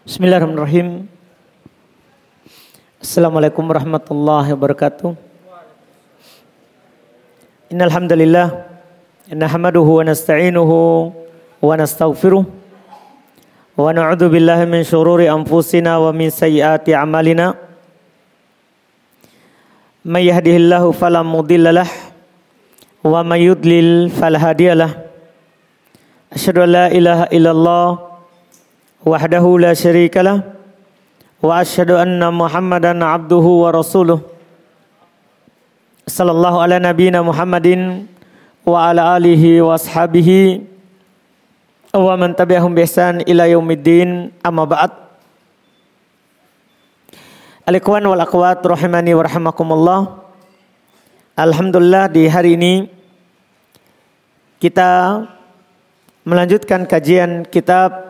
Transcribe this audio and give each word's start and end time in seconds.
Bismillahirrahmanirrahim. 0.00 1.04
Assalamualaikum 3.04 3.60
warahmatullahi 3.68 4.48
wabarakatuh. 4.56 5.12
Innal 7.68 7.92
hamdalillah 7.92 8.64
nahmaduhu 9.28 10.00
wa 10.00 10.08
nasta'inuhu 10.08 11.12
wa 11.60 11.68
nastaghfiruh 11.76 12.48
wa 12.48 13.92
na'udzu 13.92 14.32
billahi 14.32 14.64
min 14.64 14.88
shururi 14.88 15.28
anfusina 15.28 16.00
wa 16.00 16.16
min 16.16 16.32
sayyiati 16.32 16.96
a'malina. 16.96 17.60
May 20.00 20.32
yahdihillahu 20.32 20.96
fala 20.96 21.20
mudhillalah 21.20 21.92
wa 23.04 23.20
may 23.20 23.52
yudlil 23.52 24.08
fala 24.08 24.40
hadiyalah. 24.40 24.96
Asyhadu 26.32 26.64
an 26.64 26.70
la 26.72 26.86
ilaha 26.88 27.28
illallah 27.28 28.09
wa 31.40 31.64
asyhadu 31.64 31.96
anna 31.96 32.28
Muhammadan 32.28 33.00
abduhu 33.00 33.64
wa 33.64 33.72
rasuluh 33.72 34.20
sallallahu 36.04 36.60
ala 36.60 36.76
nabiyyina 36.76 37.24
Muhammadin 37.24 38.04
wa 38.60 38.92
ala 38.92 39.16
alihi 39.16 39.64
wa 39.64 39.72
ashabihi 39.72 40.68
wa 41.96 42.12
man 42.20 42.36
tabi'ahum 42.36 42.76
bi 42.76 42.84
ihsan 42.84 43.24
ila 43.24 43.48
yaumiddin 43.48 44.36
amma 44.44 44.68
ba'd 44.68 44.92
Al-ikhwan 47.64 48.04
wal 48.04 48.20
akhwat 48.20 48.60
rahimani 48.66 49.16
wa 49.16 49.24
Alhamdulillah 51.40 52.12
di 52.12 52.28
hari 52.28 52.58
ini 52.58 52.84
kita 54.60 55.24
melanjutkan 56.28 56.84
kajian 56.84 57.48
kitab 57.48 58.09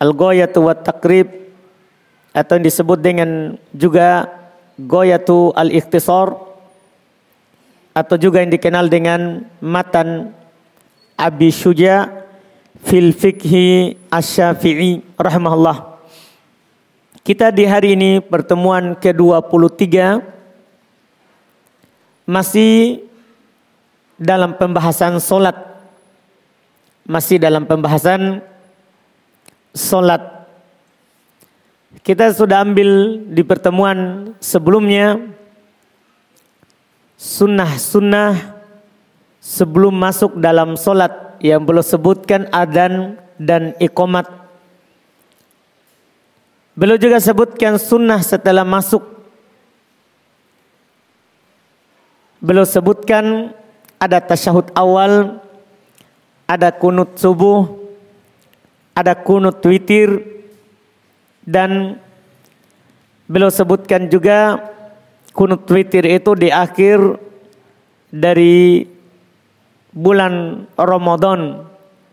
Al-Goyatu 0.00 0.64
wa 0.64 0.72
Takrib 0.72 1.28
atau 2.32 2.56
yang 2.56 2.64
disebut 2.64 2.98
dengan 3.04 3.60
juga 3.76 4.32
Goyatu 4.80 5.52
Al-Ikhtisar 5.52 6.32
atau 7.92 8.16
juga 8.16 8.40
yang 8.40 8.48
dikenal 8.48 8.88
dengan 8.88 9.44
matan 9.60 10.32
Abi 11.20 11.52
Syuja 11.52 12.08
fil 12.80 13.12
fikhi 13.12 14.00
asy-Syafi'i. 14.08 15.04
Kita 17.20 17.52
di 17.52 17.68
hari 17.68 17.92
ini 17.92 18.24
pertemuan 18.24 18.96
ke-23 18.96 19.84
masih 22.24 23.04
dalam 24.16 24.56
pembahasan 24.56 25.20
solat. 25.20 25.56
Masih 27.04 27.36
dalam 27.36 27.68
pembahasan 27.68 28.40
solat. 29.74 30.48
Kita 32.00 32.30
sudah 32.30 32.62
ambil 32.62 33.18
di 33.26 33.42
pertemuan 33.42 34.30
sebelumnya 34.38 35.18
sunnah-sunnah 37.18 38.60
sebelum 39.42 39.92
masuk 39.92 40.38
dalam 40.38 40.78
solat 40.78 41.40
yang 41.42 41.64
belum 41.66 41.82
sebutkan 41.82 42.46
adan 42.54 43.18
dan 43.40 43.74
ikomat. 43.82 44.28
Belum 46.78 46.96
juga 46.96 47.18
sebutkan 47.18 47.76
sunnah 47.76 48.22
setelah 48.22 48.62
masuk. 48.62 49.02
Belum 52.40 52.64
sebutkan 52.64 53.52
ada 54.00 54.16
tasyahud 54.16 54.72
awal, 54.72 55.44
ada 56.48 56.72
kunut 56.72 57.20
subuh, 57.20 57.79
ada 58.94 59.14
kunut 59.14 59.62
witir 59.64 60.20
dan 61.46 61.98
beliau 63.30 63.50
sebutkan 63.50 64.10
juga 64.10 64.58
kunut 65.30 65.64
witir 65.70 66.04
itu 66.06 66.34
di 66.34 66.50
akhir 66.50 67.18
dari 68.10 68.84
bulan 69.94 70.66
Ramadan 70.74 71.66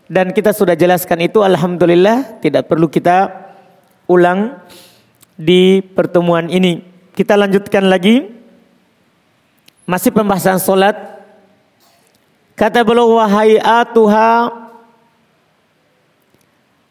dan 0.08 0.32
kita 0.32 0.56
sudah 0.56 0.72
jelaskan 0.72 1.20
itu 1.20 1.44
alhamdulillah 1.44 2.40
tidak 2.40 2.64
perlu 2.70 2.88
kita 2.88 3.28
ulang 4.08 4.56
di 5.36 5.84
pertemuan 5.84 6.48
ini. 6.48 6.80
Kita 7.12 7.36
lanjutkan 7.36 7.86
lagi 7.86 8.24
masih 9.84 10.10
pembahasan 10.10 10.58
solat. 10.58 10.96
Kata 12.58 12.82
beliau 12.82 13.20
wahai 13.20 13.60
atuha 13.62 14.50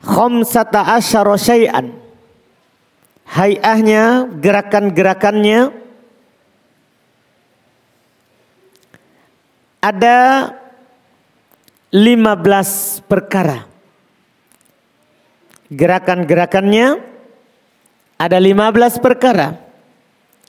khamsata 0.07 0.95
asyara 0.95 1.35
syai'an. 1.35 1.91
Hayahnya, 3.27 4.31
gerakan-gerakannya 4.39 5.75
ada 9.83 10.17
15 11.91 13.03
perkara. 13.03 13.67
Gerakan-gerakannya 15.67 17.03
ada 18.15 18.37
15 18.39 19.03
perkara. 19.03 19.59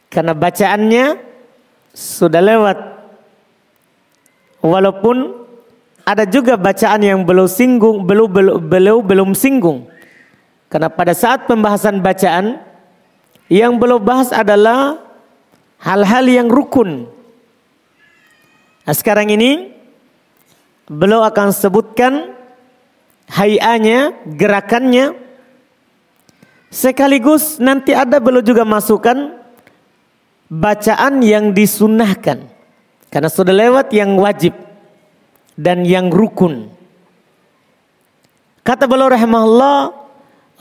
Karena 0.06 0.38
bacaannya 0.38 1.19
sudah 1.90 2.42
lewat. 2.42 2.78
Walaupun 4.62 5.47
ada 6.08 6.24
juga 6.24 6.56
bacaan 6.56 7.04
yang 7.04 7.20
belum 7.20 7.44
singgung, 7.44 8.08
belum 8.08 8.32
belum 8.32 8.56
belum, 8.64 8.98
belum 9.04 9.30
singgung. 9.36 9.84
Karena 10.72 10.88
pada 10.88 11.12
saat 11.12 11.44
pembahasan 11.44 12.00
bacaan 12.00 12.64
yang 13.52 13.76
belum 13.76 14.00
bahas 14.00 14.32
adalah 14.32 15.04
hal-hal 15.84 16.24
yang 16.24 16.48
rukun. 16.48 17.12
Nah, 18.88 18.94
sekarang 18.96 19.28
ini 19.28 19.76
belum 20.88 21.28
akan 21.28 21.52
sebutkan 21.52 22.32
hayanya, 23.28 24.16
gerakannya. 24.25 25.12
Sekaligus 26.72 27.60
nanti 27.60 27.92
ada 27.92 28.16
belum 28.16 28.44
juga 28.44 28.64
masukkan 28.64 29.36
bacaan 30.48 31.20
yang 31.20 31.52
disunahkan. 31.52 32.48
Karena 33.08 33.28
sudah 33.28 33.52
lewat 33.52 33.92
yang 33.92 34.16
wajib 34.20 34.67
dan 35.58 35.82
yang 35.82 36.06
rukun. 36.14 36.70
Kata 38.62 38.86
beliau 38.86 39.10
rahimahullah, 39.10 39.91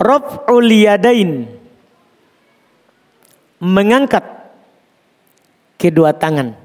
raf'ul 0.02 0.72
yadain. 0.74 1.46
Mengangkat 3.62 4.25
kedua 5.78 6.18
tangan. 6.18 6.58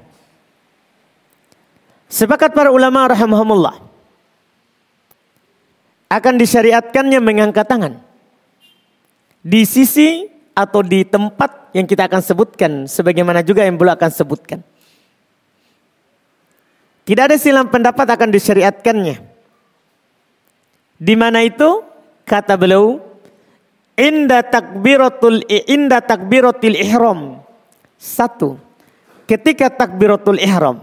Sepakat 2.09 2.57
para 2.57 2.73
ulama 2.73 3.05
rahimahumullah. 3.09 3.81
Akan 6.09 6.37
disyariatkannya 6.37 7.17
mengangkat 7.21 7.65
tangan. 7.65 7.97
Di 9.41 9.65
sisi 9.65 10.29
atau 10.53 10.85
di 10.85 11.01
tempat 11.01 11.73
yang 11.73 11.89
kita 11.89 12.05
akan 12.05 12.21
sebutkan. 12.21 12.71
Sebagaimana 12.85 13.41
juga 13.41 13.65
yang 13.65 13.81
belum 13.81 13.97
akan 13.97 14.11
sebutkan. 14.13 14.61
Tidak 17.03 17.23
ada 17.27 17.35
silam 17.35 17.67
pendapat 17.67 18.07
akan 18.15 18.29
disyariatkannya. 18.31 19.15
Di 21.03 21.15
mana 21.19 21.43
itu? 21.43 21.83
Kata 22.23 22.55
beliau, 22.55 23.03
inda 23.99 24.39
takbiratul 24.39 25.43
inda 25.47 25.99
takbiratul 25.99 26.79
ihram. 26.79 27.43
Satu. 27.99 28.55
Ketika 29.27 29.67
takbiratul 29.67 30.39
ihram. 30.39 30.79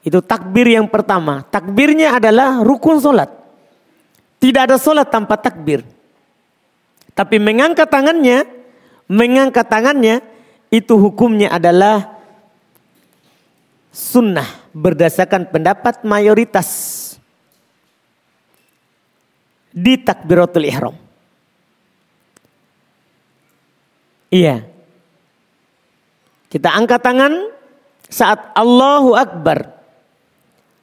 Itu 0.00 0.24
takbir 0.24 0.72
yang 0.72 0.88
pertama. 0.88 1.44
Takbirnya 1.52 2.16
adalah 2.16 2.64
rukun 2.64 2.96
solat. 2.96 3.28
Tidak 4.40 4.72
ada 4.72 4.80
solat 4.80 5.12
tanpa 5.12 5.36
takbir. 5.36 5.84
Tapi 7.12 7.36
mengangkat 7.36 7.84
tangannya, 7.92 8.48
mengangkat 9.04 9.68
tangannya 9.68 10.24
itu 10.72 10.96
hukumnya 10.96 11.52
adalah 11.52 12.19
sunnah 13.90 14.46
berdasarkan 14.70 15.50
pendapat 15.50 16.06
mayoritas 16.06 16.68
di 19.70 19.98
takbiratul 19.98 20.66
ihram. 20.66 20.96
Iya. 24.30 24.62
Kita 26.50 26.74
angkat 26.74 27.02
tangan 27.02 27.32
saat 28.10 28.54
Allahu 28.54 29.14
Akbar. 29.14 29.78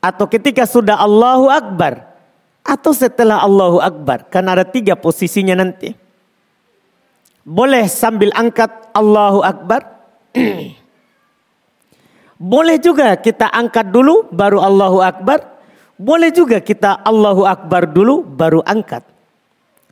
Atau 0.04 0.28
ketika 0.32 0.64
sudah 0.68 1.00
Allahu 1.00 1.52
Akbar. 1.52 2.08
Atau 2.64 2.92
setelah 2.92 3.44
Allahu 3.44 3.80
Akbar. 3.80 4.28
Karena 4.28 4.56
ada 4.56 4.68
tiga 4.68 4.96
posisinya 4.96 5.56
nanti. 5.56 5.96
Boleh 7.48 7.88
sambil 7.88 8.32
angkat 8.36 8.72
Allahu 8.92 9.44
Akbar. 9.44 9.84
Boleh 12.38 12.78
juga 12.78 13.18
kita 13.18 13.50
angkat 13.50 13.90
dulu 13.90 14.30
baru 14.30 14.62
Allahu 14.62 15.02
Akbar. 15.02 15.42
Boleh 15.98 16.30
juga 16.30 16.62
kita 16.62 17.02
Allahu 17.02 17.50
Akbar 17.50 17.90
dulu 17.90 18.22
baru 18.22 18.62
angkat. 18.62 19.02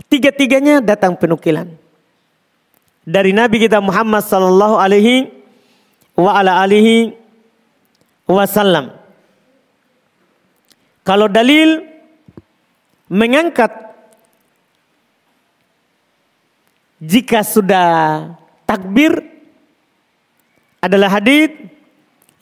Tiga-tiganya 0.05 0.77
datang 0.79 1.17
penukilan 1.17 1.65
dari 3.05 3.31
Nabi 3.31 3.61
kita 3.61 3.77
Muhammad 3.79 4.25
sallallahu 4.25 4.81
alaihi 4.81 5.29
wa 6.17 6.33
ala 6.33 6.59
alihi 6.65 7.13
wasallam. 8.25 8.97
Kalau 11.05 11.29
dalil 11.29 11.85
mengangkat 13.05 13.69
jika 16.97 17.45
sudah 17.45 17.89
takbir 18.65 19.21
adalah 20.81 21.21
hadis 21.21 21.53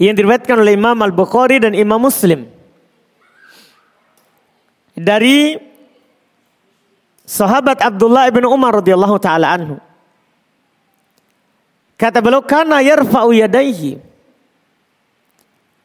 yang 0.09 0.15
diriwayatkan 0.19 0.59
oleh 0.59 0.75
Imam 0.75 0.97
Al-Bukhari 1.00 1.63
dan 1.63 1.71
Imam 1.71 2.01
Muslim 2.01 2.50
dari 4.94 5.57
sahabat 7.23 7.81
Abdullah 7.81 8.29
bin 8.29 8.45
Umar 8.45 8.83
radhiyallahu 8.83 9.17
taala 9.17 9.55
anhu. 9.55 9.75
Kata 11.97 12.19
beliau 12.19 12.44
kana 12.44 12.83
yarfa'u 12.83 13.31
yadayhi 13.31 14.01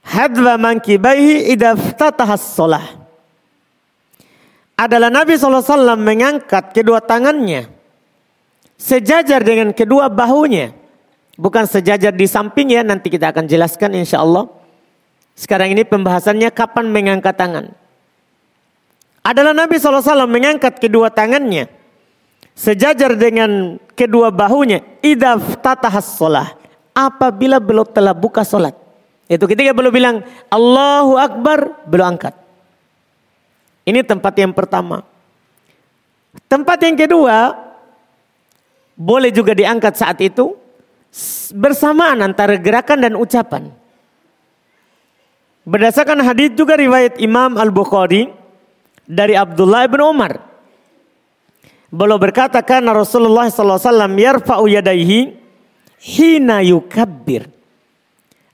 hadwa 0.03 0.57
mankibaihi 0.57 1.53
idza 1.53 1.77
ftataha 1.77 2.35
shalah. 2.37 2.87
Adalah 4.79 5.11
Nabi 5.11 5.35
SAW 5.35 5.99
mengangkat 5.99 6.71
kedua 6.71 7.03
tangannya 7.03 7.67
sejajar 8.79 9.43
dengan 9.43 9.75
kedua 9.75 10.07
bahunya. 10.07 10.78
Bukan 11.39 11.71
sejajar 11.71 12.11
di 12.11 12.27
samping 12.27 12.75
ya, 12.75 12.83
nanti 12.83 13.07
kita 13.07 13.31
akan 13.31 13.47
jelaskan 13.47 13.95
insya 13.95 14.19
Allah. 14.19 14.51
Sekarang 15.39 15.71
ini 15.71 15.87
pembahasannya 15.87 16.51
kapan 16.51 16.91
mengangkat 16.91 17.39
tangan? 17.39 17.71
Adalah 19.23 19.55
Nabi 19.55 19.79
SAW 19.79 20.27
mengangkat 20.27 20.83
kedua 20.83 21.15
tangannya. 21.15 21.71
Sejajar 22.59 23.15
dengan 23.15 23.79
kedua 23.95 24.35
bahunya 24.35 24.83
idaf 24.99 25.63
tatahas 25.63 26.19
sholah 26.19 26.59
apabila 26.91 27.63
belum 27.63 27.87
telah 27.95 28.11
buka 28.11 28.43
sholat 28.43 28.75
itu 29.29 29.45
ketika 29.45 29.77
belum 29.77 29.93
bilang 29.93 30.17
Allahu 30.49 31.21
Akbar 31.21 31.85
belum 31.85 32.17
angkat. 32.17 32.35
Ini 33.85 34.01
tempat 34.01 34.33
yang 34.41 34.57
pertama. 34.57 35.05
Tempat 36.49 36.81
yang 36.81 36.97
kedua 36.97 37.53
boleh 38.97 39.29
juga 39.29 39.53
diangkat 39.53 39.95
saat 40.01 40.19
itu 40.25 40.57
bersamaan 41.57 42.21
antara 42.21 42.61
gerakan 42.61 43.01
dan 43.03 43.15
ucapan 43.17 43.73
berdasarkan 45.69 46.25
hadis 46.25 46.57
juga 46.57 46.81
riwayat 46.81 47.21
Imam 47.21 47.61
Al-Bukhari 47.61 48.33
dari 49.05 49.37
Abdullah 49.37 49.85
bin 49.85 50.01
Umar. 50.01 50.33
Beliau 51.89 52.21
berkata 52.21 52.61
karena 52.65 52.93
Rasulullah 52.93 53.49
SAW 53.49 53.81
yarfa'u 54.17 54.65
yadaihi 54.69 55.37
hina 56.01 56.65
yukabbir. 56.65 57.49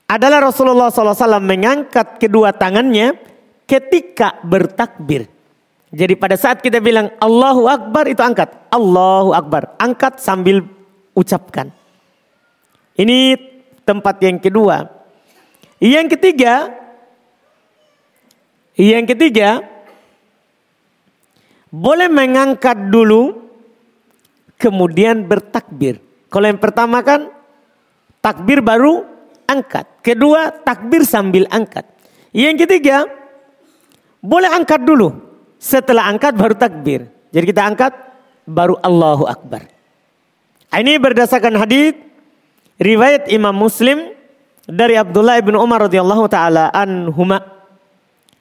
Adalah 0.07 0.51
Rasulullah 0.51 0.91
SAW 0.91 1.43
mengangkat 1.43 2.19
kedua 2.19 2.55
tangannya 2.55 3.15
ketika 3.67 4.39
bertakbir. 4.43 5.27
Jadi 5.95 6.13
pada 6.19 6.35
saat 6.35 6.59
kita 6.59 6.79
bilang 6.83 7.11
Allahu 7.19 7.67
Akbar 7.67 8.07
itu 8.07 8.19
angkat. 8.23 8.51
Allahu 8.71 9.35
Akbar. 9.35 9.75
Angkat 9.79 10.19
sambil 10.19 10.63
ucapkan. 11.15 11.71
Ini 12.95 13.35
tempat 13.83 14.15
yang 14.23 14.39
kedua. 14.39 14.87
Yang 15.83 16.15
ketiga. 16.15 16.71
Yang 18.75 19.15
ketiga 19.15 19.63
boleh 21.71 22.07
mengangkat 22.07 22.91
dulu 22.91 23.51
kemudian 24.55 25.27
bertakbir. 25.27 25.99
Kalau 26.31 26.47
yang 26.47 26.59
pertama 26.59 26.99
kan 27.03 27.31
takbir 28.19 28.59
baru 28.59 29.03
angkat. 29.47 29.87
Kedua 30.03 30.51
takbir 30.63 31.03
sambil 31.03 31.47
angkat. 31.51 31.87
Yang 32.35 32.67
ketiga 32.67 33.07
boleh 34.19 34.51
angkat 34.51 34.83
dulu. 34.83 35.15
Setelah 35.59 36.11
angkat 36.11 36.35
baru 36.35 36.55
takbir. 36.55 37.07
Jadi 37.31 37.45
kita 37.51 37.63
angkat 37.63 37.91
baru 38.47 38.79
Allahu 38.79 39.27
Akbar. 39.27 39.67
Ini 40.75 40.99
berdasarkan 40.99 41.55
hadis 41.59 41.95
riwayat 42.81 43.31
Imam 43.31 43.55
Muslim 43.55 44.11
dari 44.65 44.97
Abdullah 44.97 45.39
bin 45.43 45.55
Umar 45.55 45.87
radhiyallahu 45.87 46.25
taala 46.31 46.73
anhuma 46.73 47.55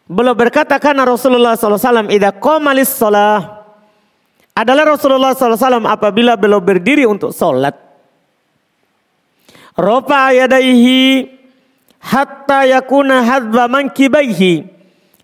Beliau 0.05 0.37
berkata 0.37 0.77
karena 0.77 1.09
Rasulullah 1.09 1.57
SAW 1.57 2.13
idha 2.13 2.29
qomalis 2.29 2.93
sholah 2.93 3.65
adalah 4.53 4.93
Rasulullah 4.93 5.33
SAW 5.33 5.89
apabila 5.89 6.37
beliau 6.37 6.61
berdiri 6.61 7.09
untuk 7.09 7.33
sholat. 7.33 7.73
Ropa 9.75 10.31
yadaihi 10.31 11.27
hatta 11.99 12.63
yakuna 12.69 13.25
hadba 13.25 13.65
mankibaihi 13.67 14.69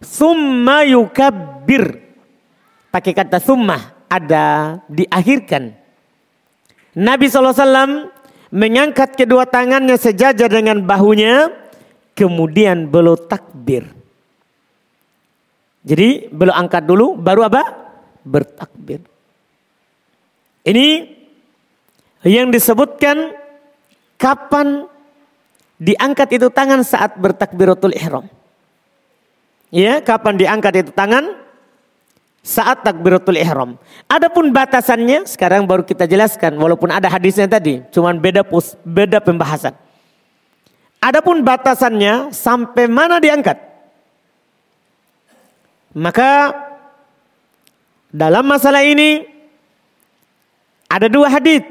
summa 0.01 0.83
yukabbir. 0.89 2.01
Pakai 2.91 3.13
kata 3.13 3.39
summa 3.39 4.09
ada 4.09 4.81
diakhirkan. 4.89 5.77
Nabi 6.97 7.31
SAW 7.31 8.11
mengangkat 8.51 9.15
kedua 9.15 9.47
tangannya 9.47 9.97
sejajar 9.97 10.51
dengan 10.51 10.83
bahunya. 10.83 11.51
Kemudian 12.15 12.91
beliau 12.91 13.17
takbir. 13.17 13.89
Jadi 15.81 16.29
belum 16.29 16.53
angkat 16.53 16.85
dulu, 16.85 17.17
baru 17.17 17.49
apa? 17.49 17.63
Bertakbir. 18.21 19.01
Ini 20.61 21.09
yang 22.29 22.53
disebutkan 22.53 23.33
kapan 24.21 24.85
diangkat 25.81 26.37
itu 26.37 26.53
tangan 26.53 26.85
saat 26.85 27.17
bertakbiratul 27.17 27.97
ihram. 27.97 28.29
Ya, 29.73 30.05
kapan 30.05 30.37
diangkat 30.37 30.85
itu 30.85 30.91
tangan? 30.93 31.33
Saat 32.51 32.83
takbiratul 32.83 33.39
ihram. 33.39 33.79
Adapun 34.11 34.51
batasannya 34.51 35.23
sekarang 35.23 35.71
baru 35.71 35.87
kita 35.87 36.11
jelaskan 36.11 36.59
walaupun 36.59 36.91
ada 36.91 37.07
hadisnya 37.07 37.47
tadi, 37.47 37.79
cuman 37.95 38.19
beda 38.19 38.43
pus, 38.43 38.75
beda 38.83 39.23
pembahasan. 39.23 39.71
Adapun 40.99 41.47
batasannya 41.47 42.35
sampai 42.35 42.91
mana 42.91 43.23
diangkat? 43.23 43.55
Maka 45.95 46.51
dalam 48.11 48.43
masalah 48.43 48.83
ini 48.83 49.23
ada 50.91 51.07
dua 51.07 51.31
hadis 51.31 51.63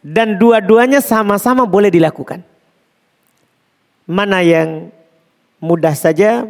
dan 0.00 0.40
dua-duanya 0.40 1.04
sama-sama 1.04 1.68
boleh 1.68 1.92
dilakukan. 1.92 2.40
Mana 4.08 4.40
yang 4.40 4.88
mudah 5.60 5.92
saja 5.92 6.48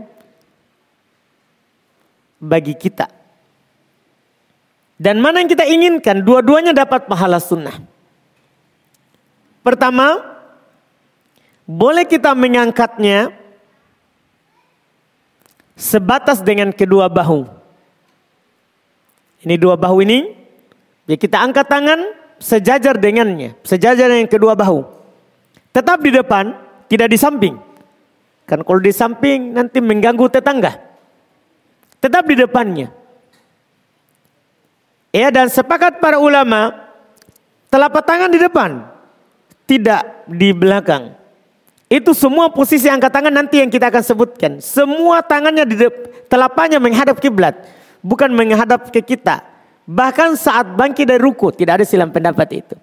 bagi 2.38 2.78
kita. 2.78 3.24
Dan 5.04 5.20
mana 5.20 5.44
yang 5.44 5.52
kita 5.52 5.68
inginkan, 5.68 6.25
dua-duanya 6.25 6.73
dapat 6.73 7.04
pahala 7.04 7.37
sunnah. 7.37 7.76
Pertama, 9.61 10.16
boleh 11.68 12.08
kita 12.08 12.32
mengangkatnya 12.32 13.28
sebatas 15.76 16.40
dengan 16.40 16.73
kedua 16.73 17.12
bahu. 17.12 17.44
Ini 19.44 19.61
dua 19.61 19.76
bahu 19.76 20.00
ini, 20.08 20.32
ya 21.04 21.20
kita 21.20 21.37
angkat 21.37 21.68
tangan 21.68 22.00
sejajar 22.40 22.96
dengannya, 22.96 23.61
sejajar 23.61 24.08
dengan 24.08 24.25
kedua 24.25 24.56
bahu. 24.56 24.88
Tetap 25.76 26.00
di 26.00 26.16
depan, 26.16 26.56
tidak 26.88 27.12
di 27.12 27.20
samping. 27.20 27.61
Kan 28.49 28.64
kalau 28.64 28.80
di 28.80 28.88
samping 28.88 29.52
nanti 29.52 29.84
mengganggu 29.84 30.32
tetangga. 30.32 30.80
Tetap 32.00 32.25
di 32.25 32.40
depannya. 32.40 33.03
Ya 35.14 35.30
dan 35.30 35.47
sepakat 35.47 36.02
para 36.02 36.18
ulama, 36.18 36.75
telapak 37.71 38.02
tangan 38.02 38.26
di 38.26 38.42
depan, 38.42 38.83
tidak 39.62 40.26
di 40.26 40.50
belakang. 40.50 41.14
Itu 41.87 42.11
semua 42.11 42.50
posisi 42.50 42.90
angkat 42.90 43.14
tangan 43.14 43.30
nanti 43.30 43.62
yang 43.62 43.71
kita 43.71 43.94
akan 43.94 44.02
sebutkan. 44.02 44.52
Semua 44.59 45.23
tangannya 45.23 45.62
di 45.62 45.78
telapanya 46.26 46.83
menghadap 46.83 47.23
kiblat, 47.23 47.54
bukan 48.02 48.35
menghadap 48.35 48.90
ke 48.90 49.06
kita. 49.06 49.47
Bahkan 49.87 50.35
saat 50.35 50.75
bangkit 50.75 51.06
dari 51.06 51.23
ruku 51.23 51.54
tidak 51.54 51.78
ada 51.78 51.85
silam 51.87 52.11
pendapat 52.11 52.66
itu. 52.66 52.75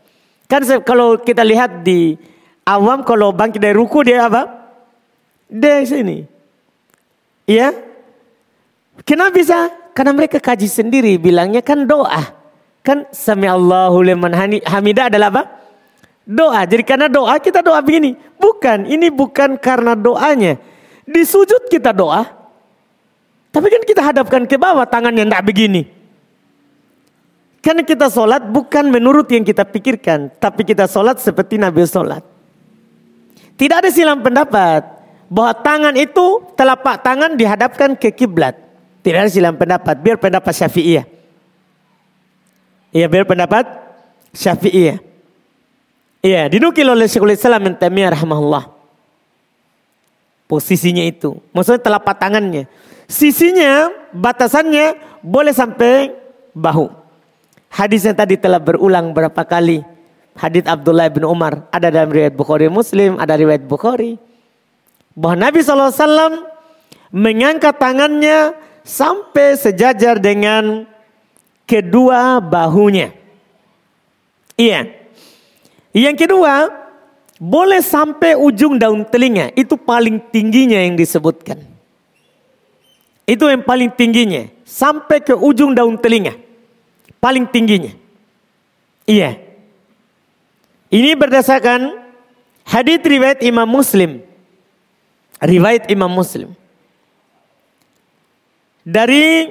Kan 0.48 0.64
kalau 0.88 1.20
kita 1.20 1.44
lihat 1.44 1.84
di 1.84 2.16
awam 2.64 3.04
kalau 3.04 3.36
bangkit 3.36 3.60
dari 3.60 3.76
ruku 3.76 4.08
dia 4.08 4.32
apa? 4.32 4.48
Di 5.52 5.84
sini. 5.84 6.24
Iya? 7.44 7.76
Kenapa 9.04 9.36
bisa? 9.36 9.81
Karena 9.92 10.16
mereka 10.16 10.40
kaji 10.40 10.68
sendiri 10.68 11.20
bilangnya 11.20 11.60
kan 11.60 11.84
doa. 11.84 12.34
Kan 12.82 13.06
sami 13.14 13.46
Allahu 13.46 14.02
liman 14.02 14.34
hamidah 14.66 15.12
adalah 15.12 15.30
apa? 15.30 15.44
doa. 16.32 16.62
Jadi 16.66 16.84
karena 16.86 17.08
doa 17.12 17.38
kita 17.38 17.60
doa 17.60 17.82
begini. 17.82 18.16
Bukan, 18.38 18.88
ini 18.88 19.12
bukan 19.12 19.58
karena 19.58 19.94
doanya. 19.98 20.58
Di 21.06 21.22
sujud 21.26 21.68
kita 21.68 21.92
doa. 21.92 22.24
Tapi 23.52 23.68
kan 23.68 23.84
kita 23.84 24.02
hadapkan 24.02 24.48
ke 24.48 24.56
bawah 24.56 24.88
tangannya 24.88 25.28
tidak 25.28 25.44
begini. 25.44 25.84
Karena 27.62 27.86
kita 27.86 28.10
sholat 28.10 28.48
bukan 28.48 28.90
menurut 28.90 29.30
yang 29.30 29.46
kita 29.46 29.62
pikirkan, 29.62 30.34
tapi 30.42 30.66
kita 30.66 30.90
sholat 30.90 31.22
seperti 31.22 31.62
Nabi 31.62 31.86
sholat. 31.86 32.26
Tidak 33.54 33.78
ada 33.86 33.90
silam 33.94 34.26
pendapat 34.26 34.82
bahwa 35.30 35.54
tangan 35.62 35.94
itu 35.94 36.42
telapak 36.58 37.06
tangan 37.06 37.38
dihadapkan 37.38 37.94
ke 37.94 38.10
kiblat. 38.10 38.58
Tidak 39.02 39.18
ada 39.18 39.30
silam 39.30 39.58
pendapat, 39.58 39.98
biar 39.98 40.18
pendapat 40.22 40.54
Syafi'iyah. 40.54 41.06
Iya, 42.94 43.06
biar 43.10 43.26
pendapat 43.26 43.66
Syafi'iyah. 44.34 45.02
Iya, 46.22 46.46
dinukil 46.54 46.86
oleh 46.86 47.10
Syekhul 47.10 47.34
Islam 47.34 47.66
yang 47.66 47.76
Taimiyah 47.82 48.14
rahimahullah. 48.14 48.70
Posisinya 50.46 51.02
itu, 51.02 51.42
maksudnya 51.50 51.82
telapak 51.82 52.22
tangannya. 52.22 52.70
Sisinya, 53.10 53.90
batasannya 54.14 55.20
boleh 55.26 55.56
sampai 55.56 56.14
bahu. 56.54 56.92
Hadis 57.72 58.04
yang 58.04 58.14
tadi 58.14 58.36
telah 58.36 58.60
berulang 58.60 59.16
berapa 59.16 59.42
kali. 59.48 59.82
Hadis 60.36 60.64
Abdullah 60.68 61.08
bin 61.12 61.24
Umar 61.24 61.68
ada 61.72 61.88
dalam 61.92 62.12
riwayat 62.12 62.36
Bukhari 62.36 62.68
Muslim, 62.68 63.16
ada 63.18 63.36
riwayat 63.36 63.64
Bukhari. 63.64 64.20
Bahwa 65.16 65.48
Nabi 65.48 65.60
SAW 65.64 66.48
mengangkat 67.12 67.76
tangannya 67.80 68.56
sampai 68.92 69.56
sejajar 69.56 70.20
dengan 70.20 70.84
kedua 71.64 72.44
bahunya. 72.44 73.16
Iya. 74.60 74.92
Yang 75.96 76.28
kedua, 76.28 76.68
boleh 77.40 77.80
sampai 77.80 78.36
ujung 78.36 78.76
daun 78.76 79.08
telinga. 79.08 79.56
Itu 79.56 79.80
paling 79.80 80.20
tingginya 80.36 80.84
yang 80.84 81.00
disebutkan. 81.00 81.64
Itu 83.24 83.48
yang 83.48 83.64
paling 83.64 83.96
tingginya. 83.96 84.52
Sampai 84.68 85.24
ke 85.24 85.32
ujung 85.32 85.72
daun 85.72 85.96
telinga 85.96 86.36
paling 87.22 87.46
tingginya. 87.48 87.94
Iya. 89.06 89.38
Ini 90.92 91.16
berdasarkan 91.16 92.02
hadis 92.66 93.00
riwayat 93.00 93.40
Imam 93.46 93.70
Muslim. 93.70 94.26
Riwayat 95.40 95.88
Imam 95.88 96.12
Muslim. 96.12 96.52
Dari 98.82 99.50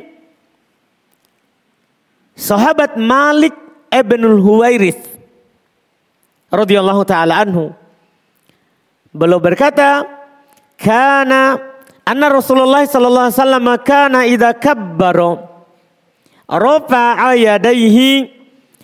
sahabat 2.34 2.98
Malik 2.98 3.54
ibnul 3.90 4.42
Huwairith 4.42 5.02
radhiyallahu 6.50 7.02
taala 7.06 7.46
anhu. 7.46 7.70
Beliau 9.10 9.42
berkata, 9.42 10.06
"Kana 10.78 11.58
anna 12.06 12.26
Rasulullah 12.26 12.82
sallallahu 12.86 13.26
alaihi 13.30 13.38
wasallam 13.38 13.66
kana 13.86 14.20
idza 14.26 14.50
kabbara 14.58 15.50
rafa'a 16.50 17.38
yadaihi 17.38 18.40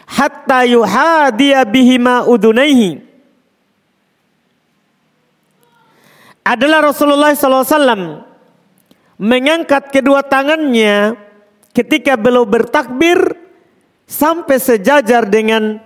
hatta 0.07 0.62
yuhadiya 0.62 1.67
bihima 1.67 2.23
udunaihi. 2.31 3.03
Adalah 6.47 6.95
Rasulullah 6.95 7.35
SAW 7.35 8.23
mengangkat 9.16 9.92
kedua 9.92 10.25
tangannya 10.25 11.16
ketika 11.73 12.16
beliau 12.16 12.44
bertakbir 12.44 13.37
sampai 14.08 14.56
sejajar 14.61 15.28
dengan 15.28 15.80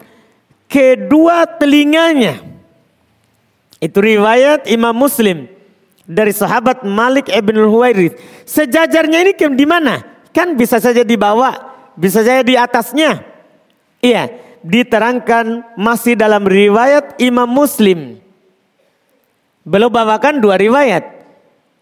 kedua 0.70 1.46
telinganya. 1.46 2.42
Itu 3.80 4.04
riwayat 4.04 4.68
Imam 4.68 4.92
Muslim 4.92 5.48
dari 6.04 6.36
sahabat 6.36 6.84
Malik 6.84 7.32
ibn 7.32 7.56
Huwairith. 7.56 8.18
Sejajarnya 8.44 9.24
ini 9.24 9.32
di 9.34 9.66
mana? 9.66 10.04
Kan 10.30 10.54
bisa 10.54 10.76
saja 10.78 11.00
dibawa 11.00 11.70
bisa 12.00 12.24
saya 12.24 12.40
di 12.40 12.56
atasnya. 12.56 13.20
Iya, 14.00 14.32
diterangkan 14.64 15.76
masih 15.76 16.16
dalam 16.16 16.48
riwayat 16.48 17.20
Imam 17.20 17.44
Muslim. 17.44 18.16
Belum 19.60 19.92
bawakan 19.92 20.40
dua 20.40 20.56
riwayat. 20.56 21.19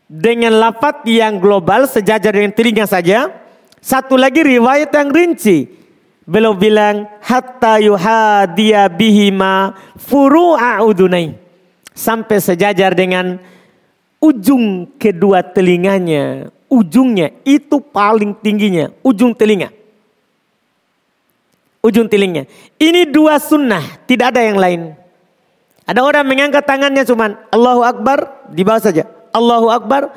Dengan 0.08 0.56
lafat 0.56 1.04
yang 1.04 1.36
global 1.36 1.84
sejajar 1.84 2.32
dengan 2.32 2.56
telinga 2.56 2.88
saja. 2.88 3.28
Satu 3.78 4.16
lagi 4.16 4.40
riwayat 4.40 4.88
yang 4.90 5.12
rinci. 5.12 5.68
Belum 6.24 6.56
bilang 6.56 7.08
hatta 7.20 7.76
yuhadiya 7.80 8.88
bihima 8.88 9.76
furu'a 10.00 10.80
udunai. 10.80 11.36
Sampai 11.92 12.40
sejajar 12.40 12.96
dengan 12.96 13.36
ujung 14.20 14.88
kedua 14.96 15.44
telinganya. 15.44 16.48
Ujungnya 16.68 17.32
itu 17.44 17.80
paling 17.80 18.32
tingginya. 18.40 18.92
Ujung 19.04 19.36
telinga 19.36 19.72
ujung 21.88 22.06
tilingnya. 22.10 22.44
Ini 22.76 23.08
dua 23.08 23.40
sunnah, 23.40 23.82
tidak 24.04 24.36
ada 24.36 24.42
yang 24.44 24.58
lain. 24.58 24.80
Ada 25.88 26.04
orang 26.04 26.24
mengangkat 26.28 26.68
tangannya 26.68 27.02
cuman 27.08 27.38
Allahu 27.48 27.80
Akbar, 27.80 28.48
di 28.52 28.60
bawah 28.60 28.82
saja. 28.82 29.08
Allahu 29.32 29.68
Akbar, 29.72 30.12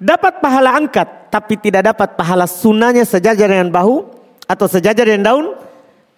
dapat 0.00 0.40
pahala 0.40 0.76
angkat, 0.76 1.32
tapi 1.32 1.56
tidak 1.60 1.94
dapat 1.94 2.16
pahala 2.16 2.48
sunnahnya 2.48 3.04
sejajar 3.04 3.48
dengan 3.48 3.68
bahu 3.70 4.08
atau 4.48 4.66
sejajar 4.66 5.06
dengan 5.06 5.22
daun 5.32 5.46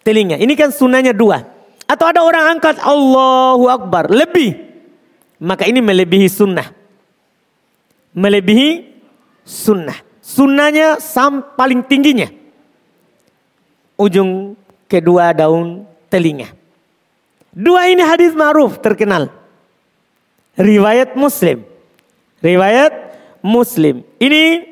telinga. 0.07 0.39
Ini 0.39 0.53
kan 0.55 0.71
sunnahnya 0.71 1.15
dua. 1.15 1.43
Atau 1.87 2.09
ada 2.09 2.25
orang 2.25 2.57
angkat 2.59 2.81
Allahu 2.81 3.69
Akbar, 3.69 4.09
lebih. 4.09 4.57
Maka 5.43 5.67
ini 5.67 5.83
melebihi 5.83 6.29
sunnah. 6.31 6.71
Melebihi 8.15 8.69
sunnah. 9.43 9.99
Sunnahnya 10.23 11.03
sam 11.03 11.43
paling 11.59 11.83
tingginya 11.83 12.43
ujung 14.03 14.59
kedua 14.91 15.31
daun 15.31 15.87
telinga. 16.11 16.51
Dua 17.53 17.87
ini 17.87 18.03
hadis 18.03 18.33
ma'ruf 18.35 18.81
terkenal. 18.81 19.29
Riwayat 20.57 21.15
Muslim. 21.15 21.65
Riwayat 22.43 22.93
Muslim. 23.41 24.03
Ini 24.19 24.67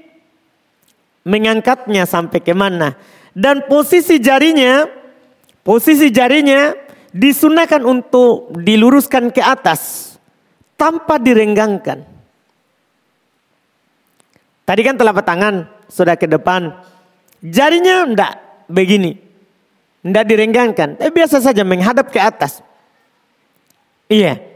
mengangkatnya 1.22 2.04
sampai 2.04 2.42
ke 2.42 2.50
mana. 2.50 2.98
Dan 3.30 3.64
posisi 3.70 4.18
jarinya, 4.18 4.90
posisi 5.62 6.10
jarinya 6.10 6.74
disunahkan 7.14 7.86
untuk 7.86 8.50
diluruskan 8.58 9.30
ke 9.30 9.38
atas 9.38 10.14
tanpa 10.74 11.22
direnggangkan. 11.22 12.02
Tadi 14.66 14.80
kan 14.82 14.98
telapak 14.98 15.26
tangan 15.26 15.66
sudah 15.86 16.18
ke 16.18 16.26
depan. 16.26 16.74
Jarinya 17.42 18.06
enggak, 18.06 18.34
begini. 18.66 19.18
Tidak 20.00 20.26
direnggangkan. 20.26 20.98
Tapi 20.98 21.10
biasa 21.10 21.38
saja 21.38 21.62
menghadap 21.62 22.10
ke 22.10 22.18
atas. 22.18 22.64
Iya. 24.10 24.49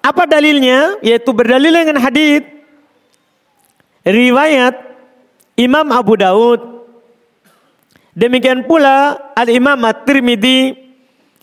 Apa 0.00 0.24
dalilnya? 0.24 0.96
Yaitu 1.04 1.30
berdalil 1.32 1.72
dengan 1.72 2.00
hadis 2.00 2.44
riwayat 4.04 4.76
Imam 5.56 5.86
Abu 5.92 6.16
Daud. 6.16 6.60
Demikian 8.16 8.66
pula 8.66 9.16
Al-Imam 9.38 9.78
At-Tirmidzi 9.86 10.74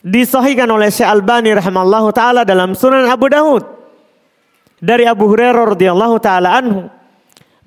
disahihkan 0.03 0.67
oleh 0.67 0.91
Syekh 0.91 1.07
Albani 1.07 1.55
rahimallahu 1.55 2.11
taala 2.11 2.43
dalam 2.43 2.75
Sunan 2.75 3.07
Abu 3.07 3.31
Daud 3.31 3.63
dari 4.77 5.07
Abu 5.07 5.31
Hurairah 5.31 5.73
radhiyallahu 5.73 6.15
taala 6.21 6.59
anhu 6.59 6.91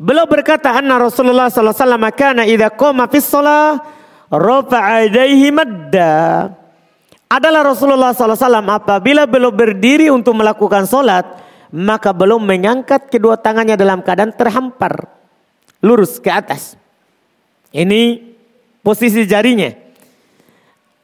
Beliau 0.00 0.24
berkata 0.24 0.72
anna 0.80 0.96
Rasulullah 0.96 1.52
sallallahu 1.52 1.76
alaihi 1.76 1.84
wasallam 1.84 2.06
kana 2.16 2.42
idza 2.48 2.72
qama 2.72 3.04
fi 3.04 3.20
shalah 3.20 3.84
rafa'a 4.32 5.04
yadayhi 5.04 5.52
madda. 5.52 6.16
Adalah 7.30 7.62
Rasulullah 7.62 8.10
SAW 8.10 8.34
apabila 8.66 9.22
beliau 9.22 9.54
berdiri 9.54 10.10
untuk 10.10 10.34
melakukan 10.34 10.82
solat, 10.82 11.22
maka 11.70 12.10
belum 12.10 12.42
mengangkat 12.42 13.06
kedua 13.06 13.38
tangannya 13.38 13.78
dalam 13.78 14.02
keadaan 14.02 14.34
terhampar. 14.34 15.06
Lurus 15.78 16.18
ke 16.18 16.26
atas. 16.26 16.74
Ini 17.70 18.34
posisi 18.82 19.22
jarinya. 19.30 19.70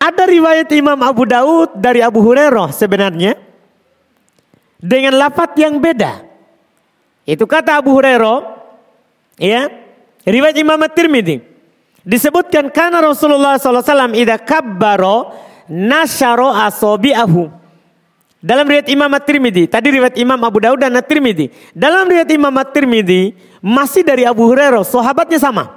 Ada 0.02 0.26
riwayat 0.26 0.66
Imam 0.74 0.98
Abu 1.06 1.24
Daud 1.30 1.78
dari 1.78 2.02
Abu 2.02 2.18
Hurairah 2.20 2.74
sebenarnya. 2.74 3.38
Dengan 4.82 5.14
lafat 5.14 5.54
yang 5.56 5.78
beda. 5.78 6.26
Itu 7.22 7.46
kata 7.46 7.78
Abu 7.78 7.94
Hurairah. 7.94 8.58
Ya, 9.38 9.70
riwayat 10.26 10.58
Imam 10.58 10.80
At-Tirmidzi 10.82 11.56
disebutkan 12.06 12.70
karena 12.70 13.02
Rasulullah 13.02 13.58
SAW 13.58 14.14
idza 14.14 14.38
kabbaro 14.38 15.34
nasyaro 15.70 16.50
asobi'ahu. 16.52 17.50
Dalam 18.46 18.68
riwayat 18.68 18.86
Imam 18.92 19.10
At-Tirmidzi, 19.10 19.66
tadi 19.66 19.90
riwayat 19.90 20.14
Imam 20.20 20.38
Abu 20.38 20.62
Daud 20.62 20.78
dan 20.78 20.94
At-Tirmidzi. 20.94 21.50
Dalam 21.74 22.06
riwayat 22.06 22.30
Imam 22.30 22.54
At-Tirmidzi 22.54 23.34
masih 23.58 24.06
dari 24.06 24.22
Abu 24.22 24.46
Hurairah, 24.46 24.86
sahabatnya 24.86 25.42
sama. 25.42 25.72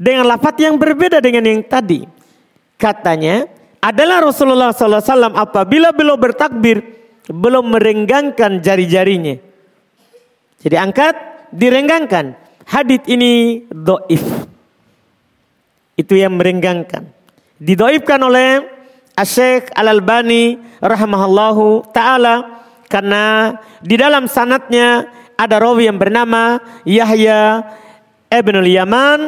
Dengan 0.00 0.26
lafaz 0.26 0.56
yang 0.58 0.80
berbeda 0.80 1.20
dengan 1.20 1.44
yang 1.44 1.62
tadi. 1.62 2.08
Katanya 2.80 3.44
adalah 3.84 4.24
Rasulullah 4.24 4.72
SAW 4.72 5.36
apabila 5.36 5.92
beliau 5.92 6.16
bertakbir 6.16 6.80
belum 7.28 7.76
merenggangkan 7.76 8.64
jari-jarinya. 8.64 9.36
Jadi 10.60 10.76
angkat 10.76 11.14
direnggangkan. 11.52 12.36
Hadit 12.64 13.04
ini 13.06 13.64
doif. 13.68 14.24
Itu 16.00 16.16
yang 16.16 16.40
merenggangkan. 16.40 17.19
Didoibkan 17.60 18.16
oleh 18.24 18.64
Asyik 19.20 19.68
Al-Albani 19.76 20.56
rahimahullahu 20.80 21.92
taala 21.92 22.64
karena 22.88 23.52
di 23.84 24.00
dalam 24.00 24.24
sanatnya 24.24 25.04
ada 25.36 25.60
rawi 25.60 25.92
yang 25.92 26.00
bernama 26.00 26.56
Yahya 26.88 27.60
Ibn 28.32 28.64
Yaman. 28.64 29.20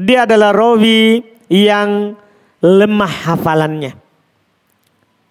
Dia 0.00 0.24
adalah 0.24 0.56
rawi 0.56 1.22
yang 1.52 2.16
lemah 2.64 3.14
hafalannya. 3.28 3.92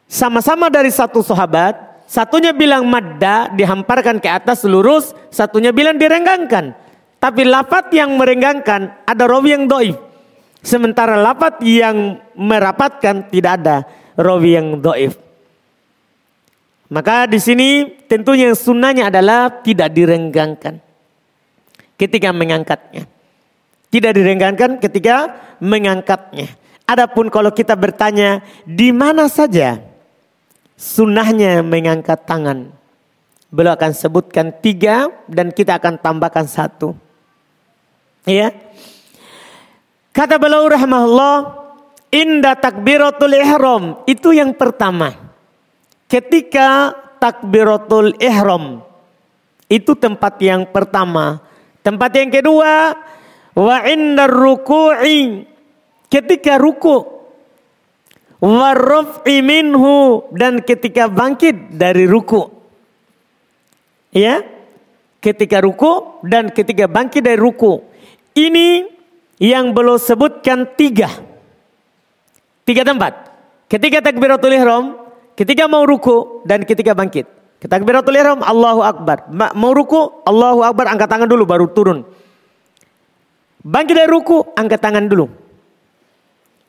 Sama-sama 0.06 0.70
dari 0.70 0.94
satu 0.94 1.26
sahabat, 1.26 2.06
satunya 2.06 2.54
bilang 2.54 2.86
madda 2.86 3.50
dihamparkan 3.50 4.22
ke 4.22 4.30
atas 4.30 4.62
lurus, 4.70 5.18
satunya 5.34 5.74
bilang 5.74 5.98
direnggangkan. 5.98 6.78
Tapi 7.18 7.42
lafat 7.50 7.90
yang 7.98 8.14
merenggangkan 8.14 9.10
ada 9.10 9.24
rawi 9.26 9.58
yang 9.58 9.66
doif. 9.66 10.13
Sementara 10.64 11.20
lafat 11.20 11.60
yang 11.60 12.24
merapatkan 12.40 13.28
tidak 13.28 13.52
ada 13.60 13.84
rawi 14.16 14.56
yang 14.56 14.80
doif. 14.80 15.20
Maka 16.88 17.28
di 17.28 17.36
sini 17.42 18.00
tentunya 18.08 18.56
sunnahnya 18.56 19.12
adalah 19.12 19.52
tidak 19.60 19.92
direnggangkan 19.92 20.80
ketika 22.00 22.32
mengangkatnya. 22.32 23.04
Tidak 23.92 24.12
direnggangkan 24.16 24.80
ketika 24.80 25.36
mengangkatnya. 25.60 26.48
Adapun 26.88 27.28
kalau 27.28 27.52
kita 27.52 27.76
bertanya 27.76 28.40
di 28.64 28.96
mana 28.96 29.28
saja 29.28 29.84
sunnahnya 30.80 31.60
mengangkat 31.60 32.24
tangan. 32.24 32.72
Beliau 33.54 33.78
akan 33.78 33.92
sebutkan 33.94 34.50
tiga 34.64 35.12
dan 35.30 35.54
kita 35.54 35.78
akan 35.78 36.02
tambahkan 36.02 36.50
satu. 36.50 36.98
Ya. 38.26 38.56
Kata 40.14 40.38
beliau 40.38 40.70
rahmahullah, 40.70 41.36
inda 42.14 42.54
takbiratul 42.54 43.34
ihram 43.34 43.84
itu 44.06 44.30
yang 44.30 44.54
pertama. 44.54 45.18
Ketika 46.06 46.94
takbiratul 47.18 48.14
ihram 48.22 48.86
itu 49.66 49.98
tempat 49.98 50.38
yang 50.38 50.70
pertama. 50.70 51.42
Tempat 51.82 52.14
yang 52.14 52.30
kedua, 52.30 52.94
wa 53.58 53.78
inda 53.90 54.30
ruku'i 54.30 55.50
ketika 56.14 56.62
ruku 56.62 57.10
warraf'i 58.38 59.42
minhu 59.42 60.30
dan 60.36 60.62
ketika 60.62 61.10
bangkit 61.10 61.74
dari 61.74 62.06
ruku. 62.06 62.54
Ya. 64.14 64.46
Ketika 65.24 65.64
ruku 65.64 66.22
dan 66.28 66.52
ketika 66.52 66.86
bangkit 66.86 67.24
dari 67.24 67.40
ruku. 67.40 67.82
Ini 68.36 68.93
yang 69.44 69.76
belum 69.76 70.00
sebutkan 70.00 70.64
tiga. 70.80 71.12
Tiga 72.64 72.88
tempat. 72.88 73.28
Ketika 73.68 74.00
takbiratul 74.00 74.56
ihram, 74.56 74.96
ketika 75.36 75.68
mau 75.68 75.84
ruku 75.84 76.48
dan 76.48 76.64
ketika 76.64 76.96
bangkit. 76.96 77.28
Takbiratul 77.60 78.16
ihram 78.16 78.40
Allahu 78.40 78.80
Akbar. 78.80 79.28
Mau 79.56 79.76
ruku 79.76 80.24
Allahu 80.24 80.64
Akbar 80.64 80.96
angkat 80.96 81.12
tangan 81.12 81.28
dulu 81.28 81.44
baru 81.44 81.68
turun. 81.68 82.08
Bangkit 83.64 83.96
dari 84.00 84.08
ruku 84.08 84.48
angkat 84.56 84.80
tangan 84.80 85.12
dulu. 85.12 85.28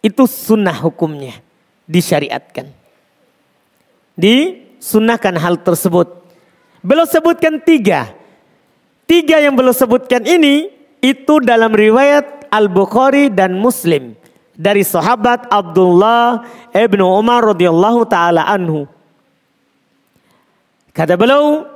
Itu 0.02 0.26
sunnah 0.26 0.74
hukumnya 0.82 1.38
disyariatkan. 1.86 2.74
Disunahkan 4.18 5.34
hal 5.38 5.62
tersebut. 5.62 6.26
Belum 6.82 7.06
sebutkan 7.06 7.62
tiga. 7.62 8.14
Tiga 9.06 9.38
yang 9.38 9.54
belum 9.54 9.74
sebutkan 9.74 10.26
ini 10.26 10.70
itu 11.02 11.42
dalam 11.42 11.74
riwayat 11.74 12.43
Al-Bukhari 12.50 13.32
dan 13.32 13.56
Muslim 13.56 14.16
dari 14.54 14.86
sahabat 14.86 15.50
Abdullah 15.50 16.46
ibnu 16.70 17.02
Umar 17.02 17.42
radhiyallahu 17.54 18.06
taala 18.06 18.46
anhu. 18.46 18.86
Kata 20.94 21.18
beliau, 21.18 21.66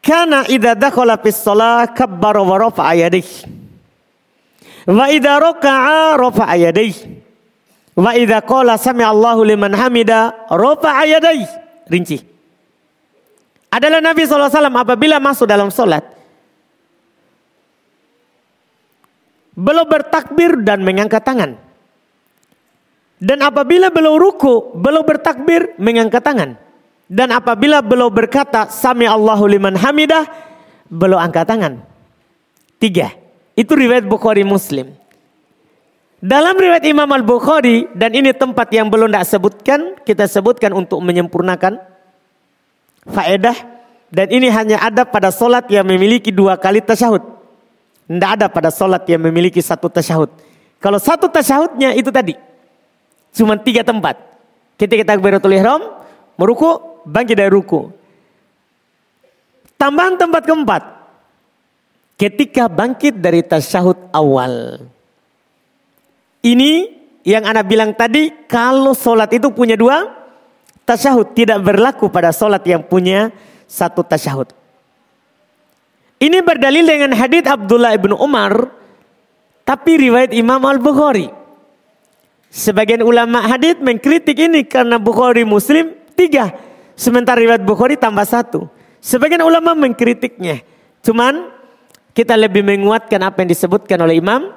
"Kana 0.00 0.48
idza 0.48 0.72
dakhala 0.72 1.20
fis 1.20 1.36
shalah 1.44 1.92
kabbara 1.92 2.40
wa 2.40 2.56
rafa'a 2.56 2.92
yadayhi. 2.96 3.44
Wa 4.88 5.12
idza 5.12 5.32
raka'a 5.36 6.16
rafa'a 6.16 6.54
yadayhi." 6.56 7.20
Wa 7.94 8.10
idza 8.18 8.42
qala 8.42 8.74
sami 8.74 9.06
Allahu 9.06 9.46
liman 9.46 9.70
hamida 9.70 10.34
rafa'a 10.50 11.04
yadayhi. 11.06 11.46
Rinci. 11.86 12.18
Adalah 13.70 13.98
Nabi 13.98 14.22
SAW 14.22 14.50
apabila 14.50 15.18
masuk 15.18 15.50
dalam 15.50 15.70
solat. 15.70 16.13
Belum 19.54 19.86
bertakbir 19.86 20.62
dan 20.66 20.82
mengangkat 20.82 21.22
tangan. 21.22 21.58
Dan 23.22 23.40
apabila 23.40 23.88
belum 23.88 24.18
ruku, 24.18 24.74
belum 24.74 25.06
bertakbir, 25.06 25.78
mengangkat 25.78 26.20
tangan. 26.20 26.58
Dan 27.06 27.30
apabila 27.30 27.80
belum 27.80 28.10
berkata, 28.10 28.68
Sami 28.68 29.06
Allahu 29.06 29.46
liman 29.46 29.78
hamidah, 29.78 30.26
belum 30.90 31.16
angkat 31.16 31.46
tangan. 31.46 31.72
Tiga. 32.82 33.14
Itu 33.54 33.78
riwayat 33.78 34.04
Bukhari 34.10 34.42
Muslim. 34.42 34.92
Dalam 36.24 36.56
riwayat 36.56 36.82
Imam 36.88 37.06
Al-Bukhari 37.06 37.92
dan 37.92 38.16
ini 38.16 38.32
tempat 38.32 38.72
yang 38.72 38.88
belum 38.88 39.12
tidak 39.12 39.28
sebutkan, 39.28 39.80
kita 40.08 40.24
sebutkan 40.24 40.72
untuk 40.72 40.98
menyempurnakan 41.04 41.76
faedah 43.04 43.52
dan 44.08 44.32
ini 44.32 44.48
hanya 44.48 44.80
ada 44.80 45.04
pada 45.04 45.28
solat 45.28 45.68
yang 45.68 45.84
memiliki 45.84 46.32
dua 46.32 46.56
kali 46.56 46.80
tasyahud. 46.80 47.33
Tidak 48.04 48.30
ada 48.40 48.46
pada 48.52 48.68
solat 48.68 49.08
yang 49.08 49.24
memiliki 49.24 49.64
satu 49.64 49.88
tasyahud. 49.88 50.28
Kalau 50.76 51.00
satu 51.00 51.24
tasyahudnya 51.32 51.96
itu 51.96 52.12
tadi. 52.12 52.36
Cuma 53.32 53.56
tiga 53.56 53.80
tempat. 53.80 54.20
Ketika 54.76 55.14
takbiratul 55.14 55.56
ihram, 55.56 55.80
meruku, 56.36 57.00
bangkit 57.08 57.36
dari 57.40 57.48
ruku. 57.48 57.88
Tambahan 59.80 60.20
tempat 60.20 60.42
keempat. 60.44 60.82
Ketika 62.20 62.68
bangkit 62.68 63.18
dari 63.18 63.40
tasyahud 63.40 64.12
awal. 64.12 64.84
Ini 66.44 66.92
yang 67.24 67.48
anak 67.48 67.64
bilang 67.64 67.96
tadi, 67.96 68.28
kalau 68.44 68.92
sholat 68.92 69.32
itu 69.32 69.48
punya 69.48 69.80
dua 69.80 70.12
tasyahud. 70.84 71.32
Tidak 71.32 71.56
berlaku 71.64 72.12
pada 72.12 72.30
sholat 72.30 72.60
yang 72.68 72.84
punya 72.84 73.32
satu 73.64 74.04
tasyahud. 74.04 74.63
Ini 76.22 76.40
berdalil 76.40 76.86
dengan 76.86 77.12
hadith 77.12 77.46
Abdullah 77.48 77.94
ibn 77.94 78.14
Umar. 78.14 78.70
Tapi 79.64 79.96
riwayat 80.08 80.36
Imam 80.36 80.60
Al-Bukhari. 80.60 81.32
Sebagian 82.54 83.02
ulama 83.02 83.42
hadith 83.42 83.82
mengkritik 83.82 84.38
ini 84.38 84.62
karena 84.62 85.00
Bukhari 85.00 85.42
Muslim 85.42 85.96
tiga. 86.14 86.54
Sementara 86.94 87.42
riwayat 87.42 87.66
Bukhari 87.66 87.98
tambah 87.98 88.22
satu. 88.22 88.70
Sebagian 89.02 89.42
ulama 89.42 89.74
mengkritiknya. 89.74 90.62
Cuman 91.02 91.50
kita 92.14 92.38
lebih 92.38 92.62
menguatkan 92.62 93.18
apa 93.26 93.42
yang 93.42 93.50
disebutkan 93.50 93.98
oleh 93.98 94.22
Imam 94.22 94.54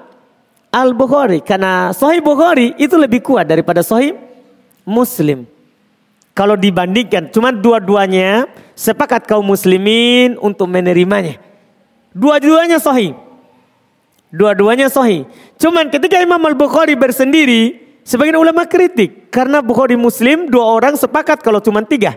Al-Bukhari. 0.70 1.42
Karena 1.42 1.90
Sahih 1.96 2.22
Bukhari 2.22 2.78
itu 2.78 2.94
lebih 3.00 3.26
kuat 3.26 3.50
daripada 3.50 3.82
Sahih 3.82 4.14
Muslim. 4.86 5.50
Kalau 6.38 6.54
dibandingkan, 6.54 7.34
cuma 7.34 7.50
dua-duanya 7.50 8.46
sepakat 8.78 9.26
kaum 9.26 9.42
muslimin 9.42 10.38
untuk 10.38 10.70
menerimanya. 10.70 11.42
Dua-duanya 12.16 12.80
sahih. 12.80 13.16
Dua-duanya 14.32 14.92
sahih. 14.92 15.24
Cuman 15.56 15.88
ketika 15.88 16.20
Imam 16.20 16.40
Al-Bukhari 16.44 17.00
bersendiri, 17.00 17.80
sebagian 18.04 18.40
ulama 18.40 18.68
kritik. 18.68 19.32
Karena 19.32 19.64
Bukhari 19.64 19.96
Muslim 19.96 20.52
dua 20.52 20.66
orang 20.68 20.96
sepakat 20.96 21.44
kalau 21.44 21.64
cuma 21.64 21.84
tiga. 21.84 22.16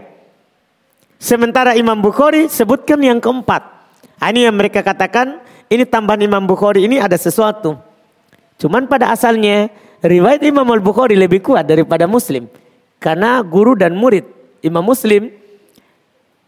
Sementara 1.20 1.76
Imam 1.76 2.00
Bukhari 2.00 2.48
sebutkan 2.48 2.96
yang 3.03 3.20
keempat. 3.20 3.61
Ah, 4.20 4.33
ini 4.33 4.48
yang 4.48 4.57
mereka 4.57 4.81
katakan, 4.81 5.40
ini 5.68 5.85
tambahan 5.85 6.20
Imam 6.24 6.44
Bukhari 6.44 6.85
ini 6.85 6.96
ada 6.96 7.16
sesuatu. 7.16 7.76
Cuman 8.61 8.88
pada 8.88 9.12
asalnya 9.12 9.72
riwayat 10.05 10.44
Imam 10.44 10.64
Al-Bukhari 10.68 11.16
lebih 11.16 11.44
kuat 11.44 11.64
daripada 11.68 12.05
Muslim. 12.09 12.48
Karena 13.00 13.40
guru 13.40 13.72
dan 13.72 13.96
murid 13.96 14.29
Imam 14.61 14.85
Muslim 14.85 15.33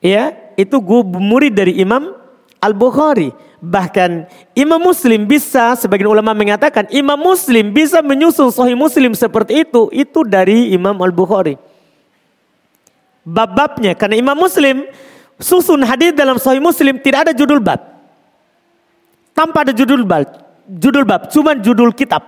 ya 0.05 0.37
itu 0.61 0.77
murid 1.09 1.57
dari 1.57 1.81
Imam 1.81 2.13
Al-Bukhari. 2.63 3.35
Bahkan 3.63 4.27
Imam 4.55 4.79
Muslim 4.79 5.27
bisa 5.27 5.75
sebagian 5.79 6.11
ulama 6.11 6.35
mengatakan 6.35 6.87
Imam 6.91 7.19
Muslim 7.19 7.71
bisa 7.75 8.03
menyusun 8.03 8.51
Sahih 8.51 8.79
Muslim 8.79 9.15
seperti 9.15 9.67
itu 9.67 9.91
itu 9.91 10.23
dari 10.23 10.71
Imam 10.75 10.95
Al-Bukhari. 10.99 11.59
Bab-babnya 13.23 13.99
karena 13.99 14.19
Imam 14.19 14.35
Muslim 14.35 14.87
susun 15.39 15.83
hadis 15.83 16.15
dalam 16.15 16.39
Sahih 16.39 16.63
Muslim 16.63 16.99
tidak 17.03 17.31
ada 17.31 17.33
judul 17.35 17.59
bab. 17.59 17.83
Tanpa 19.35 19.67
ada 19.67 19.75
judul 19.75 20.07
bab 20.07 20.43
judul 20.69 21.05
bab, 21.05 21.29
cuma 21.31 21.57
judul 21.59 21.91
kitab. 21.93 22.23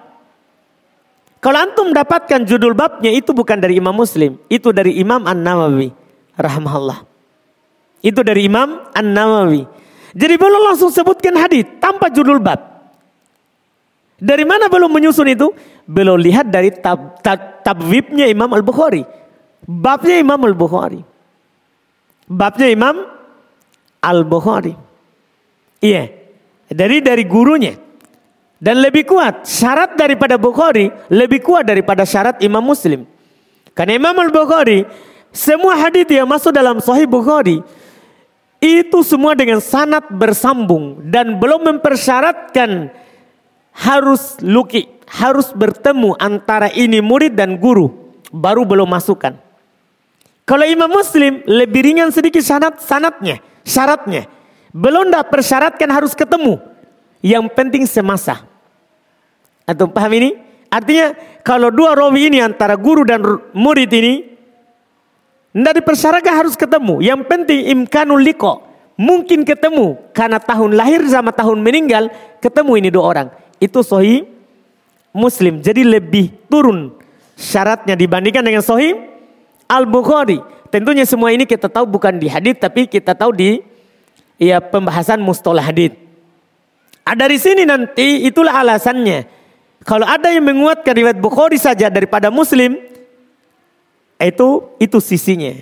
Kalau 1.39 1.61
antum 1.61 1.93
dapatkan 1.93 2.49
judul 2.49 2.73
babnya 2.73 3.13
itu 3.13 3.37
bukan 3.37 3.61
dari 3.61 3.77
Imam 3.77 3.93
Muslim, 3.93 4.41
itu 4.49 4.73
dari 4.73 4.97
Imam 4.97 5.29
An-Nawawi 5.29 5.93
rahimahullah. 6.41 7.05
Itu 8.01 8.25
dari 8.25 8.49
Imam 8.49 8.81
An-Nawawi. 8.97 9.69
Jadi 10.15 10.35
belum 10.39 10.63
langsung 10.71 10.95
sebutkan 10.95 11.35
hadis 11.35 11.67
tanpa 11.83 12.07
judul 12.07 12.39
bab. 12.39 12.75
Dari 14.15 14.47
mana 14.47 14.71
belum 14.71 14.89
menyusun 14.95 15.27
itu? 15.27 15.51
Belum 15.85 16.17
lihat 16.17 16.49
dari 16.49 16.71
tab, 16.71 17.19
tab, 17.21 17.61
tabwibnya 17.67 18.31
Imam 18.31 18.49
Al-Bukhari. 18.55 19.03
Babnya 19.67 20.23
Imam 20.23 20.39
Al-Bukhari. 20.39 21.03
Babnya 22.31 22.71
Imam 22.71 23.05
Al-Bukhari. 24.01 24.73
Iya. 25.83 26.09
Dari 26.71 27.03
dari 27.03 27.27
gurunya. 27.27 27.75
Dan 28.57 28.81
lebih 28.81 29.05
kuat. 29.05 29.45
Syarat 29.45 29.99
daripada 29.99 30.39
Bukhari 30.41 30.89
lebih 31.11 31.43
kuat 31.45 31.67
daripada 31.67 32.07
syarat 32.09 32.41
Imam 32.41 32.65
Muslim. 32.65 33.05
Karena 33.75 33.99
Imam 33.99 34.15
Al-Bukhari. 34.15 34.87
Semua 35.35 35.75
hadis 35.75 36.07
yang 36.07 36.31
masuk 36.31 36.55
dalam 36.55 36.79
Sahih 36.79 37.11
Bukhari. 37.11 37.59
Itu 38.65 39.05
semua 39.05 39.37
dengan 39.37 39.61
sanat 39.61 40.09
bersambung. 40.09 41.05
Dan 41.05 41.37
belum 41.37 41.69
mempersyaratkan 41.69 42.89
harus 43.77 44.41
luki, 44.41 44.89
harus 45.05 45.53
bertemu 45.53 46.17
antara 46.17 46.73
ini 46.73 47.05
murid 47.05 47.37
dan 47.37 47.61
guru, 47.61 47.93
baru 48.33 48.65
belum 48.65 48.89
masukkan. 48.89 49.37
Kalau 50.49 50.65
Imam 50.65 50.89
Muslim 50.89 51.45
lebih 51.45 51.93
ringan 51.93 52.09
sedikit 52.09 52.41
sanat 52.41 52.81
sanatnya, 52.81 53.45
syaratnya. 53.69 54.33
Belum 54.73 55.13
dah 55.13 55.29
persyaratkan 55.29 55.89
harus 55.93 56.17
ketemu. 56.17 56.57
Yang 57.21 57.53
penting 57.53 57.85
semasa. 57.85 58.49
Atau 59.69 59.93
paham 59.93 60.13
ini? 60.17 60.31
Artinya 60.73 61.13
kalau 61.45 61.69
dua 61.69 61.97
rawi 61.97 62.33
ini 62.33 62.41
antara 62.41 62.77
guru 62.81 63.05
dan 63.05 63.23
murid 63.55 63.89
ini 63.93 64.34
tidak 65.55 65.87
dipersyaratkan 65.87 66.35
harus 66.35 66.59
ketemu. 66.59 66.99
Yang 66.99 67.21
penting 67.31 67.61
imkanul 67.71 68.19
liko. 68.19 68.67
Mungkin 68.99 69.47
ketemu 69.47 69.99
karena 70.15 70.39
tahun 70.39 70.75
lahir 70.75 71.03
sama 71.11 71.35
tahun 71.35 71.59
meninggal 71.63 72.11
ketemu 72.39 72.73
ini 72.79 72.89
dua 72.95 73.05
orang 73.07 73.29
itu 73.59 73.83
sohi 73.83 74.27
Muslim. 75.15 75.63
Jadi 75.63 75.83
lebih 75.87 76.31
turun 76.47 76.95
syaratnya 77.39 77.95
dibandingkan 77.99 78.43
dengan 78.43 78.63
sohi 78.63 78.95
Al-Bukhari. 79.67 80.39
Tentunya 80.71 81.07
semua 81.07 81.31
ini 81.31 81.47
kita 81.47 81.71
tahu 81.71 81.87
bukan 81.87 82.19
di 82.19 82.31
hadith 82.31 82.63
tapi 82.63 82.87
kita 82.87 83.15
tahu 83.15 83.35
di 83.35 83.63
ya 84.39 84.59
pembahasan 84.63 85.23
mustalah 85.23 85.63
hadith. 85.63 85.95
Ada 87.03 87.27
dari 87.27 87.39
sini 87.39 87.63
nanti 87.67 88.27
itulah 88.27 88.63
alasannya. 88.63 89.27
Kalau 89.85 90.09
ada 90.09 90.33
yang 90.33 90.47
menguatkan 90.49 90.97
riwayat 90.97 91.19
Bukhari 91.21 91.61
saja 91.61 91.93
daripada 91.93 92.33
Muslim, 92.33 92.81
itu 94.27 94.73
itu 94.81 94.99
sisinya. 95.01 95.53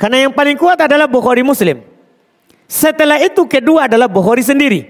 Karena 0.00 0.28
yang 0.28 0.32
paling 0.32 0.56
kuat 0.56 0.80
adalah 0.80 1.06
Bukhari 1.06 1.44
Muslim. 1.44 1.84
Setelah 2.70 3.18
itu 3.18 3.44
kedua 3.50 3.90
adalah 3.90 4.06
Bukhari 4.06 4.46
sendiri. 4.46 4.86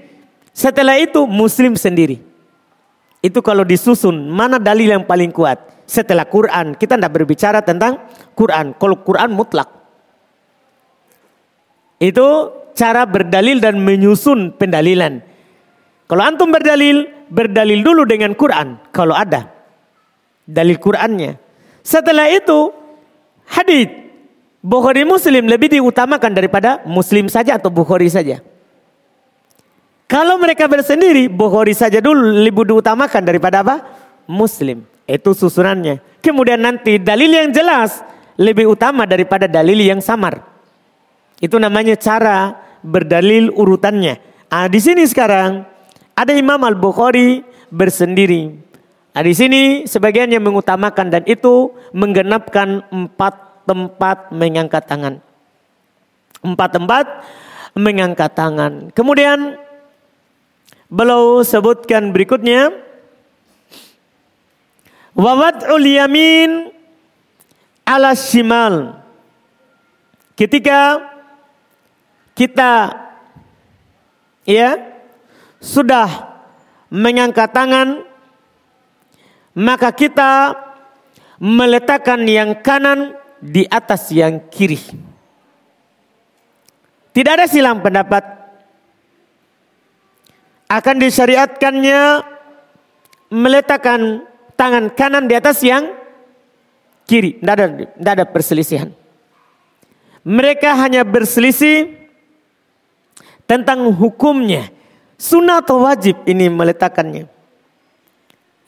Setelah 0.53 1.01
itu 1.01 1.25
Muslim 1.25 1.75
sendiri. 1.75 2.21
Itu 3.21 3.45
kalau 3.45 3.65
disusun, 3.65 4.29
mana 4.33 4.57
dalil 4.57 4.89
yang 4.97 5.05
paling 5.05 5.29
kuat? 5.29 5.61
Setelah 5.85 6.25
Quran, 6.25 6.79
kita 6.79 6.97
tidak 6.97 7.13
berbicara 7.13 7.61
tentang 7.61 8.01
Quran. 8.33 8.73
Kalau 8.79 8.97
Quran 9.03 9.35
mutlak. 9.35 9.69
Itu 12.01 12.55
cara 12.73 13.05
berdalil 13.05 13.61
dan 13.61 13.77
menyusun 13.77 14.57
pendalilan. 14.57 15.21
Kalau 16.09 16.23
antum 16.25 16.49
berdalil, 16.49 17.07
berdalil 17.29 17.85
dulu 17.85 18.09
dengan 18.09 18.33
Quran. 18.33 18.81
Kalau 18.89 19.13
ada. 19.13 19.53
Dalil 20.49 20.81
Qurannya. 20.81 21.37
Setelah 21.85 22.27
itu, 22.33 22.73
hadith. 23.51 23.91
Bukhari 24.61 25.09
Muslim 25.09 25.49
lebih 25.49 25.73
diutamakan 25.73 26.37
daripada 26.37 26.85
Muslim 26.85 27.33
saja 27.33 27.57
atau 27.57 27.73
Bukhari 27.73 28.13
saja. 28.13 28.45
Kalau 30.05 30.37
mereka 30.37 30.69
bersendiri, 30.69 31.31
Bukhari 31.31 31.73
saja 31.73 32.03
dulu 32.03 32.45
lebih 32.45 32.69
diutamakan 32.69 33.23
daripada 33.25 33.65
apa? 33.65 33.77
Muslim. 34.29 34.85
Itu 35.09 35.33
susunannya. 35.33 36.21
Kemudian 36.21 36.61
nanti 36.61 37.01
dalil 37.01 37.31
yang 37.33 37.51
jelas 37.51 38.05
lebih 38.37 38.69
utama 38.69 39.09
daripada 39.09 39.49
dalil 39.49 39.81
yang 39.81 40.05
samar. 40.05 40.45
Itu 41.41 41.57
namanya 41.57 41.97
cara 41.97 42.53
berdalil 42.85 43.49
urutannya. 43.55 44.21
Ah, 44.53 44.69
di 44.69 44.77
sini 44.83 45.09
sekarang 45.09 45.65
ada 46.13 46.33
Imam 46.37 46.61
Al 46.67 46.77
Bukhari 46.77 47.41
bersendiri. 47.73 48.70
Ah, 49.21 49.25
di 49.29 49.37
sini 49.37 49.85
sebagian 49.85 50.33
yang 50.33 50.41
mengutamakan 50.41 51.13
dan 51.13 51.29
itu 51.29 51.77
menggenapkan 51.93 52.89
empat 52.89 53.69
tempat 53.69 54.33
mengangkat 54.33 54.81
tangan. 54.89 55.21
Empat 56.41 56.71
tempat 56.73 57.05
mengangkat 57.77 58.33
tangan. 58.33 58.89
Kemudian 58.97 59.61
Beliau 60.89 61.45
sebutkan 61.45 62.17
berikutnya 62.17 62.73
Wawad'ul 65.13 65.85
yamin 65.85 66.73
ala 67.85 68.17
shimal. 68.17 69.05
Ketika 70.33 70.97
kita 72.33 72.97
ya 74.49 74.81
sudah 75.61 76.41
mengangkat 76.89 77.53
tangan 77.53 78.10
maka 79.61 79.93
kita 79.93 80.57
meletakkan 81.37 82.25
yang 82.25 82.57
kanan 82.65 83.13
di 83.45 83.69
atas 83.69 84.09
yang 84.09 84.41
kiri. 84.49 84.81
Tidak 87.13 87.33
ada 87.33 87.45
silang 87.45 87.85
pendapat 87.85 88.25
akan 90.71 90.97
disyariatkannya 91.03 92.01
meletakkan 93.29 94.25
tangan 94.57 94.89
kanan 94.97 95.29
di 95.29 95.35
atas 95.37 95.61
yang 95.61 95.93
kiri. 97.05 97.37
Tidak 97.37 97.53
ada, 97.53 97.67
tidak 97.69 98.13
ada 98.17 98.25
perselisihan. 98.25 98.89
Mereka 100.25 100.73
hanya 100.73 101.05
berselisih 101.05 102.01
tentang 103.45 103.93
hukumnya. 103.93 104.73
Sunnah 105.21 105.61
atau 105.61 105.85
wajib 105.85 106.17
ini 106.25 106.49
meletakkannya. 106.49 107.40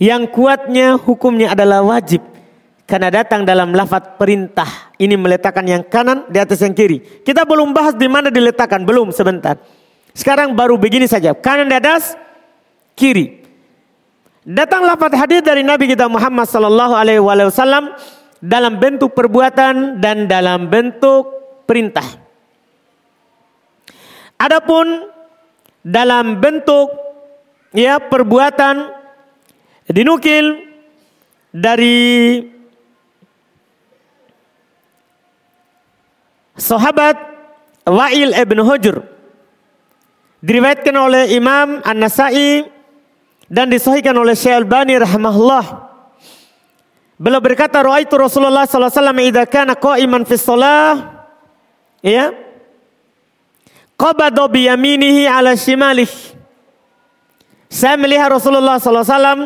Yang 0.03 0.35
kuatnya 0.35 0.99
hukumnya 0.99 1.55
adalah 1.55 1.87
wajib. 1.87 2.27
Karena 2.91 3.23
datang 3.23 3.47
dalam 3.47 3.71
lafaz 3.71 4.19
perintah. 4.19 4.67
Ini 4.99 5.15
meletakkan 5.15 5.63
yang 5.63 5.87
kanan 5.87 6.27
di 6.27 6.43
atas 6.43 6.59
yang 6.59 6.75
kiri. 6.75 7.23
Kita 7.23 7.47
belum 7.47 7.71
bahas 7.71 7.95
di 7.95 8.11
mana 8.11 8.27
diletakkan. 8.27 8.83
Belum 8.83 9.15
sebentar. 9.15 9.63
Sekarang 10.11 10.59
baru 10.59 10.75
begini 10.75 11.07
saja. 11.07 11.39
Kanan 11.39 11.71
di 11.71 11.79
atas, 11.79 12.19
kiri. 12.99 13.47
Datang 14.43 14.83
lafaz 14.83 15.15
hadis 15.15 15.39
dari 15.39 15.63
Nabi 15.63 15.87
kita 15.87 16.11
Muhammad 16.11 16.51
sallallahu 16.51 16.99
alaihi 16.99 17.23
wasallam 17.23 17.95
dalam 18.43 18.83
bentuk 18.83 19.15
perbuatan 19.15 20.03
dan 20.03 20.27
dalam 20.27 20.67
bentuk 20.67 21.31
perintah. 21.63 22.05
Adapun 24.35 25.07
dalam 25.87 26.43
bentuk 26.43 26.91
ya 27.71 28.03
perbuatan 28.03 29.02
dinukil 29.93 30.57
dari 31.53 32.41
sahabat 36.57 37.21
Wa'il 37.85 38.33
ibn 38.33 38.63
Hujr 38.65 39.13
Diriwayatkan 40.43 40.97
oleh 40.99 41.39
Imam 41.39 41.79
An-Nasai 41.87 42.67
dan 43.47 43.71
disahihkan 43.71 44.11
oleh 44.11 44.35
Syekh 44.35 44.67
Al-Bani 44.67 44.99
rahimahullah. 44.99 45.87
Beliau 47.15 47.39
berkata, 47.39 47.79
"Ra'aitu 47.79 48.19
Rasulullah 48.19 48.67
sallallahu 48.67 48.91
alaihi 48.91 48.99
wasallam 49.07 49.21
idza 49.23 49.45
kana 49.47 49.79
qa'iman 49.79 50.27
fi 50.27 50.35
shalah" 50.35 50.95
ya. 52.03 52.35
Qabada 53.95 54.51
bi 54.51 54.67
yaminihi 54.67 55.31
ala 55.31 55.55
shimalih. 55.55 56.11
Saya 57.71 57.95
melihat 57.95 58.35
Rasulullah 58.35 58.83
sallallahu 58.83 59.07
alaihi 59.07 59.15
wasallam 59.15 59.41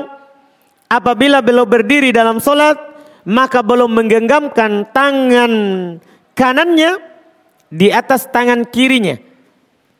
apabila 0.91 1.43
beliau 1.43 1.67
berdiri 1.67 2.11
dalam 2.15 2.39
solat, 2.39 2.79
maka 3.27 3.63
belum 3.63 3.91
menggenggamkan 3.91 4.91
tangan 4.95 5.53
kanannya 6.39 6.99
di 7.71 7.91
atas 7.91 8.31
tangan 8.31 8.63
kirinya. 8.67 9.19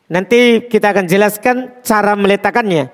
Nanti 0.07 0.63
kita 0.71 0.95
akan 0.95 1.05
jelaskan 1.05 1.83
cara 1.83 2.15
meletakkannya. 2.15 2.87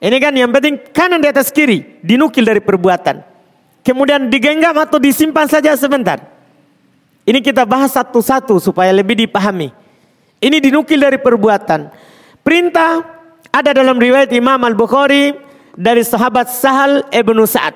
Ini 0.00 0.16
kan 0.22 0.32
yang 0.32 0.54
penting 0.54 0.80
kanan 0.94 1.20
di 1.20 1.28
atas 1.28 1.50
kiri, 1.50 2.00
dinukil 2.00 2.46
dari 2.46 2.62
perbuatan. 2.62 3.26
Kemudian 3.82 4.30
digenggam 4.30 4.78
atau 4.78 5.02
disimpan 5.02 5.50
saja 5.50 5.74
sebentar. 5.74 6.22
Ini 7.26 7.42
kita 7.44 7.66
bahas 7.68 7.92
satu-satu 7.92 8.62
supaya 8.62 8.94
lebih 8.94 9.18
dipahami. 9.26 9.74
Ini 10.40 10.56
dinukil 10.62 10.96
dari 10.96 11.20
perbuatan. 11.20 11.92
Perintah 12.40 13.04
ada 13.52 13.70
dalam 13.76 13.98
riwayat 13.98 14.32
Imam 14.32 14.56
Al-Bukhari 14.62 15.49
dari 15.80 16.04
sahabat 16.04 16.52
Sahal 16.52 17.08
ibnu 17.08 17.48
Sa'ad. 17.48 17.72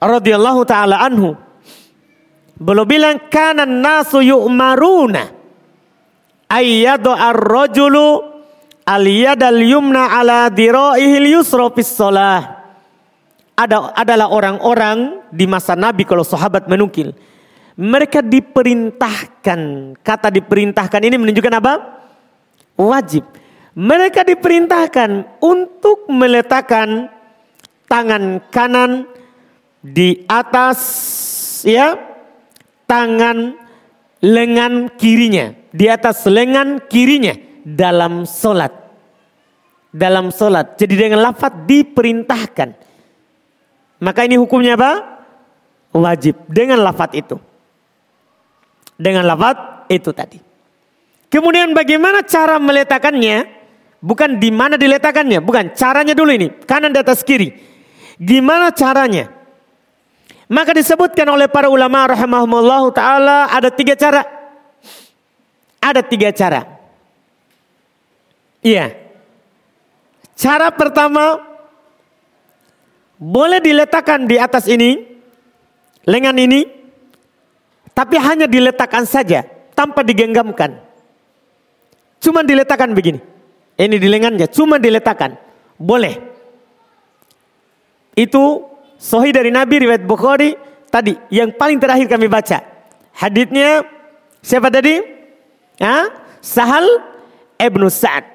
radhiyallahu 0.00 0.64
taala 0.64 1.04
anhu. 1.04 1.36
Belum 2.56 2.88
bilang 2.88 3.20
kanan 3.28 3.84
nasu 3.84 4.24
yu'maruna 4.24 5.30
ayyadu 6.48 7.12
ar-rajulu 7.12 8.32
Aliyadal 8.82 9.62
yumna 9.62 10.10
ala 10.10 10.50
diroihil 10.50 11.38
yusro 11.38 11.70
sholah. 11.78 12.66
Ada 13.54 13.94
adalah 13.94 14.26
orang-orang 14.32 15.22
di 15.30 15.46
masa 15.46 15.78
Nabi 15.78 16.02
kalau 16.02 16.26
sahabat 16.26 16.66
menukil. 16.66 17.14
Mereka 17.78 18.26
diperintahkan. 18.26 19.60
Kata 20.02 20.28
diperintahkan 20.34 20.98
ini 20.98 21.14
menunjukkan 21.14 21.54
apa? 21.62 21.72
Wajib. 22.74 23.22
Mereka 23.72 24.28
diperintahkan 24.28 25.40
untuk 25.40 26.04
meletakkan 26.12 27.08
tangan 27.88 28.44
kanan 28.52 29.08
di 29.80 30.28
atas 30.28 30.78
ya 31.64 31.96
tangan 32.84 33.56
lengan 34.22 34.92
kirinya 34.94 35.56
di 35.72 35.88
atas 35.88 36.28
lengan 36.28 36.84
kirinya 36.86 37.34
dalam 37.64 38.28
solat 38.28 38.70
dalam 39.92 40.32
solat 40.32 40.80
jadi 40.80 41.08
dengan 41.08 41.20
lafaz 41.20 41.52
diperintahkan. 41.68 42.92
Maka 44.02 44.26
ini 44.26 44.34
hukumnya 44.34 44.74
apa? 44.74 45.22
Wajib. 45.94 46.34
Dengan 46.50 46.82
lafaz 46.82 47.14
itu. 47.14 47.38
Dengan 48.98 49.28
lafaz 49.28 49.86
itu 49.92 50.10
tadi. 50.10 50.40
Kemudian 51.30 51.70
bagaimana 51.70 52.26
cara 52.26 52.58
meletakkannya 52.58 53.61
bukan 54.02 54.36
di 54.42 54.50
mana 54.50 54.74
diletakkannya 54.74 55.38
bukan 55.38 55.72
caranya 55.78 56.12
dulu 56.12 56.34
ini 56.34 56.50
kanan 56.66 56.90
di 56.90 56.98
atas 56.98 57.22
kiri 57.22 57.54
gimana 58.18 58.74
caranya 58.74 59.42
maka 60.52 60.76
disebutkan 60.76 61.24
oleh 61.32 61.48
para 61.48 61.72
ulama 61.72 62.12
rahimahumullah 62.12 62.92
taala 62.92 63.48
ada 63.48 63.72
tiga 63.72 63.96
cara. 63.96 64.20
Ada 65.80 66.04
tiga 66.04 66.28
cara. 66.28 66.68
Iya. 68.60 68.92
Cara 70.36 70.68
pertama 70.68 71.40
boleh 73.16 73.64
diletakkan 73.64 74.28
di 74.28 74.36
atas 74.36 74.68
ini, 74.68 75.00
lengan 76.04 76.36
ini, 76.36 76.68
tapi 77.96 78.20
hanya 78.20 78.44
diletakkan 78.44 79.08
saja 79.08 79.48
tanpa 79.72 80.04
digenggamkan. 80.04 80.76
Cuma 82.20 82.44
diletakkan 82.44 82.92
begini. 82.92 83.24
Ini 83.76 83.96
di 83.96 84.08
lengannya, 84.08 84.46
cuma 84.52 84.76
diletakkan. 84.76 85.36
Boleh. 85.80 86.20
Itu 88.12 88.68
Sohi 89.00 89.32
dari 89.32 89.50
Nabi 89.50 89.82
riwayat 89.82 90.04
Bukhari 90.06 90.54
tadi 90.92 91.16
yang 91.32 91.50
paling 91.56 91.80
terakhir 91.80 92.06
kami 92.06 92.28
baca. 92.28 92.60
Haditnya 93.16 93.82
siapa 94.44 94.68
tadi? 94.68 95.00
Ya, 95.80 96.06
Sahal 96.38 96.86
Ibnu 97.58 97.88
Sa'ad. 97.88 98.28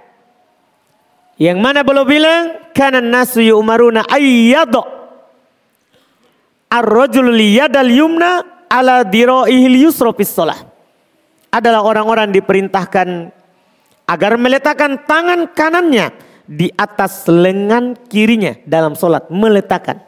Yang 1.37 1.57
mana 1.61 1.85
belum 1.85 2.05
bilang 2.09 2.43
karena 2.73 2.97
nasu 2.97 3.45
yu'maruna 3.45 4.09
ayyadu 4.09 4.81
ar-rajul 6.67 7.29
liyadal 7.29 7.93
yumna 7.93 8.41
ala 8.67 9.05
dira'ihil 9.05 9.87
yusra 9.87 10.11
fis 10.17 10.33
Adalah 11.53 11.85
orang-orang 11.85 12.33
diperintahkan 12.33 13.36
agar 14.07 14.39
meletakkan 14.39 15.03
tangan 15.03 15.51
kanannya 15.51 16.15
di 16.47 16.71
atas 16.73 17.27
lengan 17.27 17.93
kirinya 18.07 18.55
dalam 18.63 18.95
solat 18.95 19.27
meletakkan 19.27 20.07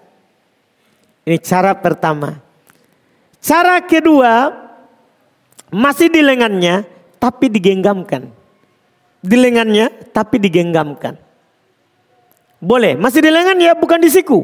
ini 1.30 1.38
cara 1.46 1.78
pertama. 1.78 2.42
Cara 3.38 3.78
kedua 3.86 4.50
masih 5.70 6.10
di 6.10 6.26
lengannya 6.26 6.90
tapi 7.22 7.54
digenggamkan. 7.54 8.34
Di 9.22 9.38
lengannya 9.38 10.10
tapi 10.10 10.42
digenggamkan. 10.42 11.22
Boleh, 12.58 12.98
masih 12.98 13.22
di 13.22 13.30
lengan 13.30 13.62
ya 13.62 13.78
bukan 13.78 14.02
di 14.02 14.10
siku. 14.10 14.42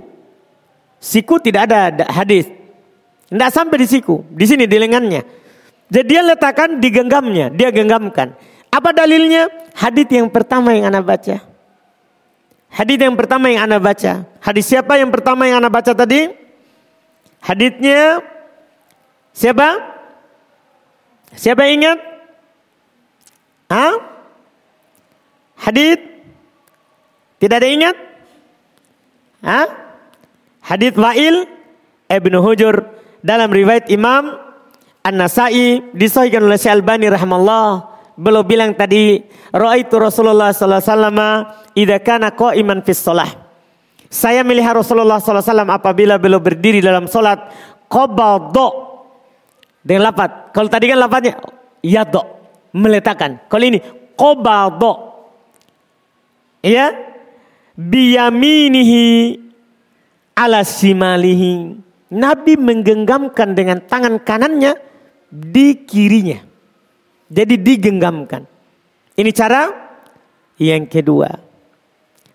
Siku 1.01 1.41
tidak 1.41 1.73
ada 1.73 2.05
hadis. 2.13 2.45
Tidak 3.33 3.49
sampai 3.49 3.81
di 3.81 3.87
siku, 3.89 4.21
di 4.29 4.45
sini 4.45 4.69
di 4.69 4.77
lengannya. 4.77 5.25
Jadi 5.89 6.05
dia 6.05 6.21
letakkan 6.21 6.77
di 6.77 6.93
genggamnya, 6.93 7.49
dia 7.49 7.73
genggamkan. 7.73 8.37
Apa 8.75 8.91
dalilnya? 8.91 9.47
Hadis 9.71 10.11
yang 10.11 10.27
pertama 10.27 10.75
yang 10.75 10.91
Anda 10.91 10.99
baca. 10.99 11.39
Hadis 12.67 12.99
yang 12.99 13.15
pertama 13.15 13.47
yang 13.47 13.71
Anda 13.71 13.79
baca. 13.79 14.27
Hadis 14.43 14.67
siapa 14.67 14.99
yang 14.99 15.15
pertama 15.15 15.47
yang 15.47 15.63
Anda 15.63 15.71
baca 15.71 15.95
tadi? 15.95 16.27
Haditnya 17.39 18.19
siapa? 19.31 19.79
Siapa 21.39 21.63
yang 21.63 21.73
ingat? 21.79 21.99
Hah? 23.71 23.95
Hadit? 25.55 25.99
Tidak 27.39 27.55
ada 27.55 27.69
ingat? 27.71 27.95
Hah? 29.39 29.67
Hadit 30.67 30.99
Wa'il 30.99 31.47
Ibnu 32.11 32.43
Hujur 32.43 32.91
dalam 33.23 33.55
riwayat 33.55 33.87
Imam 33.87 34.35
An-Nasai 34.99 35.95
disahihkan 35.95 36.43
oleh 36.43 36.59
Syekh 36.59 36.75
Albani 36.75 37.07
rahimallahu 37.07 37.94
Belum 38.15 38.47
bilang 38.47 38.71
tadi 38.73 39.19
raaitu 39.51 39.99
Rasulullah 39.99 40.55
sallallahu 40.55 40.79
alaihi 40.79 40.91
wasallam 40.91 41.19
idza 41.75 41.97
kana 41.99 42.31
fis 42.83 43.03
shalah 43.03 43.45
saya 44.15 44.47
melihat 44.47 44.79
Rasulullah 44.79 45.19
SAW 45.19 45.43
apabila 45.67 46.15
beliau 46.15 46.39
berdiri 46.39 46.79
dalam 46.79 47.09
sholat. 47.11 47.51
Qobado. 47.91 48.95
Dengan 49.83 50.09
lapat. 50.09 50.55
Kalau 50.55 50.71
tadi 50.71 50.87
kan 50.87 51.03
lapatnya. 51.03 51.35
Yado. 51.83 52.23
Meletakkan. 52.71 53.43
Kalau 53.51 53.65
ini. 53.67 53.83
Qobado. 54.15 54.93
Ya. 56.63 56.95
Biyaminihi. 57.75 59.35
Ala 60.31 60.63
simalihi. 60.63 61.75
Nabi 62.15 62.55
menggenggamkan 62.55 63.51
dengan 63.51 63.83
tangan 63.83 64.23
kanannya. 64.23 64.79
Di 65.27 65.83
kirinya. 65.83 66.39
Jadi 67.29 67.57
digenggamkan. 67.57 68.45
Ini 69.15 69.31
cara 69.33 69.71
yang 70.61 70.85
kedua. 70.85 71.29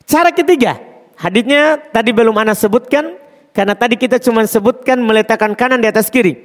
Cara 0.09 0.35
ketiga. 0.35 0.81
Haditnya 1.21 1.77
tadi 1.93 2.11
belum 2.17 2.33
Anda 2.35 2.57
sebutkan 2.57 3.15
karena 3.53 3.77
tadi 3.77 4.01
kita 4.01 4.17
cuma 4.19 4.43
sebutkan 4.49 4.99
meletakkan 5.05 5.53
kanan 5.53 5.85
di 5.85 5.89
atas 5.91 6.09
kiri. 6.09 6.37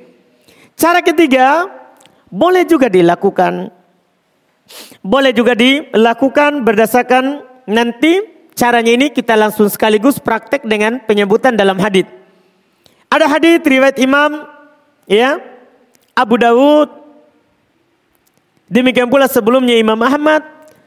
Cara 0.75 0.99
ketiga 0.99 1.71
boleh 2.27 2.67
juga 2.67 2.91
dilakukan 2.91 3.71
boleh 5.05 5.31
juga 5.31 5.53
dilakukan 5.53 6.65
berdasarkan 6.65 7.45
nanti 7.69 8.25
caranya 8.58 8.91
ini 8.97 9.13
kita 9.13 9.38
langsung 9.38 9.69
sekaligus 9.69 10.17
praktek 10.17 10.65
dengan 10.65 10.97
penyebutan 11.05 11.53
dalam 11.53 11.77
hadit. 11.77 12.10
Ada 13.13 13.29
hadit 13.29 13.62
riwayat 13.62 14.01
Imam 14.01 14.49
ya 15.05 15.38
Abu 16.17 16.41
Dawud 16.41 17.04
demikian 18.69 19.10
pula 19.10 19.30
sebelumnya 19.30 19.75
Imam 19.78 19.97
Ahmad 20.01 20.41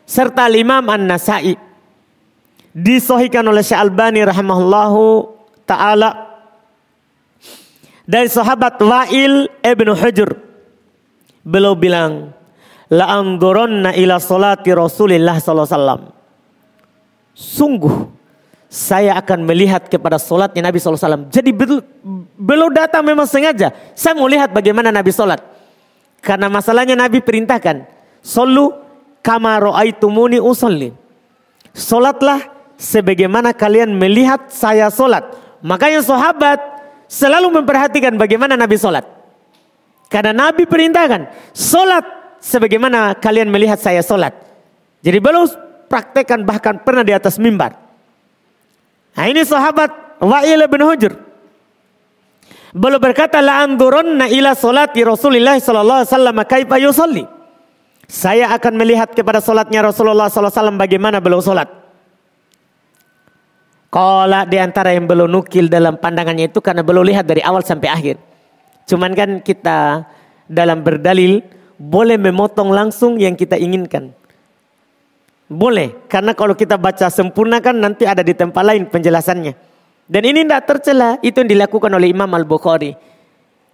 serta 0.09 0.49
Imam 0.51 0.85
An-Nasai 0.87 1.59
disohikan 2.73 3.45
oleh 3.45 3.65
Syekh 3.65 3.81
Albani 3.81 4.23
rahimahullahu 4.25 5.29
taala 5.67 6.29
dari 8.09 8.31
sahabat 8.31 8.81
Wa'il 8.81 9.51
ibnu 9.61 9.93
Hujur 9.93 10.33
beliau 11.45 11.77
bilang 11.77 12.33
la 12.89 13.21
andurunna 13.21 13.93
ila 13.97 14.17
salati 14.17 14.73
Rasulillah 14.73 15.37
sallallahu 15.37 15.69
alaihi 15.69 15.77
wasallam 15.77 16.03
sungguh 17.37 17.97
saya 18.69 19.17
akan 19.17 19.49
melihat 19.49 19.89
kepada 19.89 20.21
solatnya 20.21 20.69
Nabi 20.69 20.77
SAW. 20.77 21.33
Jadi 21.33 21.57
belum 22.37 22.71
datang 22.77 23.01
memang 23.01 23.25
sengaja. 23.25 23.73
Saya 23.97 24.13
mau 24.13 24.29
lihat 24.29 24.53
bagaimana 24.53 24.93
Nabi 24.93 25.09
solat. 25.09 25.41
Karena 26.23 26.51
masalahnya 26.51 26.99
Nabi 26.99 27.23
perintahkan. 27.23 27.87
Solu 28.21 28.75
kama 29.23 29.59
ro'aitumuni 29.63 30.43
usolli. 30.43 30.91
Solatlah 31.73 32.51
sebagaimana 32.79 33.55
kalian 33.55 33.95
melihat 33.95 34.51
saya 34.51 34.91
solat. 34.91 35.27
Makanya 35.63 36.03
sahabat 36.03 36.59
selalu 37.11 37.63
memperhatikan 37.63 38.15
bagaimana 38.15 38.55
Nabi 38.55 38.79
solat. 38.79 39.07
Karena 40.09 40.33
Nabi 40.33 40.65
perintahkan 40.65 41.53
solat 41.53 42.05
sebagaimana 42.41 43.19
kalian 43.19 43.53
melihat 43.53 43.77
saya 43.77 44.01
solat. 44.01 44.33
Jadi 45.05 45.19
belum 45.21 45.45
praktekkan 45.87 46.43
bahkan 46.43 46.81
pernah 46.81 47.05
di 47.05 47.13
atas 47.13 47.37
mimbar. 47.37 47.77
Nah 49.15 49.27
ini 49.27 49.43
sahabat 49.43 50.21
Wa'il 50.23 50.63
bin 50.71 50.83
Hujur. 50.83 51.28
Belum 52.77 53.01
berkata 53.01 53.41
la 53.41 53.65
andurunna 53.65 54.29
ila 54.29 54.53
solati 54.53 55.01
Rasulullah 55.01 55.57
sallallahu 55.57 56.05
alaihi 56.05 56.13
wasallam 56.13 56.37
kaifa 56.45 56.77
yusalli. 56.77 57.25
Saya 58.09 58.49
akan 58.57 58.73
melihat 58.77 59.13
kepada 59.13 59.41
solatnya 59.41 59.85
Rasulullah 59.85 60.29
sallallahu 60.29 60.53
alaihi 60.53 60.61
wasallam 60.61 60.79
bagaimana 60.81 61.17
beliau 61.21 61.41
solat. 61.41 61.69
Kola 63.89 64.45
di 64.45 64.61
antara 64.61 64.93
yang 64.93 65.09
belum 65.09 65.33
nukil 65.33 65.73
dalam 65.73 65.97
pandangannya 65.97 66.53
itu 66.53 66.61
karena 66.61 66.85
belum 66.85 67.09
lihat 67.09 67.25
dari 67.25 67.41
awal 67.41 67.65
sampai 67.65 67.89
akhir. 67.89 68.17
Cuman 68.85 69.17
kan 69.17 69.41
kita 69.41 70.05
dalam 70.45 70.85
berdalil 70.85 71.41
boleh 71.81 72.21
memotong 72.21 72.69
langsung 72.69 73.17
yang 73.17 73.33
kita 73.33 73.57
inginkan. 73.57 74.13
Boleh, 75.49 75.97
karena 76.13 76.37
kalau 76.37 76.53
kita 76.53 76.77
baca 76.77 77.09
sempurna 77.09 77.65
kan 77.65 77.73
nanti 77.73 78.05
ada 78.05 78.21
di 78.21 78.37
tempat 78.37 78.61
lain 78.61 78.85
penjelasannya. 78.93 79.68
Dan 80.09 80.25
ini 80.25 80.41
tidak 80.49 80.65
tercela, 80.65 81.21
itu 81.21 81.45
yang 81.45 81.53
dilakukan 81.53 81.93
oleh 81.93 82.09
Imam 82.09 82.33
Al-Bukhari. 82.33 82.97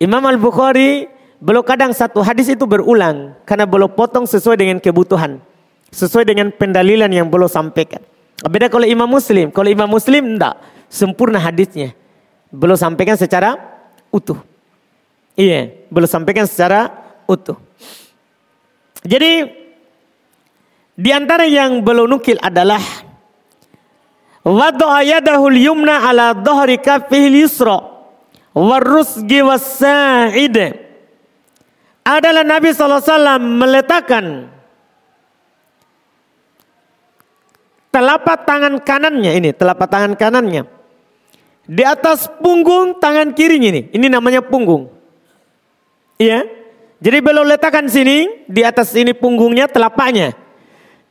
Imam 0.03 0.21
Al-Bukhari 0.27 1.07
belum 1.39 1.63
kadang 1.63 1.95
satu 1.95 2.27
hadis 2.27 2.51
itu 2.51 2.67
berulang 2.67 3.39
karena 3.47 3.63
belum 3.63 3.95
potong 3.95 4.27
sesuai 4.27 4.59
dengan 4.59 4.83
kebutuhan. 4.83 5.39
Sesuai 5.95 6.27
dengan 6.27 6.51
pendalilan 6.51 7.07
yang 7.07 7.31
belum 7.31 7.47
sampaikan. 7.47 8.03
Beda 8.51 8.67
kalau 8.67 8.83
Imam 8.83 9.07
Muslim, 9.07 9.55
kalau 9.55 9.71
Imam 9.71 9.87
Muslim 9.87 10.35
tidak 10.35 10.59
sempurna 10.91 11.39
hadisnya. 11.39 11.95
Belum 12.51 12.75
sampaikan 12.75 13.15
secara 13.15 13.55
utuh. 14.11 14.43
Iya, 15.39 15.87
belum 15.91 16.11
sampaikan 16.11 16.51
secara 16.51 16.91
utuh. 17.31 17.59
Jadi 19.07 19.47
di 20.95 21.11
antara 21.11 21.45
yang 21.45 21.83
belum 21.83 22.07
nukil 22.07 22.39
adalah 22.39 22.81
Yumna 24.45 25.95
ala 26.05 26.37
dhahri 26.37 26.77
yusra 27.33 27.81
warusgi 28.53 29.41
adalah 32.05 32.45
Nabi 32.45 32.69
SAW 32.77 33.41
meletakkan 33.41 34.53
telapak 37.89 38.45
tangan 38.45 38.77
kanannya 38.85 39.33
ini 39.41 39.51
telapak 39.57 39.89
tangan 39.89 40.13
kanannya 40.13 40.69
di 41.65 41.81
atas 41.81 42.29
punggung 42.41 43.01
tangan 43.01 43.33
kirinya 43.33 43.73
ini. 43.73 43.83
Ini 43.93 44.07
namanya 44.13 44.45
punggung. 44.45 44.93
Iya. 46.21 46.45
Jadi 47.05 47.19
belum 47.21 47.45
letakkan 47.45 47.85
sini 47.89 48.49
di 48.49 48.65
atas 48.65 48.97
ini 48.97 49.13
punggungnya 49.13 49.69
telapaknya. 49.69 50.33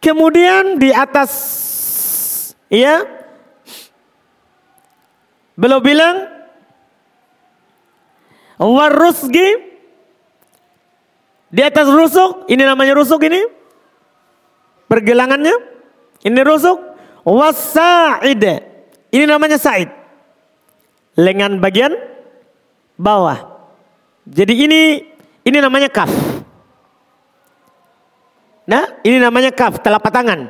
Kemudian 0.01 0.81
di 0.81 0.89
atas 0.89 1.31
ya 2.69 3.05
beliau 5.53 5.79
bilang 5.83 6.15
warusgi 8.57 9.47
di 11.53 11.61
atas 11.61 11.85
rusuk 11.89 12.49
ini 12.49 12.65
namanya 12.65 12.97
rusuk 12.97 13.21
ini 13.25 13.41
pergelangannya 14.89 15.53
ini 16.25 16.39
rusuk 16.41 16.77
wasaid 17.27 18.43
ini 19.13 19.25
namanya 19.29 19.61
said 19.61 19.93
lengan 21.17 21.61
bagian 21.61 21.93
bawah 22.97 23.37
jadi 24.25 24.53
ini 24.53 24.81
ini 25.45 25.57
namanya 25.61 25.91
kaf 25.93 26.09
Nah, 28.63 29.03
ini 29.03 29.19
namanya 29.19 29.51
kaf, 29.51 29.83
telapak 29.83 30.11
tangan. 30.11 30.47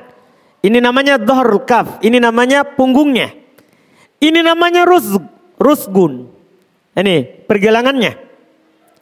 Ini 0.63 0.77
namanya 0.79 1.17
dohor 1.17 1.65
kaf, 1.65 1.99
ini 2.05 2.21
namanya 2.21 2.61
punggungnya. 2.63 3.33
Ini 4.23 4.39
namanya 4.39 4.88
rus, 4.88 5.19
rusgun. 5.59 6.31
Ini 6.95 7.43
pergelangannya. 7.43 8.15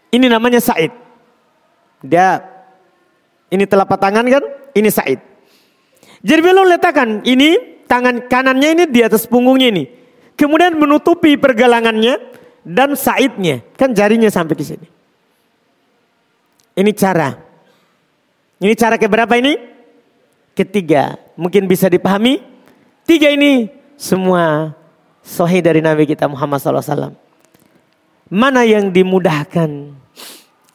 Ini 0.09 0.25
namanya 0.25 0.57
Said. 0.57 0.89
Dia 2.01 2.41
ini 3.53 3.69
telapak 3.69 4.01
tangan 4.01 4.25
kan, 4.25 4.43
ini 4.73 4.89
Said. 4.89 5.21
Jadi 6.25 6.39
belum 6.41 6.65
letakkan 6.73 7.21
ini 7.21 7.83
tangan 7.85 8.25
kanannya 8.25 8.69
ini 8.81 8.83
di 8.89 9.05
atas 9.05 9.29
punggungnya 9.29 9.69
ini. 9.69 9.85
Kemudian 10.33 10.73
menutupi 10.73 11.37
pergelangannya 11.37 12.17
dan 12.65 12.97
Saidnya. 12.97 13.61
Kan 13.77 13.93
jarinya 13.93 14.33
sampai 14.33 14.57
ke 14.57 14.65
sini. 14.65 14.87
Ini 16.81 16.91
cara 16.97 17.51
ini 18.61 18.77
cara 18.77 18.97
keberapa 19.01 19.33
ini? 19.41 19.57
Ketiga. 20.53 21.17
Mungkin 21.33 21.65
bisa 21.65 21.89
dipahami. 21.89 22.37
Tiga 23.09 23.33
ini 23.33 23.65
semua 23.97 24.77
sahih 25.31 25.63
dari 25.63 25.79
Nabi 25.79 26.03
kita 26.03 26.27
Muhammad 26.27 26.59
SAW. 26.59 27.15
Mana 28.27 28.67
yang 28.67 28.91
dimudahkan? 28.91 29.95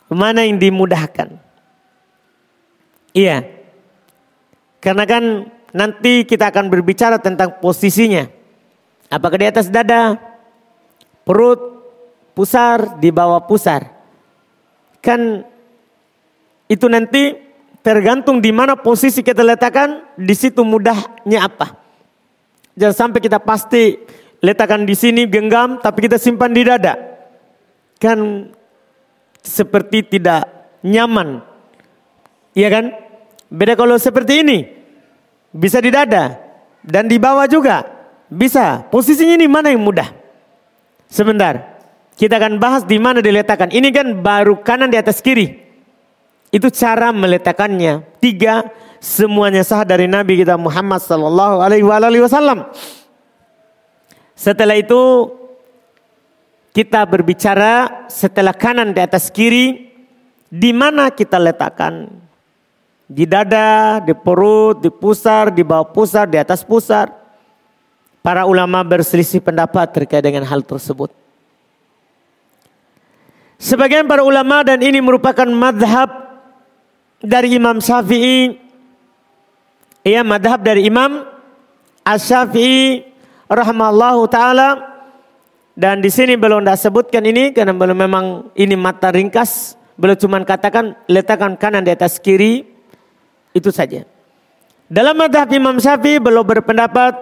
Mana 0.09 0.49
yang 0.49 0.57
dimudahkan? 0.57 1.37
Iya. 3.13 3.45
Karena 4.81 5.05
kan 5.05 5.53
nanti 5.77 6.25
kita 6.25 6.49
akan 6.49 6.73
berbicara 6.73 7.21
tentang 7.21 7.61
posisinya. 7.61 8.29
Apakah 9.13 9.37
di 9.37 9.47
atas 9.47 9.69
dada, 9.69 10.17
perut, 11.29 11.61
pusar, 12.33 12.97
di 12.97 13.13
bawah 13.13 13.45
pusar. 13.45 13.93
Kan 15.05 15.45
itu 16.67 16.89
nanti 16.89 17.47
Tergantung 17.87 18.43
di 18.43 18.51
mana 18.51 18.75
posisi 18.75 19.23
kita 19.23 19.47
letakkan, 19.47 20.03
di 20.19 20.35
situ 20.35 20.67
mudahnya 20.67 21.47
apa. 21.47 21.79
Jangan 22.75 23.15
sampai 23.15 23.23
kita 23.23 23.39
pasti 23.39 23.95
letakkan 24.45 24.85
di 24.85 24.95
sini 24.97 25.25
genggam, 25.29 25.79
tapi 25.81 26.09
kita 26.09 26.21
simpan 26.21 26.53
di 26.53 26.63
dada. 26.65 26.95
Kan 27.97 28.51
seperti 29.41 30.05
tidak 30.05 30.47
nyaman. 30.83 31.41
Iya 32.57 32.69
kan? 32.73 32.85
Beda 33.53 33.79
kalau 33.79 33.97
seperti 33.97 34.43
ini. 34.43 34.59
Bisa 35.55 35.81
di 35.81 35.95
dada. 35.95 36.37
Dan 36.83 37.07
di 37.07 37.17
bawah 37.17 37.47
juga. 37.49 37.87
Bisa. 38.27 38.85
Posisinya 38.91 39.39
ini 39.39 39.47
mana 39.47 39.71
yang 39.71 39.81
mudah? 39.81 40.11
Sebentar. 41.07 41.79
Kita 42.17 42.41
akan 42.41 42.57
bahas 42.57 42.83
di 42.83 42.97
mana 42.97 43.21
diletakkan. 43.21 43.69
Ini 43.69 43.89
kan 43.93 44.07
baru 44.25 44.61
kanan 44.65 44.89
di 44.89 44.97
atas 44.97 45.21
kiri. 45.21 45.63
Itu 46.49 46.73
cara 46.73 47.13
meletakkannya. 47.13 48.19
Tiga, 48.19 48.73
semuanya 48.99 49.61
sah 49.61 49.85
dari 49.85 50.09
Nabi 50.09 50.41
kita 50.41 50.57
Muhammad 50.57 51.05
sallallahu 51.05 51.61
alaihi 51.61 52.23
wasallam. 52.23 52.73
Setelah 54.37 54.77
itu 54.77 55.33
kita 56.77 57.09
berbicara 57.09 58.05
setelah 58.13 58.53
kanan 58.53 58.93
di 58.93 59.01
atas 59.01 59.33
kiri 59.33 59.89
di 60.53 60.71
mana 60.77 61.09
kita 61.09 61.41
letakkan 61.41 62.13
di 63.09 63.25
dada, 63.25 64.03
di 64.05 64.13
perut, 64.13 64.85
di 64.85 64.93
pusar, 64.93 65.49
di 65.49 65.65
bawah 65.65 65.89
pusar, 65.89 66.29
di 66.29 66.37
atas 66.37 66.61
pusar. 66.61 67.09
Para 68.21 68.45
ulama 68.45 68.83
berselisih 68.85 69.41
pendapat 69.41 69.89
terkait 69.89 70.21
dengan 70.21 70.45
hal 70.45 70.61
tersebut. 70.61 71.09
Sebagian 73.57 74.05
para 74.05 74.21
ulama 74.21 74.61
dan 74.61 74.83
ini 74.85 75.01
merupakan 75.01 75.49
madhab 75.49 76.11
dari 77.25 77.57
Imam 77.57 77.81
Syafi'i 77.81 78.61
ya 80.05 80.21
madhab 80.21 80.61
dari 80.61 80.85
Imam 80.85 81.25
Asy-Syafi'i 82.05 83.16
rahimallahu 83.51 84.27
taala. 84.31 84.95
Dan 85.77 86.01
di 86.01 86.09
sini 86.09 86.41
belum 86.41 86.65
dah 86.65 86.73
sebutkan 86.73 87.21
ini 87.21 87.53
karena 87.53 87.77
belum 87.77 87.97
memang 87.97 88.25
ini 88.57 88.73
mata 88.75 89.13
ringkas. 89.13 89.77
Belum 90.01 90.17
cuma 90.17 90.41
katakan 90.41 90.97
letakkan 91.05 91.57
kanan 91.57 91.85
di 91.85 91.93
atas 91.93 92.17
kiri. 92.17 92.65
Itu 93.53 93.69
saja. 93.73 94.05
Dalam 94.87 95.19
madhab 95.19 95.51
Imam 95.53 95.77
Syafi'i 95.77 96.23
belum 96.23 96.47
berpendapat 96.47 97.13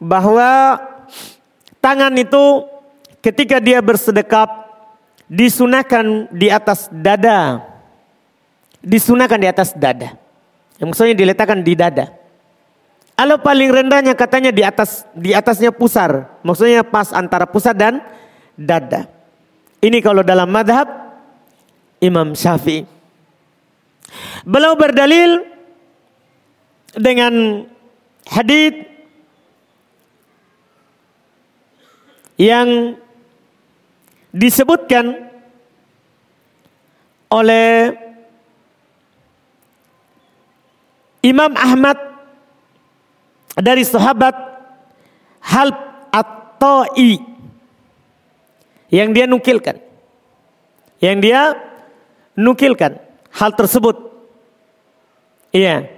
bahwa 0.00 0.80
tangan 1.78 2.14
itu 2.16 2.64
ketika 3.22 3.60
dia 3.60 3.78
bersedekap 3.84 4.48
disunahkan 5.30 6.32
di 6.34 6.48
atas 6.50 6.88
dada. 6.90 7.62
Disunahkan 8.82 9.38
di 9.38 9.48
atas 9.48 9.70
dada. 9.76 10.18
Yang 10.82 10.86
maksudnya 10.92 11.16
diletakkan 11.16 11.62
di 11.62 11.78
dada. 11.78 12.23
Kalau 13.14 13.38
paling 13.38 13.70
rendahnya 13.70 14.18
katanya 14.18 14.50
di 14.50 14.66
atas 14.66 15.06
di 15.14 15.30
atasnya 15.30 15.70
pusar. 15.70 16.42
Maksudnya 16.42 16.82
pas 16.82 17.14
antara 17.14 17.46
pusar 17.46 17.72
dan 17.72 18.02
dada. 18.58 19.06
Ini 19.78 20.02
kalau 20.02 20.26
dalam 20.26 20.50
madhab 20.50 20.86
Imam 22.02 22.34
Syafi'i. 22.34 22.84
Beliau 24.42 24.74
berdalil 24.74 25.46
dengan 26.94 27.64
hadith 28.28 28.76
yang 32.34 32.98
disebutkan 34.34 35.30
oleh 37.30 37.94
Imam 41.22 41.54
Ahmad 41.54 42.13
dari 43.58 43.86
sahabat 43.86 44.34
Hal 45.44 45.70
At-Ta'i 46.10 47.20
yang 48.90 49.10
dia 49.10 49.26
nukilkan. 49.26 49.76
Yang 51.02 51.18
dia 51.20 51.40
nukilkan 52.38 52.96
hal 53.34 53.50
tersebut. 53.52 53.96
Iya. 55.52 55.90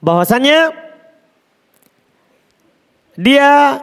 Bahwasanya 0.00 0.72
dia 3.16 3.80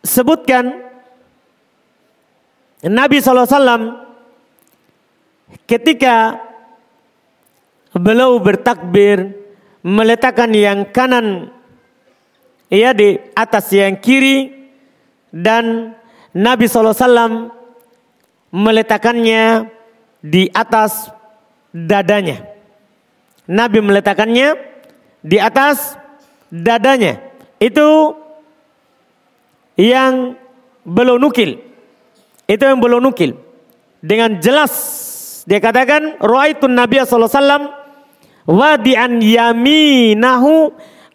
sebutkan 0.00 0.84
Nabi 2.84 3.20
SAW 3.20 4.04
ketika 5.64 6.36
beliau 7.94 8.36
bertakbir 8.42 9.32
meletakkan 9.84 10.50
yang 10.52 10.88
kanan 10.90 11.53
ya 12.68 12.96
di 12.96 13.18
atas 13.36 13.72
yang 13.72 13.98
kiri 13.98 14.52
dan 15.34 15.96
Nabi 16.34 16.66
SAW 16.66 17.50
meletakkannya 18.54 19.70
di 20.22 20.46
atas 20.54 21.10
dadanya. 21.74 22.46
Nabi 23.50 23.78
meletakkannya 23.82 24.56
di 25.20 25.36
atas 25.42 25.98
dadanya. 26.48 27.20
Itu 27.58 28.14
yang 29.74 30.38
belum 30.86 31.18
nukil. 31.18 31.58
Itu 32.46 32.62
yang 32.62 32.78
belum 32.78 33.02
nukil. 33.04 33.36
Dengan 34.04 34.38
jelas 34.38 34.72
dia 35.44 35.60
katakan 35.60 36.20
ruaitun 36.24 36.72
Nabi 36.72 37.04
alaihi 37.04 37.20
wasallam 37.20 37.62
wadi'an 38.48 39.20
yaminahu 39.20 40.72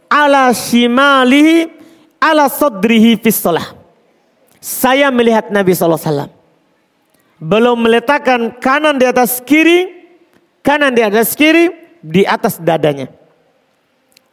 ala 0.10 0.52
shimalihi 0.52 1.70
ala 2.20 2.50
sadrihi 2.50 3.16
fis 3.22 3.40
Saya 4.60 5.08
melihat 5.14 5.54
Nabi 5.54 5.72
wasallam 5.72 6.34
belum 7.40 7.88
meletakkan 7.88 8.60
kanan 8.60 9.00
di 9.00 9.08
atas 9.08 9.40
kiri, 9.40 9.88
kanan 10.60 10.92
di 10.92 11.00
atas 11.00 11.32
kiri 11.40 11.72
di 12.04 12.28
atas 12.28 12.60
dadanya. 12.60 13.08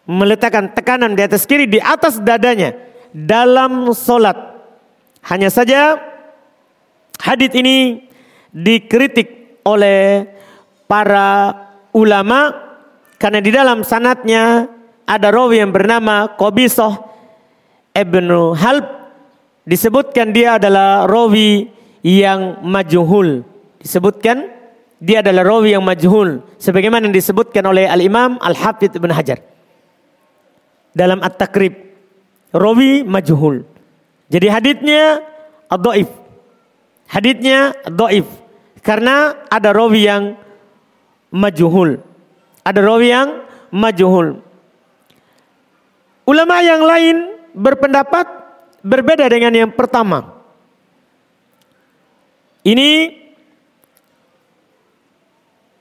Meletakkan 0.07 0.75
tekanan 0.75 1.15
di 1.15 1.23
atas 1.23 1.47
kiri 1.47 1.71
di 1.71 1.79
atas 1.79 2.19
dadanya 2.19 2.75
dalam 3.15 3.91
solat. 3.95 4.35
Hanya 5.27 5.51
saja 5.51 5.99
hadit 7.23 7.55
ini 7.59 8.07
dikritik 8.55 9.63
oleh 9.67 10.27
para 10.87 11.51
ulama 11.91 12.55
karena 13.19 13.43
di 13.43 13.51
dalam 13.51 13.83
sanatnya 13.83 14.71
ada 15.07 15.31
rawi 15.31 15.63
yang 15.63 15.71
bernama 15.71 16.35
Qabisoh 16.35 16.99
Ibnu 17.95 18.53
Halb 18.59 18.85
disebutkan 19.63 20.35
dia 20.35 20.59
adalah 20.59 21.07
rawi 21.07 21.71
yang 22.03 22.61
majhul. 22.67 23.47
Disebutkan 23.81 24.51
dia 24.99 25.23
adalah 25.23 25.47
rawi 25.47 25.79
yang 25.79 25.85
majhul 25.87 26.43
sebagaimana 26.59 27.07
yang 27.09 27.15
disebutkan 27.15 27.63
oleh 27.65 27.87
Al-Imam 27.87 28.37
Al-Hafidz 28.43 28.99
Ibn 28.99 29.11
Hajar 29.15 29.39
dalam 30.93 31.23
At-Takrib. 31.23 31.87
Rawi 32.57 33.07
majhul. 33.07 33.63
Jadi 34.27 34.47
haditnya 34.51 35.23
ad-dhaif. 35.71 36.09
Haditnya 37.07 37.71
dhaif 37.87 38.27
karena 38.83 39.35
ada 39.47 39.71
rawi 39.71 40.03
yang 40.03 40.25
majhul. 41.31 42.03
Ada 42.67 42.81
rawi 42.83 43.09
yang 43.11 43.29
majhul. 43.71 44.46
Ulama 46.27 46.59
yang 46.59 46.83
lain 46.83 47.17
berpendapat 47.55 48.27
berbeda 48.83 49.31
dengan 49.31 49.55
yang 49.55 49.71
pertama. 49.71 50.35
Ini 52.67 53.15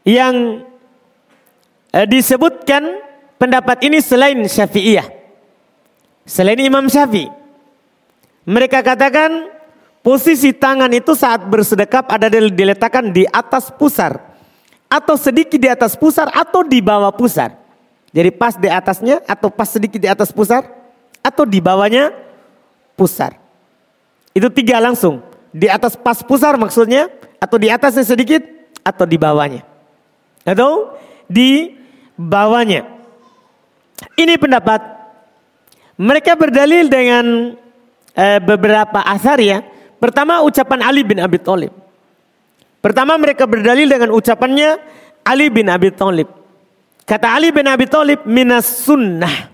yang 0.05 0.61
eh, 1.89 2.05
disebutkan 2.05 3.01
pendapat 3.41 3.81
ini 3.89 3.97
selain 3.97 4.37
Syafi'iyah. 4.45 5.09
Selain 6.29 6.61
Imam 6.61 6.85
Syafi'i. 6.85 7.25
Mereka 8.45 8.85
katakan 8.85 9.49
posisi 10.05 10.53
tangan 10.53 10.93
itu 10.93 11.17
saat 11.17 11.41
bersedekap 11.49 12.05
ada 12.05 12.29
diletakkan 12.29 13.09
di 13.09 13.25
atas 13.33 13.73
pusar. 13.73 14.21
Atau 14.85 15.17
sedikit 15.17 15.57
di 15.57 15.65
atas 15.65 15.97
pusar 15.97 16.29
atau 16.29 16.61
di 16.61 16.77
bawah 16.85 17.09
pusar. 17.09 17.64
Jadi 18.15 18.31
pas 18.31 18.55
di 18.55 18.71
atasnya 18.71 19.19
atau 19.27 19.51
pas 19.51 19.67
sedikit 19.67 19.99
di 19.99 20.07
atas 20.07 20.31
pusar. 20.31 20.63
Atau 21.19 21.43
di 21.43 21.59
bawahnya 21.59 22.15
pusar. 22.95 23.35
Itu 24.31 24.47
tiga 24.47 24.79
langsung. 24.79 25.19
Di 25.51 25.67
atas 25.67 25.99
pas 25.99 26.23
pusar 26.23 26.55
maksudnya 26.55 27.11
atau 27.43 27.59
di 27.59 27.67
atasnya 27.67 28.07
sedikit 28.07 28.39
atau 28.87 29.03
di 29.03 29.19
bawahnya. 29.19 29.67
Atau 30.47 30.95
di 31.27 31.75
bawahnya. 32.15 32.87
Ini 34.15 34.39
pendapat 34.39 34.79
mereka 35.99 36.35
berdalil 36.35 36.87
dengan 36.87 37.55
e, 38.15 38.25
beberapa 38.43 39.03
asar 39.11 39.39
ya. 39.43 39.63
Pertama 39.99 40.43
ucapan 40.43 40.87
Ali 40.87 41.03
bin 41.03 41.19
Abi 41.19 41.39
Thalib. 41.39 41.71
Pertama 42.79 43.15
mereka 43.19 43.47
berdalil 43.47 43.89
dengan 43.89 44.11
ucapannya 44.13 44.79
Ali 45.25 45.47
bin 45.51 45.67
Abi 45.71 45.89
Thalib. 45.91 46.44
Kata 47.05 47.37
Ali 47.37 47.53
bin 47.53 47.69
Abi 47.69 47.85
Thalib 47.85 48.25
minas 48.25 48.65
sunnah. 48.65 49.53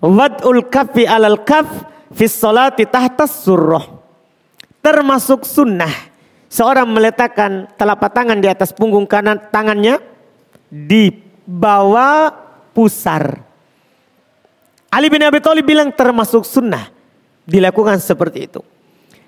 Wad'ul 0.00 0.66
kafi 0.72 1.04
alal 1.04 1.44
kaf 1.44 1.68
fis 2.16 2.32
salati 2.32 2.88
tahtas 2.88 3.44
surah. 3.44 3.84
Termasuk 4.80 5.44
sunnah. 5.44 5.92
Seorang 6.48 6.88
meletakkan 6.88 7.68
telapak 7.76 8.12
tangan 8.12 8.40
di 8.40 8.48
atas 8.48 8.72
punggung 8.72 9.04
kanan 9.04 9.40
tangannya 9.52 10.00
di 10.72 11.12
bawah 11.44 12.32
pusar. 12.72 13.40
Ali 14.92 15.08
bin 15.12 15.24
Abi 15.24 15.40
Thalib 15.40 15.68
bilang 15.68 15.92
termasuk 15.92 16.48
sunnah 16.48 16.88
dilakukan 17.44 18.00
seperti 18.00 18.48
itu. 18.48 18.60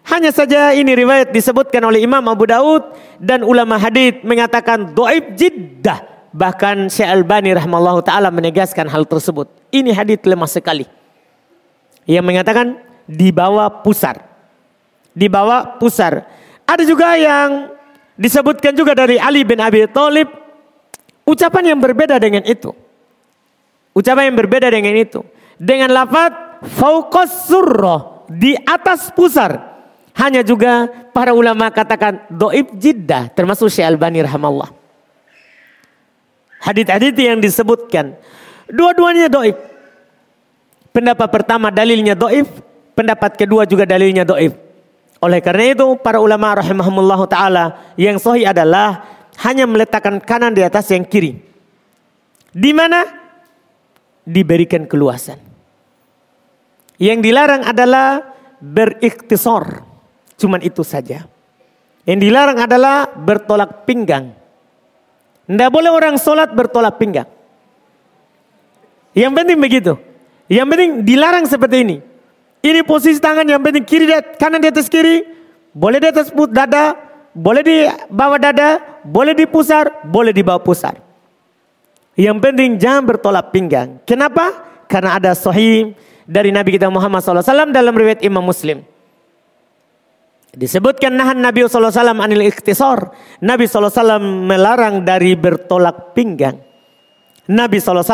Hanya 0.05 0.29
saja 0.33 0.77
ini 0.77 0.93
riwayat 0.93 1.33
disebutkan 1.33 1.81
oleh 1.81 2.05
Imam 2.05 2.21
Abu 2.29 2.45
Daud 2.45 2.93
dan 3.17 3.41
ulama 3.41 3.81
hadith 3.81 4.21
mengatakan 4.21 4.93
doib 4.93 5.33
jiddah. 5.33 6.14
Bahkan 6.35 6.91
Syekh 6.91 7.07
Al-Bani 7.07 7.55
rahmallahu 7.55 8.03
taala 8.03 8.35
menegaskan 8.35 8.91
hal 8.91 9.07
tersebut. 9.07 9.47
Ini 9.71 9.95
hadith 9.95 10.27
lemah 10.27 10.51
sekali. 10.51 10.83
Yang 12.11 12.25
mengatakan 12.27 12.67
di 13.07 13.31
bawah 13.31 13.71
pusar. 13.87 14.19
Di 15.15 15.31
bawah 15.31 15.79
pusar. 15.79 16.27
Ada 16.67 16.83
juga 16.83 17.15
yang 17.15 17.71
disebutkan 18.19 18.75
juga 18.75 18.99
dari 18.99 19.15
Ali 19.15 19.47
bin 19.47 19.63
Abi 19.63 19.87
Thalib 19.87 20.27
ucapan 21.23 21.71
yang 21.71 21.79
berbeda 21.79 22.19
dengan 22.19 22.43
itu. 22.43 22.75
Ucapan 23.95 24.35
yang 24.35 24.37
berbeda 24.43 24.75
dengan 24.75 24.99
itu. 24.99 25.23
Dengan 25.55 25.95
lafaz 25.95 26.35
fauqas 26.67 27.47
surrah 27.47 28.27
di 28.27 28.59
atas 28.67 29.15
pusar. 29.15 29.79
Hanya 30.19 30.43
juga 30.43 30.91
para 31.15 31.31
ulama 31.31 31.71
katakan 31.71 32.27
doib 32.27 32.75
jiddah 32.75 33.31
termasuk 33.31 33.71
Syekh 33.71 33.87
Albani 33.87 34.27
rahimallah. 34.27 34.84
Hadith-hadith 36.65 37.21
yang 37.21 37.45
disebutkan 37.45 38.17
dua-duanya 38.73 39.29
doib. 39.29 39.61
Pendapat 40.95 41.29
pertama 41.29 41.69
dalilnya 41.69 42.17
doif, 42.17 42.49
Pendapat 42.95 43.35
kedua 43.35 43.67
juga 43.67 43.83
dalilnya 43.83 44.23
doif. 44.23 44.55
Oleh 45.19 45.43
karena 45.43 45.75
itu 45.75 45.99
para 45.99 46.23
ulama 46.23 46.55
rahimahumullah 46.63 47.21
ta'ala 47.27 47.65
yang 47.99 48.23
sahih 48.23 48.47
adalah 48.47 49.03
hanya 49.43 49.67
meletakkan 49.67 50.23
kanan 50.23 50.55
di 50.55 50.63
atas 50.63 50.95
yang 50.95 51.03
kiri. 51.03 51.43
Di 52.55 52.71
mana? 52.71 53.03
Diberikan 54.23 54.87
keluasan. 54.87 55.43
Yang 57.03 57.19
dilarang 57.27 57.67
adalah 57.67 58.23
berikhtisar. 58.63 59.83
Cuman 60.39 60.63
itu 60.63 60.87
saja. 60.87 61.27
Yang 62.07 62.19
dilarang 62.31 62.63
adalah 62.63 63.11
bertolak 63.11 63.83
pinggang. 63.91 64.39
Tidak 65.45 65.71
boleh 65.71 65.93
orang 65.93 66.17
sholat 66.17 66.53
bertolak 66.57 66.97
pinggang. 66.97 67.29
Yang 69.13 69.33
penting 69.37 69.59
begitu. 69.61 69.93
Yang 70.49 70.67
penting 70.73 70.91
dilarang 71.05 71.45
seperti 71.45 71.77
ini. 71.85 71.97
Ini 72.65 72.81
posisi 72.83 73.21
tangan 73.21 73.45
yang 73.45 73.61
penting 73.61 73.85
kiri 73.85 74.09
kanan 74.41 74.65
di 74.65 74.73
atas 74.73 74.89
kiri, 74.89 75.21
boleh 75.77 76.01
di 76.01 76.09
atas 76.09 76.33
dada, 76.49 76.97
boleh 77.37 77.61
di 77.61 77.77
bawah 78.09 78.41
dada, 78.41 78.81
boleh 79.05 79.37
di 79.37 79.45
pusar, 79.45 80.01
boleh 80.09 80.33
di 80.33 80.41
bawah 80.41 80.65
pusar. 80.65 80.97
Yang 82.17 82.39
penting 82.41 82.71
jangan 82.81 83.05
bertolak 83.05 83.53
pinggang. 83.53 84.01
Kenapa? 84.09 84.65
Karena 84.89 85.21
ada 85.21 85.37
sahih 85.37 85.93
dari 86.25 86.55
Nabi 86.55 86.81
kita 86.81 86.89
Muhammad 86.89 87.21
SAW 87.21 87.75
dalam 87.75 87.93
riwayat 87.93 88.25
Imam 88.25 88.41
Muslim. 88.41 88.94
Disebutkan 90.55 91.19
nahan 91.19 91.43
Nabi 91.43 91.67
SAW 91.67 91.91
anil 92.15 92.47
ikhtisar. 92.47 93.11
Nabi 93.43 93.67
SAW 93.67 94.23
melarang 94.23 95.03
dari 95.03 95.35
bertolak 95.35 96.15
pinggang. 96.15 96.63
Nabi 97.51 97.83
SAW 97.83 98.07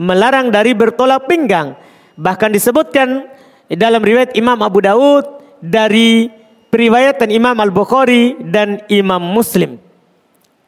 melarang 0.00 0.48
dari 0.48 0.72
bertolak 0.72 1.28
pinggang. 1.28 1.76
Bahkan 2.16 2.50
disebutkan 2.56 3.28
dalam 3.68 4.00
riwayat 4.00 4.32
Imam 4.32 4.56
Abu 4.64 4.80
Daud 4.80 5.24
dari 5.60 6.32
periwayatan 6.72 7.28
Imam 7.28 7.56
Al-Bukhari 7.60 8.40
dan 8.40 8.80
Imam 8.88 9.20
Muslim. 9.20 9.76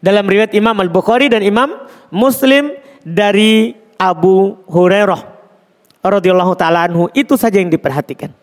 Dalam 0.03 0.29
riwayat 0.29 0.53
Imam 0.53 0.77
Al-Bukhari 0.77 1.33
dan 1.33 1.41
Imam 1.41 1.73
Muslim 2.13 2.77
dari 3.01 3.73
Abu 3.97 4.61
Hurairah 4.69 5.33
radhiyallahu 6.03 6.59
taala 6.59 6.91
anhu 6.91 7.07
itu 7.15 7.39
saja 7.39 7.63
yang 7.63 7.71
diperhatikan. 7.71 8.35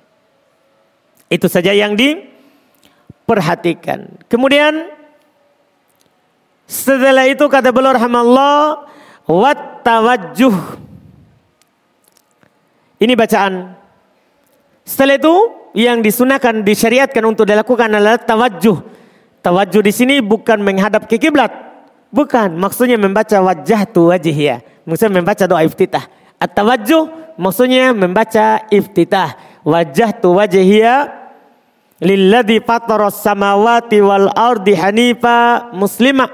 Itu 1.29 1.51
saja 1.51 1.75
yang 1.75 1.93
diperhatikan. 3.29 4.09
Kemudian 4.25 4.89
setelah 6.65 7.29
itu 7.29 7.45
kata 7.45 7.69
beliau 7.69 7.93
rahimallahu 7.93 8.89
wat 9.29 9.85
tawajjuh. 9.85 10.81
Ini 12.97 13.13
bacaan. 13.13 13.77
Setelah 14.81 15.21
itu 15.21 15.35
yang 15.77 16.01
disunahkan 16.01 16.65
disyariatkan 16.65 17.21
untuk 17.21 17.45
dilakukan 17.45 17.93
adalah 17.93 18.17
tawajjuh. 18.17 18.81
Tawajjuh 19.45 19.81
di 19.85 19.93
sini 19.93 20.15
bukan 20.25 20.65
menghadap 20.65 21.05
ke 21.05 21.21
kiblat. 21.21 21.53
Bukan, 22.09 22.57
maksudnya 22.57 22.97
membaca 22.97 23.37
wajah 23.37 23.85
tu 23.85 24.09
wajih 24.09 24.33
ya. 24.33 24.57
Maksudnya 24.89 25.21
membaca 25.21 25.45
doa 25.45 25.61
iftitah. 25.61 26.09
At-tawajjuh 26.41 27.37
maksudnya 27.37 27.93
membaca 27.93 28.65
iftitah. 28.73 29.37
Wajah 29.61 30.17
tu 30.17 30.33
wajih 30.33 30.65
lilladzi 31.99 32.63
fataras 32.63 33.19
samawati 33.19 33.99
wal 34.01 34.31
ardi 34.35 34.75
hanifa 34.75 35.69
muslima. 35.75 36.27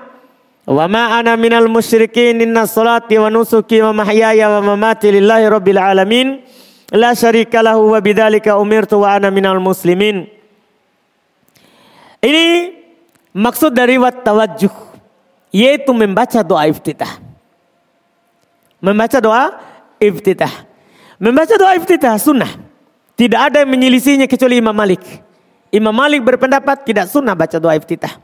Wa 0.65 0.89
ma 0.89 1.17
ana 1.21 1.37
minal 1.37 1.69
musyrikin 1.69 2.41
inna 2.41 2.65
salati 2.65 3.17
wa 3.21 3.29
nusuki 3.29 3.81
wa 3.81 3.93
mahyaya 3.93 4.49
wa 4.49 4.73
mamati 4.73 5.13
lillahi 5.13 5.45
rabbil 5.49 5.77
alamin. 5.77 6.41
La 6.93 7.13
syarika 7.17 7.61
lahu 7.65 7.93
wa 7.93 8.01
bidzalika 8.01 8.57
umirtu 8.57 9.01
wa 9.01 9.17
ana 9.17 9.29
minal 9.29 9.61
muslimin. 9.61 10.29
Ini 12.21 12.45
maksud 13.33 13.73
dari 13.73 14.01
wat 14.01 14.25
tawajjuh 14.25 14.73
yaitu 15.53 15.93
membaca 15.93 16.41
doa 16.41 16.65
iftitah. 16.65 17.21
Membaca 18.81 19.17
doa 19.21 19.43
iftitah. 20.01 20.65
Membaca 21.21 21.53
doa 21.57 21.73
iftitah 21.77 22.17
sunnah. 22.17 22.49
Tidak 23.15 23.37
ada 23.37 23.63
yang 23.63 23.71
menyelisihinya 23.71 24.27
kecuali 24.27 24.59
Imam 24.59 24.75
Malik 24.75 25.25
Imam 25.73 25.93
Malik 25.93 26.21
berpendapat 26.21 26.85
tidak 26.85 27.09
sunnah 27.09 27.33
baca 27.33 27.57
doa 27.57 27.73
iftitah. 27.73 28.21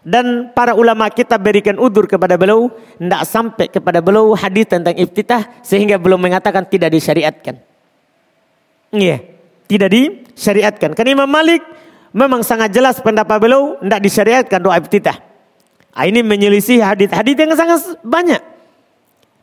Dan 0.00 0.48
para 0.56 0.72
ulama 0.72 1.12
kita 1.12 1.36
berikan 1.36 1.76
udur 1.76 2.08
kepada 2.08 2.40
beliau, 2.40 2.72
tidak 2.96 3.22
sampai 3.28 3.66
kepada 3.68 4.00
beliau 4.00 4.32
hadis 4.32 4.64
tentang 4.64 4.96
iftitah 4.96 5.60
sehingga 5.60 6.00
belum 6.00 6.16
mengatakan 6.16 6.64
tidak 6.64 6.88
disyariatkan. 6.96 7.60
Iya, 8.96 9.20
tidak 9.68 9.88
disyariatkan. 9.92 10.96
Karena 10.96 11.20
Imam 11.20 11.28
Malik 11.28 11.60
memang 12.16 12.40
sangat 12.40 12.72
jelas 12.72 12.96
pendapat 13.04 13.36
beliau 13.38 13.76
tidak 13.76 14.00
disyariatkan 14.00 14.58
doa 14.64 14.80
iftitah. 14.80 15.20
Ah, 15.92 16.08
ini 16.08 16.24
menyelisih 16.24 16.80
hadis-hadis 16.80 17.34
yang 17.36 17.52
sangat 17.58 17.80
banyak 18.00 18.40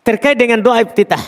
terkait 0.02 0.40
dengan 0.40 0.58
doa 0.64 0.82
iftitah. 0.82 1.22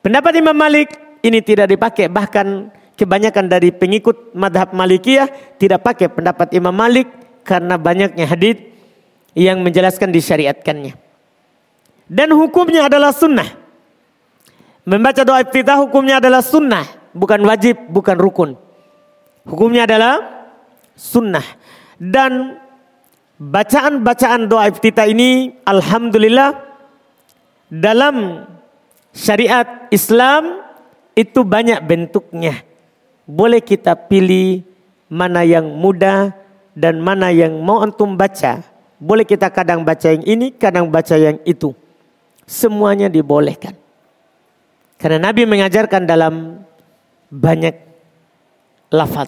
Pendapat 0.00 0.40
Imam 0.40 0.56
Malik 0.56 0.88
ini 1.22 1.38
tidak 1.44 1.70
dipakai 1.70 2.08
bahkan 2.08 2.72
kebanyakan 2.96 3.48
dari 3.48 3.72
pengikut 3.72 4.36
madhab 4.36 4.72
Malikiyah 4.76 5.56
tidak 5.56 5.84
pakai 5.84 6.12
pendapat 6.12 6.52
Imam 6.52 6.74
Malik 6.74 7.08
karena 7.42 7.74
banyaknya 7.80 8.28
hadis 8.28 8.60
yang 9.32 9.64
menjelaskan 9.64 10.12
disyariatkannya. 10.12 10.94
Dan 12.08 12.28
hukumnya 12.36 12.86
adalah 12.86 13.10
sunnah. 13.14 13.48
Membaca 14.82 15.22
doa 15.22 15.40
iftitah 15.40 15.78
hukumnya 15.78 16.18
adalah 16.18 16.42
sunnah, 16.42 16.84
bukan 17.14 17.40
wajib, 17.46 17.78
bukan 17.88 18.18
rukun. 18.18 18.50
Hukumnya 19.46 19.86
adalah 19.86 20.20
sunnah. 20.98 21.46
Dan 21.96 22.58
bacaan-bacaan 23.38 24.50
doa 24.50 24.68
iftitah 24.68 25.06
ini 25.06 25.54
alhamdulillah 25.64 26.58
dalam 27.70 28.46
syariat 29.14 29.88
Islam 29.88 30.60
itu 31.14 31.46
banyak 31.46 31.78
bentuknya 31.86 32.71
boleh 33.26 33.62
kita 33.62 33.94
pilih 33.94 34.66
mana 35.12 35.44
yang 35.44 35.68
mudah 35.68 36.32
dan 36.72 36.98
mana 36.98 37.28
yang 37.28 37.60
mau 37.60 37.84
antum 37.84 38.16
baca. 38.16 38.64
Boleh 39.02 39.26
kita 39.26 39.50
kadang 39.50 39.82
baca 39.82 40.14
yang 40.14 40.24
ini, 40.24 40.54
kadang 40.54 40.86
baca 40.88 41.18
yang 41.18 41.36
itu. 41.42 41.74
Semuanya 42.46 43.10
dibolehkan. 43.10 43.74
Karena 44.96 45.18
Nabi 45.18 45.42
mengajarkan 45.42 46.06
dalam 46.06 46.62
banyak 47.26 47.74
lafaz. 48.94 49.26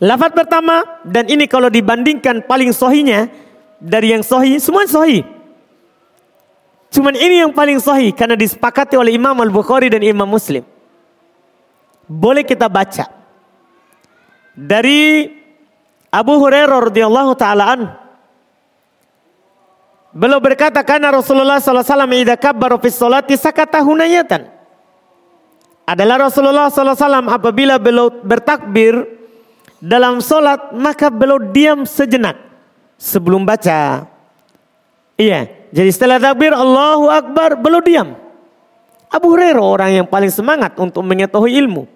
Lafaz 0.00 0.30
pertama 0.32 1.02
dan 1.04 1.28
ini 1.28 1.44
kalau 1.44 1.68
dibandingkan 1.68 2.46
paling 2.48 2.72
sohinya 2.72 3.28
dari 3.76 4.16
yang 4.16 4.24
sohi, 4.24 4.56
semua 4.56 4.88
sohi. 4.88 5.20
Cuman 6.88 7.12
ini 7.12 7.44
yang 7.44 7.52
paling 7.52 7.76
sohi 7.76 8.16
karena 8.16 8.32
disepakati 8.32 8.96
oleh 8.96 9.12
Imam 9.12 9.36
Al-Bukhari 9.36 9.92
dan 9.92 10.00
Imam 10.00 10.24
Muslim 10.24 10.64
boleh 12.08 12.42
kita 12.42 12.66
baca 12.66 13.06
dari 14.56 15.28
Abu 16.08 16.34
Hurairah 16.40 16.88
radhiyallahu 16.88 17.32
taalaan 17.36 18.08
Beliau 20.08 20.40
berkata 20.40 20.80
karena 20.80 21.12
Rasulullah 21.12 21.60
sallallahu 21.60 21.84
alaihi 21.84 21.94
wasallam 21.94 22.12
idza 22.16 22.36
kabbara 22.40 22.76
fi 22.80 22.88
sholati 22.88 23.34
sakata 23.36 23.84
hunayatan. 23.84 24.48
Adalah 25.84 26.28
Rasulullah 26.28 26.72
wasallam 26.72 27.28
apabila 27.28 27.76
beliau 27.76 28.10
bertakbir 28.10 29.04
dalam 29.78 30.18
solat 30.24 30.72
maka 30.72 31.12
beliau 31.12 31.38
diam 31.38 31.84
sejenak 31.84 32.34
sebelum 32.96 33.44
baca. 33.44 34.08
Iya, 35.14 35.48
jadi 35.70 35.90
setelah 35.92 36.18
takbir 36.18 36.56
Allahu 36.56 37.12
Akbar 37.12 37.54
beliau 37.60 37.82
diam. 37.84 38.08
Abu 39.08 39.32
Hurairah 39.32 39.64
orang 39.64 39.90
yang 40.02 40.06
paling 40.08 40.32
semangat 40.32 40.76
untuk 40.80 41.00
mengetahui 41.04 41.52
ilmu. 41.56 41.88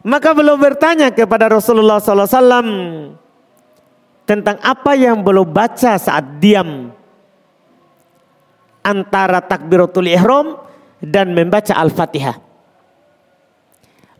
Maka 0.00 0.32
beliau 0.32 0.56
bertanya 0.56 1.12
kepada 1.12 1.52
Rasulullah 1.52 2.00
SAW 2.00 3.12
tentang 4.24 4.56
apa 4.64 4.96
yang 4.96 5.20
beliau 5.20 5.44
baca 5.44 6.00
saat 6.00 6.40
diam 6.40 6.88
antara 8.80 9.44
takbiratul 9.44 10.08
ihram 10.08 10.56
dan 11.04 11.36
membaca 11.36 11.76
Al-Fatihah. 11.76 12.40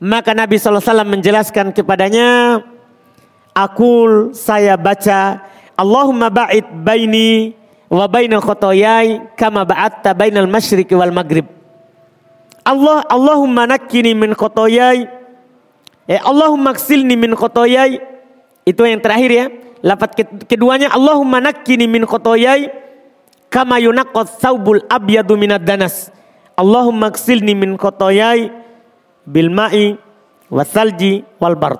Maka 0.01 0.33
Nabi 0.33 0.57
SAW 0.57 1.05
menjelaskan 1.05 1.77
kepadanya, 1.77 2.61
Akul 3.53 4.33
saya 4.33 4.77
baca, 4.77 5.45
Allahumma 5.77 6.33
ba'id 6.33 6.65
baini 6.85 7.53
wa 7.89 8.05
baina 8.09 8.41
khotoyai 8.41 9.37
kama 9.37 9.65
ba'atta 9.65 10.17
bainal 10.17 10.49
masyriqi 10.49 10.93
wal 10.97 11.13
maghrib. 11.13 11.45
Allah 12.65 13.05
Allahumma 13.09 13.65
nakkini 13.65 14.13
min 14.13 14.37
khotoyai 14.37 15.20
Eh 16.11 16.19
Allahumma 16.19 16.75
ksilni 16.75 17.15
min 17.15 17.39
khotoyai. 17.39 18.03
Itu 18.67 18.83
yang 18.83 18.99
terakhir 18.99 19.31
ya. 19.31 19.47
Lafat 19.87 20.19
keduanya 20.51 20.91
Allahumma 20.91 21.39
nakkini 21.39 21.87
min 21.87 22.03
khotoyai. 22.03 22.67
Kama 23.47 23.79
yunaqqat 23.79 24.43
thawbul 24.43 24.83
abyadu 24.91 25.39
minad 25.39 25.63
danas. 25.63 26.11
Allahumma 26.59 27.15
ksilni 27.15 27.55
min 27.55 27.79
khotoyai. 27.79 28.51
Bil 29.23 29.55
ma'i 29.55 29.95
wasalji 30.51 31.23
wal 31.39 31.55
bard. 31.55 31.79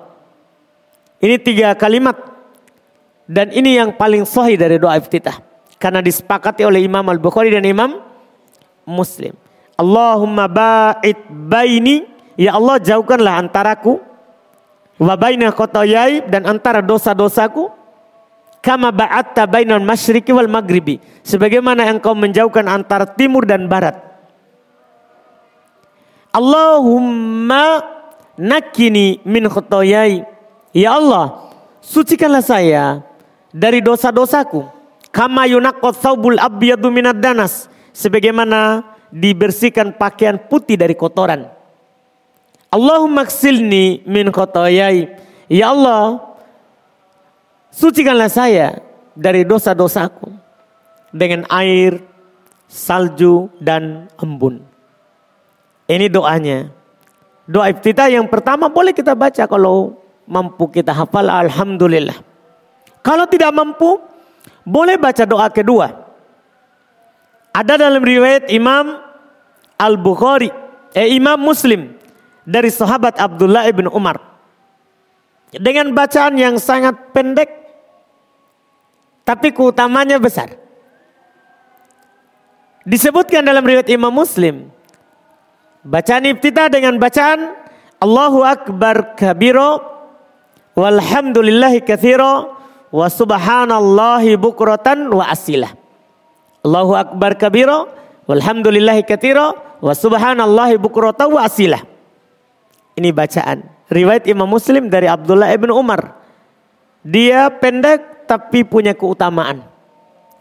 Ini 1.19 1.35
tiga 1.43 1.75
kalimat. 1.75 2.15
Dan 3.27 3.51
ini 3.51 3.75
yang 3.75 3.99
paling 3.99 4.23
sahih 4.23 4.55
dari 4.55 4.79
doa 4.79 4.95
iftitah. 4.95 5.43
Karena 5.75 5.99
disepakati 5.99 6.63
oleh 6.63 6.79
Imam 6.79 7.03
Al-Bukhari 7.03 7.51
dan 7.51 7.67
Imam 7.67 7.99
Muslim. 8.87 9.35
Allahumma 9.75 10.47
ba'id 10.47 11.19
baini. 11.27 12.07
Ya 12.39 12.55
Allah 12.55 12.79
jauhkanlah 12.79 13.37
antaraku 13.43 14.10
wa 15.01 15.17
baina 15.17 15.49
khotoyai 15.49 16.29
dan 16.29 16.45
antara 16.45 16.85
dosa-dosaku 16.85 17.73
kama 18.61 18.93
ba'atta 18.93 19.49
bainal 19.49 19.81
masyriqi 19.81 20.29
wal 20.29 20.45
maghribi. 20.45 21.01
Sebagaimana 21.25 21.89
engkau 21.89 22.13
menjauhkan 22.13 22.69
antara 22.69 23.09
timur 23.09 23.49
dan 23.49 23.65
barat. 23.65 23.97
Allahumma 26.29 27.81
nakini 28.37 29.19
min 29.25 29.49
khotoyai. 29.49 30.21
Ya 30.71 30.95
Allah 30.95 31.51
sucikanlah 31.81 32.45
saya 32.45 33.01
dari 33.49 33.81
dosa-dosaku. 33.81 34.69
Kama 35.11 35.43
yunaqqat 35.49 35.99
thawbul 35.99 36.39
abyadu 36.39 36.93
minad 36.93 37.19
danas. 37.19 37.67
Sebagaimana 37.91 38.85
dibersihkan 39.11 39.91
pakaian 39.99 40.39
putih 40.39 40.79
dari 40.79 40.95
kotoran 40.95 41.60
Allahumma 42.71 43.27
ksilni 43.27 43.99
min 44.07 44.31
khotoyai. 44.31 45.11
Ya 45.51 45.75
Allah, 45.75 46.23
sucikanlah 47.67 48.31
saya 48.31 48.79
dari 49.11 49.43
dosa-dosaku 49.43 50.31
dengan 51.11 51.43
air, 51.51 51.99
salju, 52.71 53.51
dan 53.59 54.07
embun. 54.15 54.63
Ini 55.91 56.07
doanya. 56.07 56.71
Doa 57.43 57.67
iftitah 57.67 58.07
yang 58.07 58.31
pertama 58.31 58.71
boleh 58.71 58.95
kita 58.95 59.11
baca 59.11 59.43
kalau 59.43 59.99
mampu 60.23 60.71
kita 60.71 60.95
hafal 60.95 61.27
Alhamdulillah. 61.27 62.15
Kalau 63.03 63.27
tidak 63.27 63.51
mampu, 63.51 63.99
boleh 64.63 64.95
baca 64.95 65.27
doa 65.27 65.51
kedua. 65.51 65.91
Ada 67.51 67.75
dalam 67.75 67.99
riwayat 67.99 68.47
Imam 68.47 68.95
Al-Bukhari, 69.75 70.47
eh 70.95 71.11
Imam 71.11 71.35
Muslim 71.35 71.99
dari 72.45 72.69
sahabat 72.73 73.17
Abdullah 73.17 73.67
ibn 73.69 73.89
Umar. 73.89 74.17
Dengan 75.51 75.91
bacaan 75.91 76.39
yang 76.39 76.55
sangat 76.55 77.11
pendek, 77.11 77.51
tapi 79.27 79.51
keutamanya 79.51 80.17
besar. 80.17 80.57
disebutkan 82.81 83.45
dalam 83.45 83.61
riwayat 83.61 83.89
Imam 83.93 84.09
Muslim. 84.09 84.73
Bacaan 85.85 86.29
iftitah 86.29 86.69
dengan 86.69 86.97
bacaan 86.97 87.57
Allahu 88.01 88.41
Akbar 88.45 89.17
kabiro 89.17 89.81
walhamdulillahi 90.73 91.85
kathiro 91.85 92.57
wa 92.89 93.07
subhanallahi 93.09 94.37
bukratan 94.37 95.09
wa 95.09 95.29
asilah. 95.29 95.73
Allahu 96.65 96.93
Akbar 96.97 97.37
kabiro 97.37 97.89
walhamdulillahi 98.25 99.05
kathiro 99.05 99.57
wa 99.81 99.93
subhanallahi 99.93 100.77
bukratan 100.81 101.33
wa 101.33 101.45
asilah. 101.45 101.90
Ini 103.01 103.09
bacaan. 103.09 103.65
Riwayat 103.89 104.29
Imam 104.29 104.45
Muslim 104.45 104.85
dari 104.85 105.09
Abdullah 105.09 105.49
ibn 105.57 105.73
Umar. 105.73 106.21
Dia 107.01 107.49
pendek 107.49 108.29
tapi 108.29 108.61
punya 108.61 108.93
keutamaan. 108.93 109.65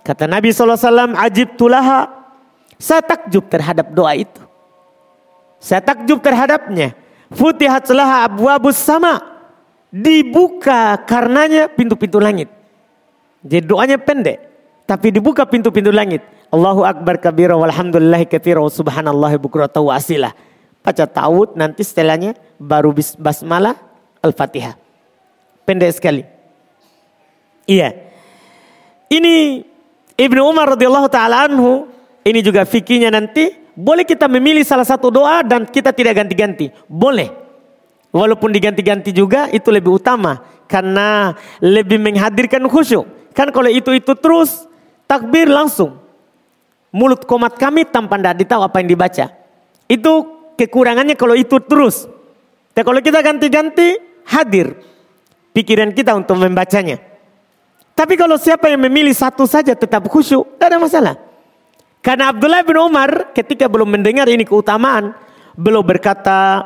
Kata 0.05 0.29
Nabi 0.29 0.53
SAW, 0.53 1.17
ajib 1.17 1.57
tulaha. 1.57 2.05
Saya 2.77 3.01
takjub 3.01 3.49
terhadap 3.49 3.97
doa 3.97 4.13
itu. 4.13 4.45
Saya 5.57 5.81
takjub 5.81 6.21
terhadapnya. 6.21 6.93
Futihat 7.33 7.89
laha 7.97 8.29
abwabus 8.29 8.77
sama. 8.77 9.25
Dibuka 9.89 11.01
karenanya 11.09 11.73
pintu-pintu 11.73 12.21
langit. 12.21 12.53
Jadi 13.41 13.65
doanya 13.65 13.97
pendek. 13.97 14.37
Tapi 14.85 15.17
dibuka 15.17 15.49
pintu-pintu 15.49 15.89
langit. 15.89 16.21
Allahu 16.53 16.85
Akbar 16.85 17.17
kabira 17.17 17.57
walhamdulillahi 17.57 18.29
kathira 18.29 18.61
wa 18.61 18.69
subhanallahi. 18.69 19.41
Baca 20.81 21.05
ta'ud 21.05 21.55
nanti 21.61 21.85
setelahnya 21.85 22.37
baru 22.57 22.97
basmalah 23.21 23.77
al-fatihah. 24.25 24.77
Pendek 25.69 25.93
sekali. 25.93 26.23
Iya. 27.69 27.95
Ini 29.13 29.65
Ibnu 30.17 30.41
Umar 30.41 30.77
radhiyallahu 30.77 31.09
taala 31.13 31.49
anhu 31.49 31.89
ini 32.25 32.41
juga 32.41 32.65
fikihnya 32.65 33.13
nanti 33.13 33.61
boleh 33.77 34.05
kita 34.05 34.29
memilih 34.29 34.65
salah 34.65 34.85
satu 34.85 35.09
doa 35.09 35.41
dan 35.45 35.69
kita 35.69 35.93
tidak 35.93 36.21
ganti-ganti. 36.21 36.73
Boleh. 36.89 37.33
Walaupun 38.11 38.51
diganti-ganti 38.51 39.15
juga 39.15 39.47
itu 39.53 39.71
lebih 39.71 40.01
utama. 40.01 40.43
Karena 40.71 41.35
lebih 41.59 41.99
menghadirkan 41.99 42.63
khusyuk. 42.71 43.35
Kan 43.35 43.51
kalau 43.51 43.71
itu-itu 43.71 44.15
terus 44.19 44.67
takbir 45.07 45.51
langsung. 45.51 45.99
Mulut 46.91 47.23
komat 47.27 47.55
kami 47.55 47.87
tanpa 47.87 48.19
tidak 48.19 48.43
ditahu 48.43 48.63
apa 48.67 48.83
yang 48.83 48.89
dibaca. 48.91 49.27
Itu 49.87 50.40
kekurangannya 50.61 51.17
kalau 51.17 51.33
itu 51.33 51.57
terus. 51.65 52.05
Dan 52.77 52.85
kalau 52.85 53.01
kita 53.01 53.25
ganti-ganti 53.25 53.97
hadir 54.29 54.77
pikiran 55.57 55.97
kita 55.97 56.13
untuk 56.13 56.37
membacanya. 56.37 57.01
Tapi 57.97 58.17
kalau 58.17 58.37
siapa 58.37 58.69
yang 58.69 58.81
memilih 58.85 59.13
satu 59.13 59.45
saja 59.45 59.73
tetap 59.77 60.09
khusyuk, 60.09 60.57
tidak 60.57 60.67
ada 60.73 60.79
masalah. 60.81 61.15
Karena 62.01 62.33
Abdullah 62.33 62.65
bin 62.65 62.81
Umar 62.81 63.33
ketika 63.37 63.69
belum 63.69 63.93
mendengar 63.93 64.25
ini 64.25 64.49
keutamaan, 64.49 65.13
belum 65.53 65.85
berkata, 65.85 66.65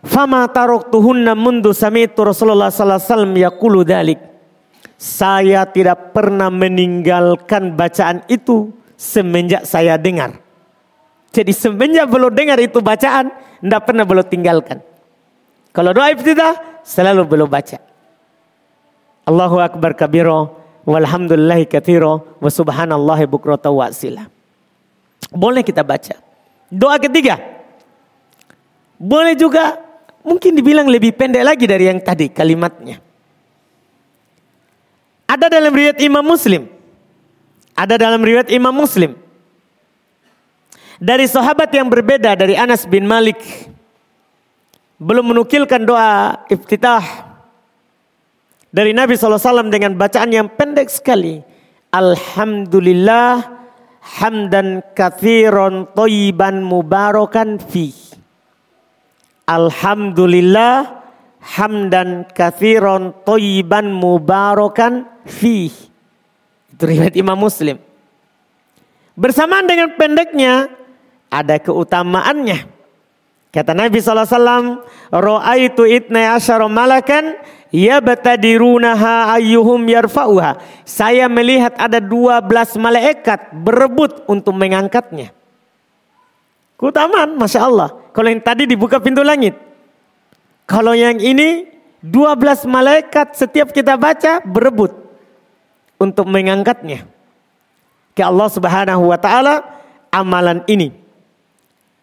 "Fama 0.00 0.48
tuhunna 0.88 1.36
mundu 1.36 1.76
sami'tu 1.76 2.24
Rasulullah 2.24 2.72
sallallahu 2.72 2.96
alaihi 2.96 3.12
wasallam 3.12 3.34
yaqulu 3.36 3.80
dalik." 3.84 4.20
Saya 4.96 5.68
tidak 5.68 6.16
pernah 6.16 6.48
meninggalkan 6.48 7.76
bacaan 7.76 8.24
itu 8.32 8.72
semenjak 8.96 9.68
saya 9.68 10.00
dengar. 10.00 10.45
Jadi 11.36 11.52
semenjak 11.52 12.08
belum 12.08 12.32
dengar 12.32 12.56
itu 12.56 12.80
bacaan, 12.80 13.28
tidak 13.60 13.82
pernah 13.84 14.08
belum 14.08 14.24
tinggalkan. 14.24 14.80
Kalau 15.76 15.92
doa 15.92 16.08
ibtidah, 16.08 16.80
selalu 16.80 17.28
belum 17.28 17.44
baca. 17.44 17.76
Allahu 19.28 19.60
Akbar 19.60 19.92
kabiro, 19.92 20.56
walhamdulillahi 20.88 21.68
kathiro 21.68 22.40
wa 22.40 22.48
subhanallahi 22.48 23.28
bukrata 23.28 23.68
wa. 23.68 23.92
Boleh 25.28 25.60
kita 25.60 25.84
baca. 25.84 26.16
Doa 26.72 26.96
ketiga. 26.96 27.36
Boleh 28.96 29.36
juga 29.36 29.76
mungkin 30.24 30.56
dibilang 30.56 30.88
lebih 30.88 31.12
pendek 31.12 31.44
lagi 31.44 31.68
dari 31.68 31.84
yang 31.92 32.00
tadi 32.00 32.32
kalimatnya. 32.32 32.96
Ada 35.28 35.52
dalam 35.52 35.74
riwayat 35.74 36.00
Imam 36.00 36.24
Muslim. 36.24 36.64
Ada 37.76 38.00
dalam 38.00 38.24
riwayat 38.24 38.48
Imam 38.48 38.72
Muslim. 38.72 39.25
Dari 40.96 41.28
sahabat 41.28 41.68
yang 41.76 41.92
berbeda 41.92 42.32
dari 42.32 42.56
Anas 42.56 42.88
bin 42.88 43.04
Malik. 43.04 43.36
Belum 44.96 45.36
menukilkan 45.36 45.84
doa 45.84 46.40
iftitah 46.48 47.04
dari 48.72 48.96
Nabi 48.96 49.12
SAW 49.12 49.68
dengan 49.68 49.92
bacaan 49.92 50.32
yang 50.32 50.48
pendek 50.48 50.88
sekali. 50.88 51.44
Alhamdulillah 51.92 53.44
hamdan 54.00 54.80
kathiron 54.96 55.92
toyiban 55.92 56.64
mubarakan 56.64 57.60
fi. 57.60 57.92
Alhamdulillah 59.44 61.04
hamdan 61.44 62.24
kathiron 62.32 63.12
toyiban 63.20 63.92
mubarakan 63.92 65.04
fi. 65.28 65.68
Itu 66.72 66.82
riwayat 66.88 67.12
Imam 67.20 67.36
Muslim. 67.36 67.76
Bersamaan 69.16 69.64
dengan 69.68 69.92
pendeknya 69.96 70.68
ada 71.30 71.56
keutamaannya. 71.58 72.76
Kata 73.50 73.72
Nabi 73.72 73.98
SAW, 74.04 74.84
Ra'aitu 75.08 75.88
itna 75.88 76.36
asyara 76.36 76.68
malakan 76.68 77.40
yabtadirunaha 77.72 79.32
ayyuhum 79.40 79.80
yarfa'uha. 79.88 80.60
Saya 80.84 81.24
melihat 81.32 81.72
ada 81.80 81.96
12 81.96 82.44
malaikat 82.76 83.56
berebut 83.56 84.28
untuk 84.28 84.52
mengangkatnya. 84.52 85.32
Keutamaan, 86.76 87.40
Masya 87.40 87.60
Allah. 87.64 87.88
Kalau 88.12 88.28
yang 88.28 88.44
tadi 88.44 88.68
dibuka 88.68 89.00
pintu 89.00 89.24
langit. 89.24 89.56
Kalau 90.68 90.92
yang 90.92 91.16
ini 91.16 91.64
12 92.04 92.68
malaikat 92.68 93.32
setiap 93.32 93.72
kita 93.72 93.96
baca 93.96 94.44
berebut 94.44 94.92
untuk 95.96 96.28
mengangkatnya. 96.28 97.08
Ke 98.12 98.20
Allah 98.20 98.48
Subhanahu 98.52 99.08
wa 99.08 99.18
taala 99.20 99.64
amalan 100.12 100.60
ini 100.68 101.05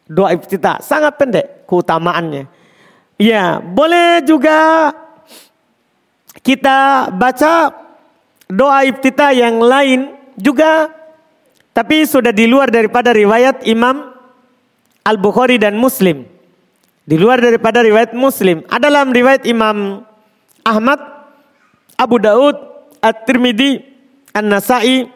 doa 0.08 0.36
iftitah. 0.36 0.84
Sangat 0.84 1.16
pendek 1.16 1.68
keutamaannya. 1.68 2.48
Ya, 3.22 3.62
boleh 3.62 4.26
juga 4.26 4.92
kita 6.44 7.10
baca 7.14 7.72
doa 8.50 8.80
iftitah 8.84 9.32
yang 9.32 9.62
lain 9.64 10.12
juga 10.36 10.92
tapi 11.74 12.06
sudah 12.06 12.30
di 12.30 12.46
luar 12.46 12.70
daripada 12.70 13.10
riwayat 13.10 13.66
Imam 13.66 14.14
Al-Bukhari 15.04 15.58
dan 15.58 15.74
Muslim. 15.74 16.30
Di 17.04 17.20
luar 17.20 17.42
daripada 17.42 17.84
riwayat 17.84 18.16
Muslim. 18.16 18.64
Ada 18.70 18.88
dalam 18.88 19.12
riwayat 19.12 19.44
Imam 19.44 20.06
Ahmad, 20.64 21.02
Abu 22.00 22.22
Daud, 22.22 22.56
At-Tirmidzi, 23.04 23.84
An-Nasai 24.32 25.12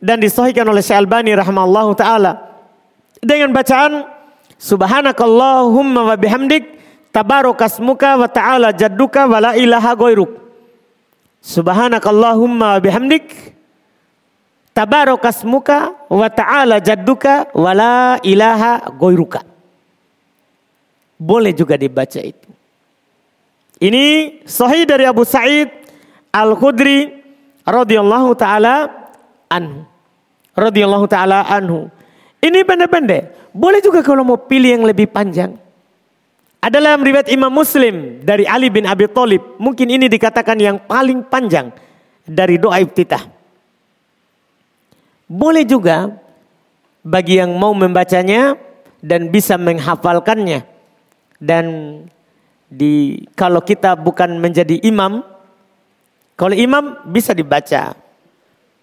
dan 0.00 0.22
disahihkan 0.22 0.64
oleh 0.64 0.80
Syekh 0.80 1.04
Albani 1.04 1.36
rahimallahu 1.36 1.92
taala 1.98 2.40
dengan 3.20 3.52
bacaan 3.52 4.15
Subhanakallahumma 4.56 6.12
wa 6.12 6.16
bihamdik 6.16 6.64
tabarakasmuka 7.12 8.16
wa 8.16 8.28
ta'ala 8.28 8.72
jadduka 8.72 9.28
wa 9.28 9.38
la 9.40 9.52
ilaha 9.56 9.92
ghairuk. 9.92 10.32
Subhanakallahumma 11.44 12.76
wa 12.76 12.80
bihamdik 12.80 13.56
tabarakasmuka 14.76 16.08
wa 16.12 16.28
ta'ala 16.28 16.80
jadduka 16.84 17.48
wa 17.56 17.72
la 17.72 18.20
ilaha 18.20 18.92
ghairuka. 18.92 19.40
Boleh 21.16 21.56
juga 21.56 21.80
dibaca 21.80 22.20
itu. 22.20 22.48
Ini 23.80 24.40
sahih 24.44 24.84
dari 24.88 25.04
Abu 25.08 25.24
Sa'id 25.24 25.68
Al-Khudri 26.32 27.12
radhiyallahu 27.64 28.36
taala 28.36 28.88
anhu. 29.48 29.84
Radhiyallahu 30.56 31.08
taala 31.08 31.44
anhu. 31.44 31.88
Ini 32.40 32.64
pendek-pendek. 32.64 33.45
Boleh 33.56 33.80
juga 33.80 34.04
kalau 34.04 34.20
mau 34.20 34.36
pilih 34.36 34.76
yang 34.76 34.84
lebih 34.84 35.08
panjang. 35.08 35.56
Ada 36.60 36.76
dalam 36.76 37.00
riwayat 37.00 37.32
Imam 37.32 37.48
Muslim 37.48 38.20
dari 38.20 38.44
Ali 38.44 38.68
bin 38.68 38.84
Abi 38.84 39.08
Thalib. 39.08 39.56
Mungkin 39.56 39.88
ini 39.88 40.12
dikatakan 40.12 40.60
yang 40.60 40.76
paling 40.84 41.24
panjang 41.24 41.72
dari 42.28 42.60
doa 42.60 42.76
iftitah. 42.84 43.24
Boleh 45.24 45.64
juga 45.64 46.12
bagi 47.00 47.40
yang 47.40 47.56
mau 47.56 47.72
membacanya 47.72 48.60
dan 49.00 49.32
bisa 49.32 49.56
menghafalkannya. 49.56 50.68
Dan 51.40 51.64
di 52.68 53.24
kalau 53.32 53.64
kita 53.64 53.96
bukan 53.96 54.36
menjadi 54.36 54.84
imam, 54.84 55.24
kalau 56.36 56.52
imam 56.52 57.08
bisa 57.08 57.32
dibaca. 57.32 57.96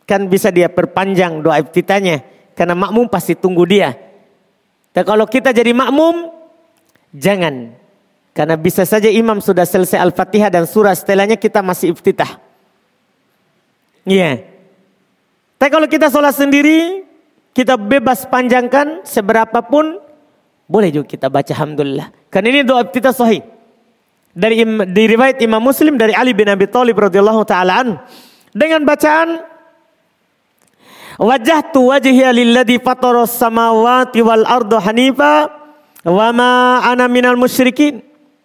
Kan 0.10 0.28
bisa 0.32 0.50
dia 0.50 0.66
perpanjang 0.66 1.46
doa 1.46 1.62
iftitahnya. 1.62 2.26
Karena 2.58 2.74
makmum 2.74 3.06
pasti 3.06 3.38
tunggu 3.38 3.68
dia. 3.70 4.13
Dan 4.94 5.04
kalau 5.04 5.26
kita 5.26 5.50
jadi 5.50 5.74
makmum, 5.74 6.30
jangan. 7.18 7.74
Karena 8.34 8.58
bisa 8.58 8.86
saja 8.86 9.10
imam 9.10 9.42
sudah 9.42 9.66
selesai 9.66 9.98
Al-Fatihah 9.98 10.50
dan 10.54 10.66
surah 10.66 10.94
setelahnya 10.94 11.38
kita 11.38 11.62
masih 11.62 11.94
iftitah. 11.94 12.38
Iya. 14.06 14.22
Yeah. 14.22 14.36
Tapi 15.58 15.70
kalau 15.70 15.88
kita 15.88 16.10
sholat 16.10 16.34
sendiri, 16.38 17.06
kita 17.54 17.78
bebas 17.78 18.26
panjangkan 18.28 19.06
seberapapun 19.06 20.02
boleh 20.68 20.90
juga 20.90 21.06
kita 21.08 21.30
baca 21.30 21.52
alhamdulillah. 21.54 22.10
Karena 22.34 22.48
ini 22.50 22.62
doa 22.66 22.82
kita 22.90 23.14
sahih. 23.14 23.46
Dari 24.34 24.66
di 24.90 25.04
riwayat 25.06 25.38
Imam 25.46 25.62
Muslim 25.62 25.94
dari 25.94 26.18
Ali 26.18 26.34
bin 26.34 26.50
Abi 26.50 26.66
Thalib 26.66 26.98
radhiyallahu 26.98 27.46
taala 27.46 27.86
an 27.86 27.90
dengan 28.50 28.82
bacaan 28.82 29.46
Wajahtu 31.20 31.94
wajhiya 31.94 32.34
lilladzi 32.34 32.82
fataras 32.82 33.38
samawati 33.38 34.22
wal 34.26 34.46
arda 34.46 34.82
hanifa 34.82 35.50
wa 36.06 36.28
ma 36.34 36.82
ana 36.82 37.06
minal 37.06 37.38
musyrikin. 37.38 38.02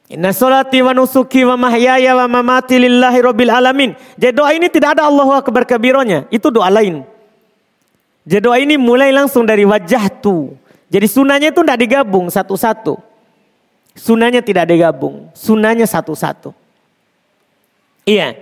Inna 0.09 0.33
salati 0.33 0.81
wa 0.81 0.97
nusuki 0.97 1.45
wa 1.45 1.57
mahyaya 1.61 2.17
wa 2.17 2.41
mamati 2.41 2.81
lillahi 2.81 3.19
rabbil 3.21 3.53
alamin. 3.53 3.93
Jadi 4.17 4.33
doa 4.33 4.57
ini 4.57 4.73
tidak 4.73 4.97
ada 4.97 5.05
Allahu 5.05 5.37
akbar 5.37 5.69
kabironya. 5.69 6.25
Itu 6.33 6.49
doa 6.49 6.73
lain. 6.73 7.05
Jadi 8.25 8.41
doa 8.41 8.57
ini 8.57 8.81
mulai 8.81 9.13
langsung 9.13 9.45
dari 9.45 9.69
wajah 9.69 10.09
tu. 10.21 10.57
Jadi 10.89 11.05
sunahnya 11.05 11.53
itu 11.53 11.61
tidak 11.61 11.81
digabung 11.85 12.33
satu-satu. 12.33 12.97
Sunahnya 13.93 14.41
tidak 14.41 14.73
digabung. 14.73 15.29
Sunahnya 15.37 15.85
satu-satu. 15.85 16.57
Iya. 18.09 18.33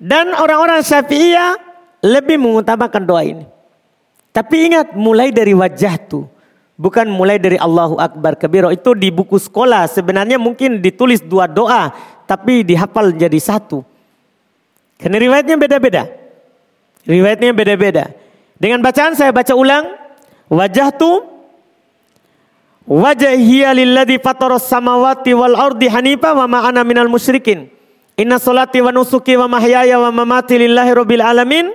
Dan 0.00 0.32
orang-orang 0.32 0.80
syafi'iyah 0.80 1.65
lebih 2.06 2.38
mengutamakan 2.38 3.02
doa 3.02 3.22
ini. 3.26 3.44
Tapi 4.30 4.70
ingat 4.70 4.94
mulai 4.94 5.34
dari 5.34 5.50
wajah 5.50 5.98
tu. 6.06 6.22
Bukan 6.76 7.08
mulai 7.08 7.40
dari 7.40 7.58
Allahu 7.58 7.98
Akbar 7.98 8.38
Kabiro. 8.38 8.70
Itu 8.70 8.92
di 8.92 9.10
buku 9.10 9.40
sekolah 9.40 9.88
sebenarnya 9.90 10.38
mungkin 10.38 10.78
ditulis 10.78 11.24
dua 11.24 11.50
doa. 11.50 11.90
Tapi 12.28 12.62
dihafal 12.62 13.10
jadi 13.16 13.40
satu. 13.40 13.82
Karena 15.00 15.18
riwayatnya 15.18 15.56
beda-beda. 15.58 16.04
Riwayatnya 17.08 17.50
beda-beda. 17.56 18.04
Dengan 18.60 18.84
bacaan 18.84 19.16
saya 19.18 19.32
baca 19.32 19.56
ulang. 19.56 19.88
Wajah 20.46 20.94
tu 20.94 21.36
Wajahiyya 22.86 23.74
lilladhi 23.74 24.22
fataras 24.22 24.70
samawati 24.70 25.34
wal 25.34 25.58
ardi 25.58 25.90
hanifa 25.90 26.30
wa 26.38 26.46
ma'ana 26.46 26.86
minal 26.86 27.10
musyrikin. 27.10 27.66
Inna 28.14 28.38
salati 28.38 28.78
wa 28.78 28.94
nusuki 28.94 29.34
wa 29.34 29.50
mahyaya 29.50 29.98
wa 29.98 30.14
mamati 30.14 30.54
lillahi 30.54 30.94
rabbil 30.94 31.20
alamin. 31.20 31.74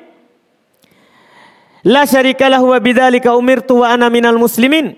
La 1.81 2.05
syarika 2.05 2.45
lahu 2.49 2.73
wa 2.73 2.79
bidzalika 2.79 3.33
umirtu 3.33 3.81
wa 3.81 3.89
ana 3.89 4.09
minal 4.09 4.37
muslimin. 4.37 4.93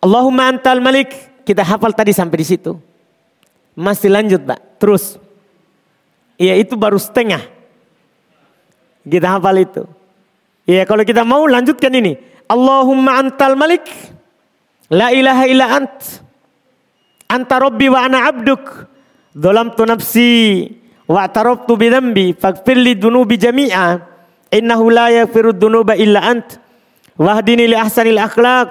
Allahumma 0.00 0.48
antal 0.48 0.80
malik. 0.80 1.12
Kita 1.44 1.64
hafal 1.66 1.92
tadi 1.92 2.14
sampai 2.14 2.40
di 2.40 2.46
situ. 2.46 2.72
Masih 3.76 4.08
lanjut, 4.08 4.40
Pak. 4.44 4.80
Terus. 4.80 5.20
Iya, 6.40 6.56
itu 6.56 6.72
baru 6.76 6.96
setengah. 6.96 7.44
Kita 9.04 9.36
hafal 9.36 9.56
itu. 9.64 9.82
Iya 10.68 10.84
kalau 10.84 11.02
kita 11.02 11.24
mau 11.24 11.42
lanjutkan 11.48 11.90
ini. 11.90 12.14
Allahumma 12.46 13.18
antal 13.18 13.56
malik. 13.56 13.86
La 14.90 15.14
ilaha 15.14 15.44
illa 15.50 15.66
ant. 15.78 15.98
Anta 17.30 17.62
rabbi 17.62 17.86
wa 17.90 18.06
ana 18.06 18.30
abduk. 18.30 18.62
tu 19.74 19.82
nafsi. 19.86 20.66
Wa 21.10 21.26
atarabtu 21.26 21.74
bidhambi. 21.78 22.38
Fagfirli 22.38 22.98
dunubi 22.98 23.34
jami'a. 23.34 24.09
Innahu 24.50 24.90
la 24.90 25.10
yaghfiru 25.10 25.52
dunuba 25.52 25.96
illa 25.96 26.20
ant. 26.20 26.58
Wahdini 27.18 27.70
li 27.70 27.76
ahsanil 27.76 28.18
akhlaq. 28.18 28.68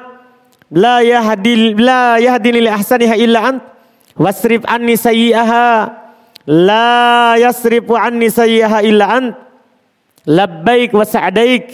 La 0.76 1.02
yahdi 1.02 1.74
la 1.76 2.20
yahdini 2.20 2.66
li 2.66 2.70
ahsaniha 2.70 3.16
illa 3.18 3.40
ant. 3.56 3.62
Wasrif 4.20 4.64
anni 4.68 4.98
sayyi'aha. 5.00 5.68
La 6.50 7.38
yasrifu 7.38 7.94
anni 7.94 8.30
sayyi'aha 8.30 8.80
illa 8.82 9.06
ant 9.06 9.50
labbaik 10.30 10.94
wa 10.94 11.06
sa'daik 11.06 11.68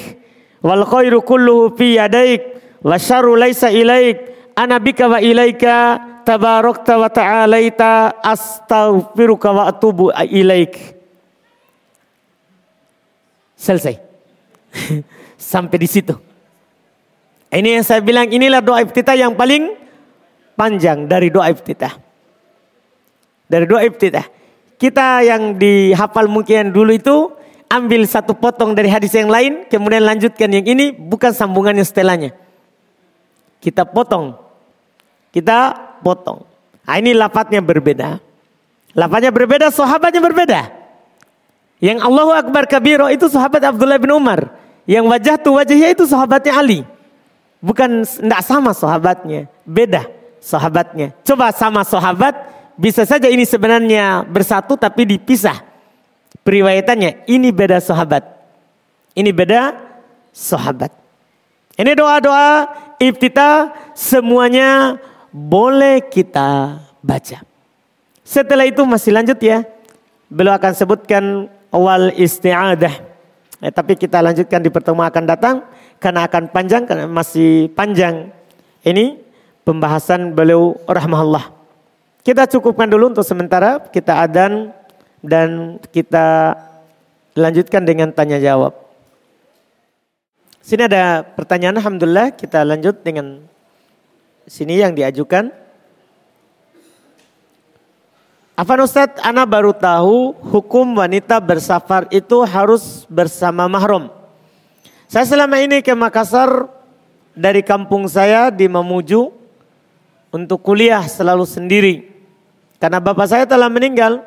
wal 0.63 0.87
khairu 0.87 1.19
kulluhu 1.21 1.75
fi 1.75 1.99
yadaik 1.99 2.41
wa 2.83 2.95
syarru 2.95 3.35
laisa 3.35 3.67
ilaik 3.67 4.31
ana 4.55 4.79
bika 4.79 5.11
wa 5.11 5.19
ilaika 5.19 5.99
tabarakta 6.23 6.95
wa 6.95 7.11
ta'alaita 7.11 8.23
astaghfiruka 8.23 9.51
wa 9.51 9.67
atubu 9.69 10.15
selesai 13.65 13.97
sampai 15.53 15.77
di 15.81 15.89
situ 15.89 16.13
ini 17.49 17.81
yang 17.81 17.85
saya 17.85 18.05
bilang 18.05 18.29
inilah 18.29 18.61
doa 18.61 18.85
iftitah 18.85 19.17
yang 19.17 19.33
paling 19.33 19.73
panjang 20.53 21.09
dari 21.09 21.33
doa 21.33 21.49
iftitah 21.49 21.97
dari 23.49 23.65
doa 23.65 23.81
iftitah 23.81 24.29
kita 24.77 25.25
yang 25.25 25.57
dihafal 25.57 26.29
mungkin 26.29 26.69
dulu 26.69 26.93
itu 26.93 27.33
ambil 27.69 28.05
satu 28.05 28.37
potong 28.37 28.71
dari 28.77 28.87
hadis 28.87 29.11
yang 29.15 29.27
lain, 29.31 29.65
kemudian 29.67 30.03
lanjutkan 30.05 30.49
yang 30.51 30.65
ini, 30.65 30.93
bukan 30.93 31.33
sambungannya 31.33 31.83
setelahnya. 31.83 32.31
Kita 33.59 33.83
potong. 33.87 34.37
Kita 35.33 35.73
potong. 35.99 36.45
Nah, 36.85 36.95
ini 37.01 37.17
lafadznya 37.17 37.59
berbeda. 37.59 38.21
Lafadznya 38.95 39.33
berbeda, 39.33 39.67
sahabatnya 39.73 40.21
berbeda. 40.21 40.61
Yang 41.85 42.01
Allahu 42.01 42.33
Akbar 42.33 42.65
Kabiro 42.65 43.05
itu 43.13 43.29
sahabat 43.29 43.61
Abdullah 43.61 44.01
bin 44.01 44.09
Umar. 44.09 44.49
Yang 44.89 45.05
wajah 45.05 45.35
tu 45.37 45.53
wajahnya 45.53 45.93
itu 45.93 46.09
sahabatnya 46.09 46.57
Ali. 46.57 46.81
Bukan 47.61 48.01
tidak 48.01 48.41
sama 48.41 48.73
sahabatnya, 48.73 49.45
beda 49.69 50.09
sahabatnya. 50.41 51.13
Coba 51.21 51.53
sama 51.53 51.85
sahabat, 51.85 52.33
bisa 52.73 53.05
saja 53.05 53.29
ini 53.29 53.45
sebenarnya 53.45 54.25
bersatu 54.25 54.73
tapi 54.73 55.05
dipisah 55.05 55.61
periwayatannya 56.41 57.29
ini 57.29 57.53
beda 57.53 57.77
sahabat. 57.77 58.25
Ini 59.13 59.29
beda 59.29 59.77
sahabat. 60.33 60.89
Ini 61.77 61.91
doa-doa 61.93 62.65
iftitah 62.97 63.73
semuanya 63.93 64.97
boleh 65.29 66.01
kita 66.01 66.81
baca. 67.05 67.45
Setelah 68.25 68.65
itu 68.65 68.81
masih 68.81 69.13
lanjut 69.13 69.37
ya. 69.37 69.61
Beliau 70.25 70.57
akan 70.57 70.73
sebutkan 70.73 71.23
awal 71.75 72.15
isti'adah. 72.15 72.95
Eh, 73.59 73.71
tapi 73.71 73.99
kita 73.99 74.23
lanjutkan 74.23 74.63
di 74.63 74.71
pertemuan 74.71 75.11
akan 75.11 75.25
datang 75.27 75.55
karena 75.99 76.23
akan 76.23 76.47
panjang 76.55 76.87
karena 76.87 77.07
masih 77.11 77.67
panjang 77.75 78.31
ini 78.87 79.19
pembahasan 79.67 80.31
beliau 80.31 80.79
rahmahullah. 80.87 81.51
Kita 82.23 82.47
cukupkan 82.47 82.87
dulu 82.87 83.11
untuk 83.11 83.27
sementara 83.27 83.83
kita 83.91 84.23
adan 84.23 84.71
dan 85.19 85.77
kita 85.91 86.57
lanjutkan 87.35 87.83
dengan 87.83 88.09
tanya 88.15 88.39
jawab. 88.39 88.73
Sini 90.65 90.89
ada 90.89 91.21
pertanyaan, 91.21 91.77
Alhamdulillah 91.77 92.33
kita 92.33 92.65
lanjut 92.65 93.05
dengan 93.05 93.45
sini 94.49 94.81
yang 94.81 94.97
diajukan. 94.97 95.53
Afan 98.55 98.79
Ustadz, 98.87 99.19
Ana 99.19 99.43
baru 99.43 99.75
tahu 99.75 100.31
hukum 100.47 100.95
wanita 100.95 101.43
bersafar 101.43 102.07
itu 102.07 102.39
harus 102.47 103.03
bersama 103.11 103.67
mahram. 103.67 104.07
Saya 105.11 105.27
selama 105.27 105.59
ini 105.59 105.83
ke 105.83 105.91
Makassar 105.91 106.71
dari 107.35 107.59
kampung 107.59 108.07
saya 108.07 108.47
di 108.47 108.63
Mamuju 108.71 109.27
untuk 110.31 110.63
kuliah 110.63 111.03
selalu 111.03 111.43
sendiri. 111.43 111.95
Karena 112.79 113.03
bapak 113.03 113.27
saya 113.27 113.43
telah 113.43 113.67
meninggal 113.67 114.23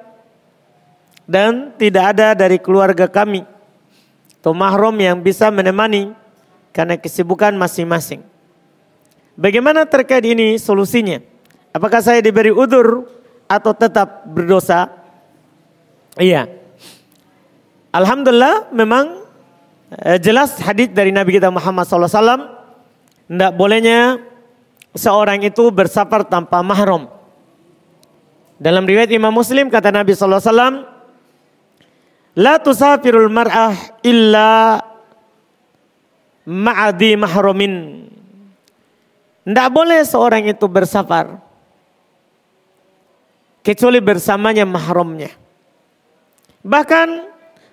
dan 1.25 1.73
tidak 1.81 2.13
ada 2.13 2.37
dari 2.37 2.61
keluarga 2.61 3.09
kami 3.09 3.49
atau 4.45 4.53
mahram 4.53 4.93
yang 5.01 5.25
bisa 5.25 5.49
menemani 5.49 6.13
karena 6.77 7.01
kesibukan 7.01 7.57
masing-masing. 7.57 8.21
Bagaimana 9.41 9.89
terkait 9.89 10.29
ini 10.29 10.61
solusinya? 10.61 11.25
Apakah 11.73 12.05
saya 12.05 12.21
diberi 12.21 12.53
udur 12.53 13.09
atau 13.49 13.73
tetap 13.73 14.29
berdosa? 14.29 14.93
Iya. 16.21 16.47
Alhamdulillah 17.91 18.69
memang 18.71 19.25
eh, 20.05 20.21
jelas 20.21 20.61
hadis 20.61 20.93
dari 20.93 21.11
Nabi 21.11 21.41
kita 21.41 21.49
Muhammad 21.49 21.89
SAW. 21.89 22.61
Tidak 23.29 23.53
bolehnya 23.57 24.21
seorang 24.93 25.41
itu 25.43 25.73
bersafar 25.73 26.23
tanpa 26.29 26.61
mahram. 26.61 27.09
Dalam 28.61 28.85
riwayat 28.85 29.09
Imam 29.15 29.33
Muslim 29.33 29.73
kata 29.73 29.89
Nabi 29.89 30.13
SAW, 30.13 30.85
La 32.39 32.55
tusafirul 32.63 33.27
mar'ah 33.27 33.75
illa 34.07 34.79
ma'adi 36.47 37.19
mahromin. 37.19 38.07
Tidak 39.43 39.69
boleh 39.75 40.07
seorang 40.07 40.47
itu 40.47 40.71
bersafar. 40.71 41.48
Kecuali 43.63 44.01
bersamanya 44.01 44.65
mahrumnya. 44.65 45.29
Bahkan 46.65 47.09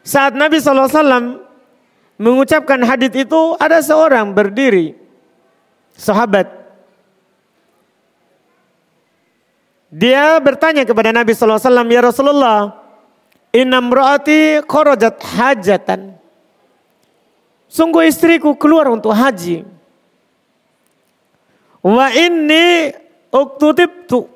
saat 0.05 0.37
Nabi 0.37 0.61
SAW 0.61 1.41
mengucapkan 2.21 2.79
hadis 2.85 3.11
itu 3.15 3.41
ada 3.57 3.81
seorang 3.81 4.31
berdiri. 4.35 4.93
Sahabat. 5.95 6.51
Dia 9.95 10.35
bertanya 10.43 10.83
kepada 10.83 11.15
Nabi 11.15 11.31
SAW, 11.31 11.87
Ya 11.87 12.03
Rasulullah, 12.03 12.85
Inam 13.55 13.87
roati 13.87 14.59
korojat 14.67 15.15
hajatan. 15.23 16.19
Sungguh 17.71 18.03
istriku 18.03 18.51
keluar 18.59 18.91
untuk 18.91 19.15
haji. 19.15 19.63
Wa 21.79 22.11
inni 22.11 22.91
uktutibtu 23.31 24.34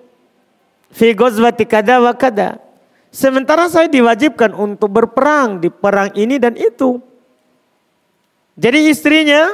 fi 0.94 1.14
ghazwati 1.14 1.66
kada 1.66 2.02
wa 2.02 2.14
kada. 2.14 2.62
Sementara 3.10 3.66
saya 3.70 3.90
diwajibkan 3.90 4.54
untuk 4.54 4.94
berperang 4.94 5.58
di 5.58 5.74
perang 5.74 6.14
ini 6.14 6.38
dan 6.38 6.54
itu. 6.54 7.02
Jadi 8.54 8.92
istrinya 8.92 9.50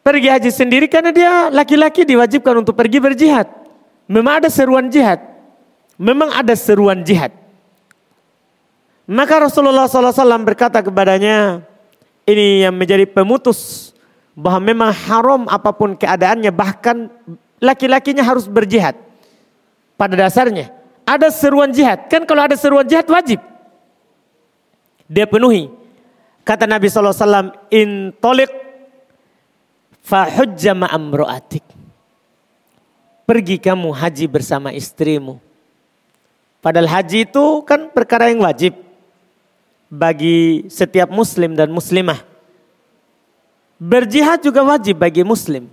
pergi 0.00 0.28
haji 0.32 0.50
sendiri 0.54 0.86
karena 0.88 1.12
dia 1.12 1.52
laki-laki 1.52 2.08
diwajibkan 2.08 2.64
untuk 2.64 2.72
pergi 2.72 2.96
berjihad. 3.02 3.50
Memang 4.08 4.40
ada 4.40 4.48
seruan 4.48 4.88
jihad. 4.88 5.20
Memang 6.00 6.30
ada 6.32 6.54
seruan 6.56 7.02
jihad. 7.04 7.34
Maka 9.06 9.50
Rasulullah 9.50 9.86
SAW 9.86 10.42
berkata 10.42 10.82
kepadanya, 10.82 11.62
ini 12.26 12.66
yang 12.66 12.74
menjadi 12.74 13.06
pemutus 13.06 13.90
bahwa 14.34 14.60
memang 14.66 14.90
haram 14.90 15.46
apa 15.46 15.70
pun 15.70 15.94
keadaannya 15.94 16.50
bahkan 16.50 17.06
laki-lakinya 17.62 18.26
harus 18.26 18.50
berjihad. 18.50 18.98
Pada 19.96 20.12
dasarnya 20.12 20.72
ada 21.06 21.32
seruan 21.32 21.72
jihad. 21.72 22.10
Kan 22.12 22.28
kalau 22.28 22.44
ada 22.44 22.58
seruan 22.58 22.84
jihad 22.84 23.06
wajib. 23.08 23.40
Dia 25.06 25.24
penuhi. 25.24 25.70
Kata 26.46 26.66
Nabi 26.66 26.86
SAW, 26.86 27.50
in 27.74 28.14
tolik 28.22 28.50
fahujja 30.02 30.74
ma'amro'atik. 30.74 31.62
Pergi 33.26 33.58
kamu 33.58 33.90
haji 33.90 34.26
bersama 34.30 34.70
istrimu. 34.70 35.42
Padahal 36.62 36.86
haji 36.90 37.26
itu 37.26 37.62
kan 37.66 37.90
perkara 37.90 38.30
yang 38.30 38.42
wajib 38.42 38.74
bagi 39.86 40.66
setiap 40.70 41.10
muslim 41.10 41.54
dan 41.54 41.70
muslimah. 41.70 42.22
Berjihad 43.78 44.42
juga 44.42 44.62
wajib 44.66 44.98
bagi 44.98 45.22
muslim. 45.22 45.70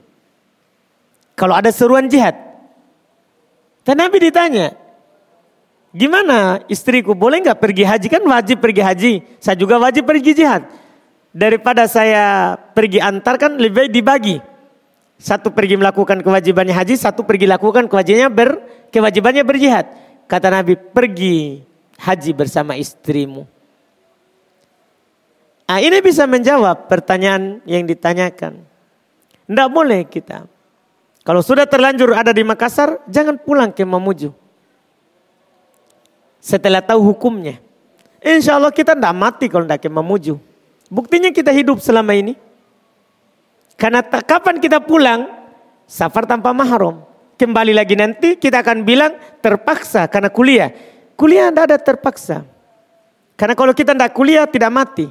Kalau 1.33 1.57
ada 1.57 1.73
seruan 1.73 2.05
jihad. 2.05 2.52
Dan 3.83 3.99
Nabi 3.99 4.31
ditanya, 4.31 4.71
Gimana 5.93 6.65
istriku 6.73 7.13
boleh 7.13 7.45
nggak 7.45 7.61
pergi 7.61 7.85
haji 7.85 8.07
kan 8.09 8.25
wajib 8.25 8.57
pergi 8.57 8.81
haji. 8.81 9.13
Saya 9.37 9.53
juga 9.53 9.77
wajib 9.77 10.09
pergi 10.09 10.33
jihad. 10.33 10.65
Daripada 11.29 11.85
saya 11.85 12.57
pergi 12.73 12.97
antar 12.97 13.37
kan 13.37 13.61
lebih 13.61 13.93
dibagi. 13.93 14.41
Satu 15.21 15.53
pergi 15.53 15.77
melakukan 15.77 16.25
kewajibannya 16.25 16.73
haji, 16.73 16.97
satu 16.97 17.21
pergi 17.21 17.45
lakukan 17.45 17.85
kewajibannya 17.85 18.29
ber 18.33 18.49
kewajibannya 18.89 19.45
berjihad. 19.45 19.85
Kata 20.25 20.49
Nabi, 20.49 20.73
pergi 20.73 21.61
haji 22.01 22.31
bersama 22.33 22.73
istrimu. 22.73 23.45
Nah, 25.69 25.81
ini 25.81 26.01
bisa 26.05 26.25
menjawab 26.25 26.89
pertanyaan 26.89 27.61
yang 27.69 27.85
ditanyakan. 27.85 28.61
Tidak 29.45 29.69
boleh 29.73 30.05
kita. 30.09 30.49
Kalau 31.23 31.39
sudah 31.39 31.63
terlanjur 31.63 32.11
ada 32.11 32.35
di 32.35 32.43
Makassar, 32.43 32.99
jangan 33.07 33.39
pulang 33.39 33.71
ke 33.71 33.87
Mamuju 33.87 34.43
setelah 36.43 36.83
tahu 36.83 36.99
hukumnya. 37.15 37.63
Insya 38.19 38.59
Allah 38.59 38.75
kita 38.75 38.99
tidak 38.99 39.15
mati 39.15 39.47
kalau 39.47 39.63
tidak 39.63 39.87
memuju. 39.87 40.35
Buktinya 40.91 41.31
kita 41.31 41.55
hidup 41.55 41.79
selama 41.79 42.11
ini. 42.11 42.35
Karena 43.79 44.03
kapan 44.03 44.59
kita 44.59 44.83
pulang, 44.83 45.31
safar 45.87 46.27
tanpa 46.27 46.51
mahram. 46.51 47.07
Kembali 47.39 47.73
lagi 47.73 47.95
nanti 47.95 48.35
kita 48.35 48.59
akan 48.61 48.83
bilang 48.83 49.15
terpaksa 49.39 50.05
karena 50.11 50.27
kuliah. 50.29 50.69
Kuliah 51.15 51.49
tidak 51.49 51.63
ada 51.71 51.77
terpaksa. 51.79 52.37
Karena 53.39 53.55
kalau 53.57 53.73
kita 53.73 53.95
tidak 53.95 54.11
kuliah 54.11 54.45
tidak 54.45 54.71
mati. 54.71 55.07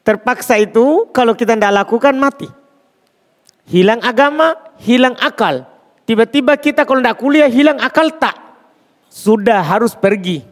Terpaksa 0.00 0.56
itu 0.56 1.08
kalau 1.12 1.36
kita 1.36 1.54
tidak 1.54 1.84
lakukan 1.84 2.16
mati. 2.16 2.48
Hilang 3.68 4.00
agama, 4.00 4.56
hilang 4.80 5.16
akal. 5.20 5.68
Tiba-tiba 6.08 6.56
kita 6.58 6.82
kalau 6.88 7.04
tidak 7.04 7.18
kuliah 7.20 7.50
hilang 7.50 7.78
akal 7.78 8.10
tak 8.16 8.34
sudah 9.10 9.60
harus 9.62 9.92
pergi. 9.94 10.42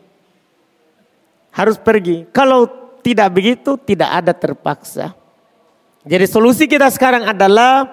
Harus 1.54 1.78
pergi. 1.80 2.28
Kalau 2.30 2.68
tidak 3.02 3.28
begitu 3.32 3.74
tidak 3.80 4.10
ada 4.22 4.32
terpaksa. 4.36 5.16
Jadi 6.06 6.24
solusi 6.28 6.70
kita 6.70 6.86
sekarang 6.92 7.26
adalah 7.26 7.88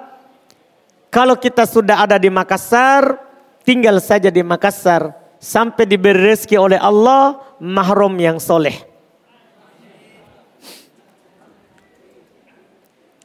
kalau 1.09 1.39
kita 1.39 1.63
sudah 1.63 2.03
ada 2.03 2.19
di 2.19 2.27
Makassar, 2.27 3.15
tinggal 3.63 4.03
saja 4.03 4.27
di 4.27 4.43
Makassar 4.43 5.15
sampai 5.39 5.87
diberi 5.87 6.35
rezeki 6.35 6.59
oleh 6.59 6.75
Allah 6.75 7.39
mahrum 7.63 8.11
yang 8.19 8.35
soleh. 8.35 8.83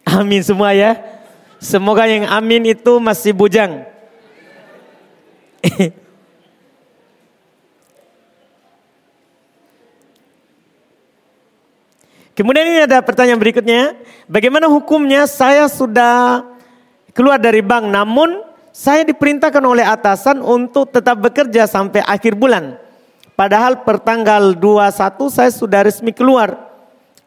Amin 0.07 0.43
semua 0.43 0.71
ya. 0.71 1.10
Semoga 1.61 2.09
yang 2.09 2.25
amin 2.25 2.73
itu 2.73 2.97
masih 2.97 3.37
bujang. 3.37 3.85
Kemudian 12.33 12.65
ini 12.65 12.89
ada 12.89 13.05
pertanyaan 13.05 13.37
berikutnya. 13.37 13.93
Bagaimana 14.25 14.73
hukumnya 14.73 15.29
saya 15.29 15.69
sudah 15.69 16.49
keluar 17.13 17.37
dari 17.37 17.61
bank 17.61 17.93
namun 17.93 18.41
saya 18.73 19.05
diperintahkan 19.05 19.61
oleh 19.61 19.85
atasan 19.85 20.41
untuk 20.41 20.89
tetap 20.89 21.21
bekerja 21.21 21.69
sampai 21.69 22.01
akhir 22.09 22.41
bulan. 22.41 22.81
Padahal 23.37 23.85
pertanggal 23.85 24.57
21 24.57 25.29
saya 25.29 25.53
sudah 25.53 25.85
resmi 25.85 26.17
keluar. 26.17 26.57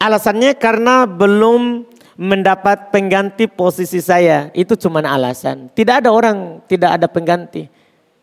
Alasannya 0.02 0.58
karena 0.58 1.06
belum 1.06 1.86
mendapat 2.14 2.90
pengganti 2.94 3.50
posisi 3.50 3.98
saya. 3.98 4.50
Itu 4.54 4.74
cuma 4.78 5.02
alasan. 5.02 5.70
Tidak 5.72 6.04
ada 6.04 6.10
orang, 6.10 6.62
tidak 6.66 7.00
ada 7.00 7.06
pengganti. 7.10 7.66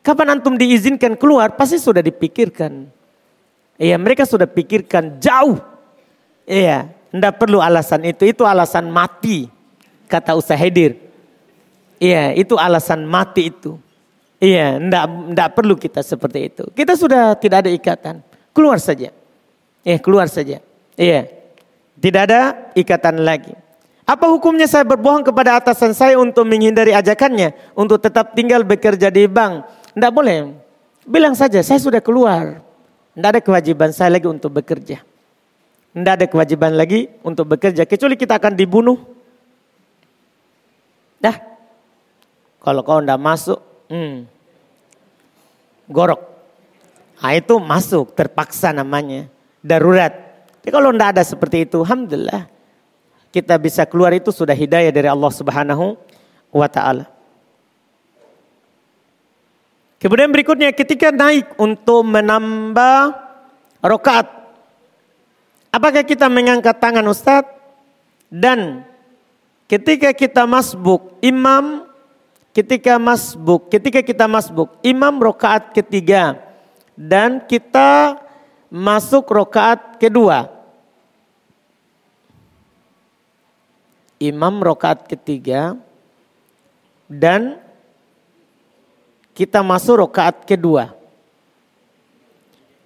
Kapan 0.01 0.39
antum 0.39 0.57
diizinkan 0.57 1.13
keluar 1.19 1.53
pasti 1.53 1.77
sudah 1.77 2.01
dipikirkan. 2.01 2.89
Iya 3.81 3.97
mereka 3.97 4.25
sudah 4.25 4.45
pikirkan 4.49 5.17
jauh 5.21 5.71
Iya, 6.51 6.89
tidak 7.15 7.33
perlu 7.39 7.61
alasan 7.61 8.03
itu. 8.03 8.25
Itu 8.25 8.43
alasan 8.43 8.89
mati, 8.89 9.47
kata 10.11 10.33
Usahidir. 10.35 10.97
Iya, 12.01 12.33
itu 12.33 12.57
alasan 12.57 13.05
mati 13.05 13.53
itu. 13.53 13.77
Iya, 14.41 14.81
tidak 14.81 15.03
tidak 15.05 15.49
perlu 15.53 15.73
kita 15.77 16.01
seperti 16.01 16.49
itu. 16.49 16.63
Kita 16.73 16.97
sudah 16.97 17.37
tidak 17.37 17.63
ada 17.63 17.71
ikatan. 17.71 18.25
Keluar 18.51 18.81
saja. 18.81 19.13
Iya, 19.85 19.97
keluar 20.01 20.27
saja. 20.27 20.59
Iya. 20.97 21.29
Tidak 22.01 22.21
ada 22.25 22.73
ikatan 22.73 23.21
lagi. 23.21 23.53
Apa 24.11 24.27
hukumnya 24.27 24.67
saya 24.67 24.83
berbohong 24.83 25.23
kepada 25.23 25.55
atasan 25.55 25.95
saya 25.95 26.19
untuk 26.19 26.43
menghindari 26.43 26.91
ajakannya 26.91 27.55
untuk 27.71 27.95
tetap 28.03 28.35
tinggal 28.35 28.59
bekerja 28.67 29.07
di 29.07 29.23
bank? 29.23 29.63
Tidak 29.95 30.11
boleh. 30.11 30.51
Bilang 31.07 31.31
saja, 31.31 31.63
saya 31.63 31.79
sudah 31.79 32.03
keluar. 32.03 32.59
Tidak 33.15 33.29
ada 33.31 33.39
kewajiban 33.39 33.95
saya 33.95 34.11
lagi 34.11 34.27
untuk 34.27 34.51
bekerja. 34.51 34.99
Tidak 35.95 36.13
ada 36.19 36.27
kewajiban 36.27 36.75
lagi 36.75 37.07
untuk 37.23 37.55
bekerja. 37.55 37.87
Kecuali 37.87 38.19
kita 38.19 38.35
akan 38.35 38.51
dibunuh. 38.51 38.99
Dah. 41.23 41.39
Kalau 42.59 42.83
kau 42.83 42.99
tidak 42.99 43.15
masuk, 43.15 43.63
hmm, 43.87 44.27
gorok. 45.87 46.19
Nah 47.23 47.31
itu 47.31 47.55
masuk, 47.63 48.11
terpaksa 48.11 48.75
namanya. 48.75 49.31
Darurat. 49.63 50.11
Tapi 50.59 50.67
kalau 50.67 50.91
tidak 50.91 51.15
ada 51.15 51.23
seperti 51.23 51.63
itu, 51.63 51.79
Alhamdulillah. 51.79 52.59
Kita 53.31 53.55
bisa 53.55 53.87
keluar 53.87 54.11
itu 54.11 54.29
sudah 54.29 54.53
hidayah 54.53 54.91
dari 54.91 55.07
Allah 55.07 55.31
subhanahu 55.31 55.95
wa 56.51 56.67
ta'ala. 56.67 57.07
Kemudian 59.97 60.29
berikutnya 60.29 60.75
ketika 60.75 61.15
naik 61.15 61.55
untuk 61.55 62.03
menambah 62.03 63.15
rokaat 63.79 64.41
Apakah 65.71 66.03
kita 66.03 66.27
mengangkat 66.27 66.75
tangan 66.83 67.07
Ustadz? 67.07 67.47
Dan 68.27 68.83
ketika 69.71 70.11
kita 70.11 70.43
masbuk, 70.43 71.15
imam 71.23 71.87
ketika 72.51 72.99
masbuk, 72.99 73.71
ketika 73.71 74.03
kita 74.03 74.27
masbuk, 74.27 74.75
imam 74.83 75.15
rokaat 75.15 75.71
ketiga 75.71 76.35
dan 76.99 77.39
kita 77.47 78.19
masuk 78.67 79.31
rokaat 79.31 79.95
kedua. 79.95 80.51
Imam 84.21 84.61
rokaat 84.61 85.09
ketiga 85.09 85.73
dan 87.09 87.57
kita 89.33 89.65
masuk 89.65 90.05
rokaat 90.05 90.45
kedua. 90.45 90.93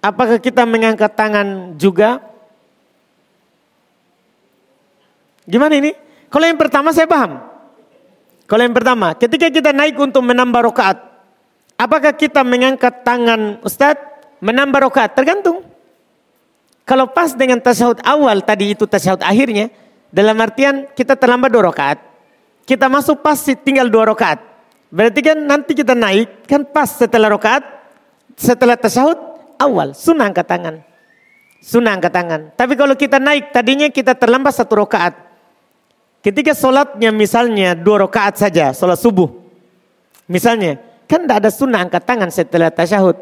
Apakah 0.00 0.40
kita 0.40 0.64
mengangkat 0.64 1.12
tangan 1.12 1.76
juga? 1.76 2.24
Gimana 5.44 5.76
ini? 5.76 5.92
Kalau 6.32 6.46
yang 6.48 6.56
pertama 6.56 6.96
saya 6.96 7.04
paham. 7.04 7.38
Kalau 8.46 8.62
yang 8.62 8.72
pertama, 8.72 9.12
ketika 9.18 9.50
kita 9.50 9.70
naik 9.74 9.98
untuk 9.98 10.22
menambah 10.22 10.72
rokaat, 10.72 11.02
apakah 11.76 12.14
kita 12.14 12.46
mengangkat 12.46 13.02
tangan 13.02 13.60
Ustadz 13.60 14.38
menambah 14.38 14.88
rokaat? 14.88 15.12
Tergantung. 15.18 15.66
Kalau 16.86 17.10
pas 17.10 17.34
dengan 17.34 17.58
tasyahud 17.58 17.98
awal 18.06 18.46
tadi 18.46 18.72
itu 18.78 18.86
tasyahud 18.86 19.18
akhirnya, 19.18 19.74
dalam 20.16 20.40
artian 20.40 20.88
kita 20.96 21.12
terlambat 21.12 21.52
dua 21.52 21.68
rokaat. 21.68 22.00
Kita 22.64 22.88
masuk 22.88 23.20
pas 23.20 23.36
tinggal 23.36 23.92
dua 23.92 24.08
rokaat. 24.08 24.40
Berarti 24.88 25.20
kan 25.20 25.36
nanti 25.36 25.76
kita 25.76 25.92
naik 25.92 26.48
kan 26.48 26.64
pas 26.64 26.88
setelah 26.88 27.28
rokaat, 27.28 27.60
setelah 28.32 28.80
tasahud 28.80 29.20
awal 29.60 29.92
sunnah 29.92 30.32
angkat 30.32 30.48
tangan. 30.48 30.80
Sunnah 31.60 32.00
angkat 32.00 32.16
tangan. 32.16 32.40
Tapi 32.56 32.72
kalau 32.80 32.96
kita 32.96 33.20
naik 33.20 33.52
tadinya 33.52 33.92
kita 33.92 34.16
terlambat 34.16 34.56
satu 34.56 34.88
rokaat. 34.88 35.12
Ketika 36.24 36.56
sholatnya 36.56 37.12
misalnya 37.12 37.76
dua 37.76 38.08
rokaat 38.08 38.40
saja, 38.40 38.72
sholat 38.72 38.96
subuh. 38.96 39.30
Misalnya, 40.26 40.80
kan 41.06 41.22
tidak 41.22 41.38
ada 41.44 41.50
sunnah 41.54 41.86
angkat 41.86 42.02
tangan 42.02 42.32
setelah 42.34 42.72
tasyahud. 42.72 43.14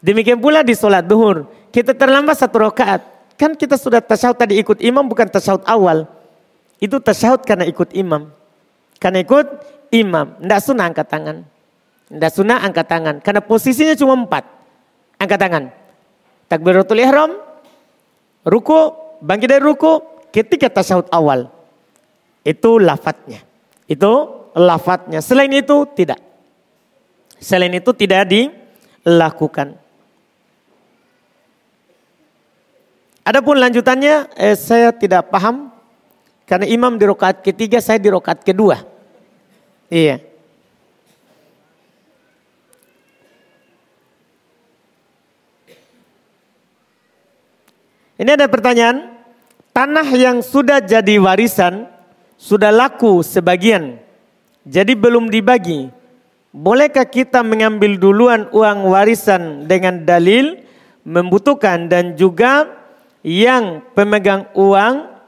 Demikian 0.00 0.40
pula 0.40 0.64
di 0.64 0.72
sholat 0.72 1.04
duhur. 1.04 1.44
Kita 1.68 1.92
terlambat 1.92 2.40
satu 2.40 2.70
rokaat. 2.70 3.04
Kan 3.36 3.52
kita 3.58 3.76
sudah 3.76 4.00
tasyahud 4.00 4.40
tadi 4.40 4.56
ikut 4.56 4.80
imam 4.80 5.04
bukan 5.04 5.28
tasyahud 5.28 5.68
awal. 5.68 6.19
Itu 6.80 6.96
tasyahud 6.96 7.44
karena 7.44 7.68
ikut 7.68 7.92
imam. 7.92 8.32
Karena 8.96 9.20
ikut 9.20 9.46
imam. 9.92 10.40
Tidak 10.40 10.60
sunnah 10.64 10.88
angkat 10.88 11.06
tangan. 11.12 11.36
Tidak 12.08 12.32
sunnah 12.32 12.58
angkat 12.64 12.86
tangan. 12.88 13.16
Karena 13.20 13.44
posisinya 13.44 13.92
cuma 14.00 14.16
empat. 14.16 14.48
Angkat 15.20 15.38
tangan. 15.38 15.64
Takbiratul 16.48 17.04
ihram. 17.04 17.36
Ruku. 18.48 18.96
Bangkit 19.20 19.48
dari 19.52 19.60
ruku. 19.60 20.00
Ketika 20.32 20.72
tasyahud 20.72 21.12
awal. 21.12 21.52
Itu 22.40 22.80
lafadznya. 22.80 23.44
Itu 23.84 24.48
lafadznya. 24.56 25.20
Selain 25.20 25.52
itu 25.52 25.84
tidak. 25.92 26.16
Selain 27.36 27.72
itu 27.76 27.92
tidak 27.92 28.24
dilakukan. 28.24 29.76
Adapun 33.20 33.60
lanjutannya 33.60 34.32
eh, 34.34 34.56
saya 34.56 34.90
tidak 34.90 35.28
paham 35.30 35.69
karena 36.50 36.66
imam 36.66 36.98
di 36.98 37.06
rokaat 37.06 37.46
ketiga, 37.46 37.78
saya 37.78 38.02
di 38.02 38.10
rokaat 38.10 38.42
kedua. 38.42 38.82
Iya. 39.86 40.18
Ini 48.18 48.34
ada 48.34 48.50
pertanyaan, 48.50 49.14
tanah 49.70 50.10
yang 50.18 50.42
sudah 50.42 50.82
jadi 50.82 51.22
warisan, 51.22 51.86
sudah 52.34 52.74
laku 52.74 53.22
sebagian, 53.22 54.02
jadi 54.66 54.98
belum 54.98 55.30
dibagi. 55.30 55.94
Bolehkah 56.50 57.06
kita 57.06 57.46
mengambil 57.46 57.94
duluan 57.94 58.50
uang 58.50 58.90
warisan 58.90 59.70
dengan 59.70 60.02
dalil 60.02 60.58
membutuhkan 61.06 61.86
dan 61.86 62.18
juga 62.18 62.66
yang 63.22 63.86
pemegang 63.94 64.50
uang 64.58 65.19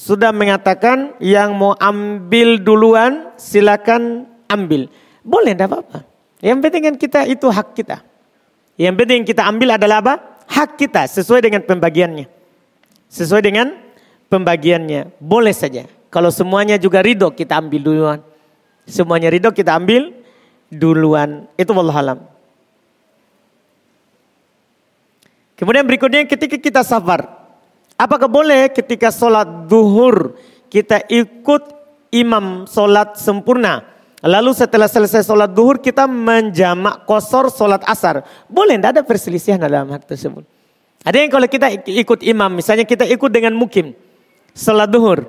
sudah 0.00 0.32
mengatakan 0.32 1.12
yang 1.20 1.52
mau 1.52 1.76
ambil 1.76 2.56
duluan 2.56 3.36
silakan 3.36 4.24
ambil. 4.48 4.88
Boleh 5.20 5.52
tidak 5.52 5.68
apa-apa. 5.68 6.08
Yang 6.40 6.58
penting 6.64 6.82
kan 6.88 6.94
kita 6.96 7.20
itu 7.28 7.44
hak 7.52 7.76
kita. 7.76 8.00
Yang 8.80 8.94
penting 8.96 9.20
kita 9.28 9.44
ambil 9.44 9.76
adalah 9.76 10.00
apa? 10.00 10.40
Hak 10.48 10.80
kita 10.80 11.04
sesuai 11.04 11.44
dengan 11.44 11.60
pembagiannya. 11.68 12.24
Sesuai 13.12 13.44
dengan 13.44 13.76
pembagiannya. 14.32 15.20
Boleh 15.20 15.52
saja. 15.52 15.84
Kalau 16.08 16.32
semuanya 16.32 16.80
juga 16.80 17.04
ridho 17.04 17.28
kita 17.28 17.60
ambil 17.60 17.80
duluan. 17.84 18.18
Semuanya 18.88 19.28
ridho 19.28 19.52
kita 19.52 19.76
ambil 19.76 20.16
duluan. 20.72 21.44
Itu 21.60 21.76
Allah 21.76 21.98
alam. 22.00 22.18
Kemudian 25.60 25.84
berikutnya 25.84 26.24
ketika 26.24 26.56
kita 26.56 26.80
safar. 26.80 27.39
Apakah 28.00 28.32
boleh 28.32 28.72
ketika 28.72 29.12
sholat 29.12 29.68
duhur 29.68 30.32
kita 30.72 31.04
ikut 31.04 31.80
imam 32.14 32.64
sholat 32.64 33.20
sempurna. 33.20 33.84
Lalu 34.20 34.52
setelah 34.52 34.88
selesai 34.88 35.24
sholat 35.24 35.52
duhur 35.52 35.80
kita 35.80 36.04
menjamak 36.08 37.04
kosor 37.04 37.52
sholat 37.52 37.84
asar. 37.84 38.24
Boleh, 38.48 38.76
tidak 38.76 38.90
ada 38.96 39.02
perselisihan 39.04 39.60
dalam 39.60 39.88
hal 39.92 40.00
tersebut. 40.00 40.44
Ada 41.00 41.16
yang 41.24 41.32
kalau 41.32 41.48
kita 41.48 41.72
ikut 41.88 42.20
imam, 42.24 42.52
misalnya 42.52 42.84
kita 42.84 43.08
ikut 43.08 43.30
dengan 43.32 43.56
mukim. 43.56 43.96
Sholat 44.52 44.88
duhur. 44.92 45.24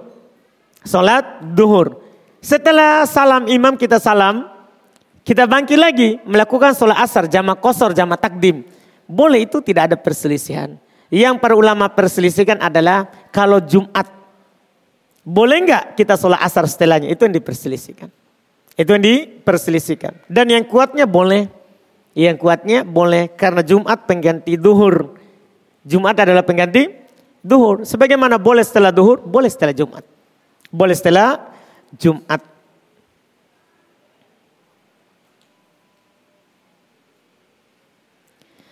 Sholat 0.83 1.43
duhur. 1.55 2.03
Setelah 2.43 3.07
salam 3.07 3.47
imam 3.47 3.75
kita 3.75 3.99
salam. 3.99 4.47
Kita 5.21 5.45
bangkit 5.45 5.77
lagi 5.77 6.17
melakukan 6.25 6.73
sholat 6.73 6.97
asar, 6.97 7.29
jamak 7.29 7.61
kosor, 7.61 7.93
jamak 7.93 8.17
takdim. 8.19 8.65
Boleh 9.05 9.45
itu 9.45 9.61
tidak 9.61 9.93
ada 9.93 9.95
perselisihan. 9.95 10.75
Yang 11.11 11.43
para 11.43 11.59
ulama 11.59 11.91
perselisihkan 11.91 12.63
adalah 12.63 13.11
kalau 13.35 13.59
Jumat. 13.59 14.07
Boleh 15.21 15.59
nggak 15.67 15.99
kita 15.99 16.15
sholat 16.15 16.39
asar 16.39 16.65
setelahnya? 16.65 17.11
Itu 17.11 17.27
yang 17.27 17.35
diperselisihkan. 17.35 18.09
Itu 18.79 18.89
yang 18.95 19.03
diperselisihkan. 19.03 20.25
Dan 20.31 20.49
yang 20.49 20.63
kuatnya 20.63 21.03
boleh. 21.03 21.51
Yang 22.15 22.39
kuatnya 22.39 22.87
boleh 22.87 23.27
karena 23.35 23.59
Jumat 23.59 24.07
pengganti 24.07 24.55
duhur. 24.55 25.19
Jumat 25.83 26.15
adalah 26.15 26.47
pengganti 26.47 26.87
duhur. 27.43 27.83
Sebagaimana 27.83 28.39
boleh 28.39 28.63
setelah 28.63 28.95
duhur, 28.95 29.19
boleh 29.19 29.51
setelah 29.51 29.75
Jumat. 29.75 30.03
Boleh 30.71 30.95
setelah 30.95 31.51
Jumat. 31.99 32.39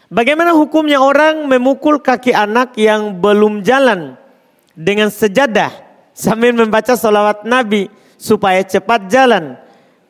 Bagaimana 0.10 0.58
hukumnya 0.58 0.98
orang 0.98 1.46
memukul 1.46 2.02
kaki 2.02 2.34
anak 2.34 2.74
yang 2.82 3.14
belum 3.22 3.62
jalan 3.62 4.18
dengan 4.74 5.14
sejadah 5.14 5.70
sambil 6.18 6.50
membaca 6.50 6.98
salawat 6.98 7.46
Nabi 7.46 7.94
supaya 8.18 8.66
cepat 8.66 9.06
jalan? 9.06 9.54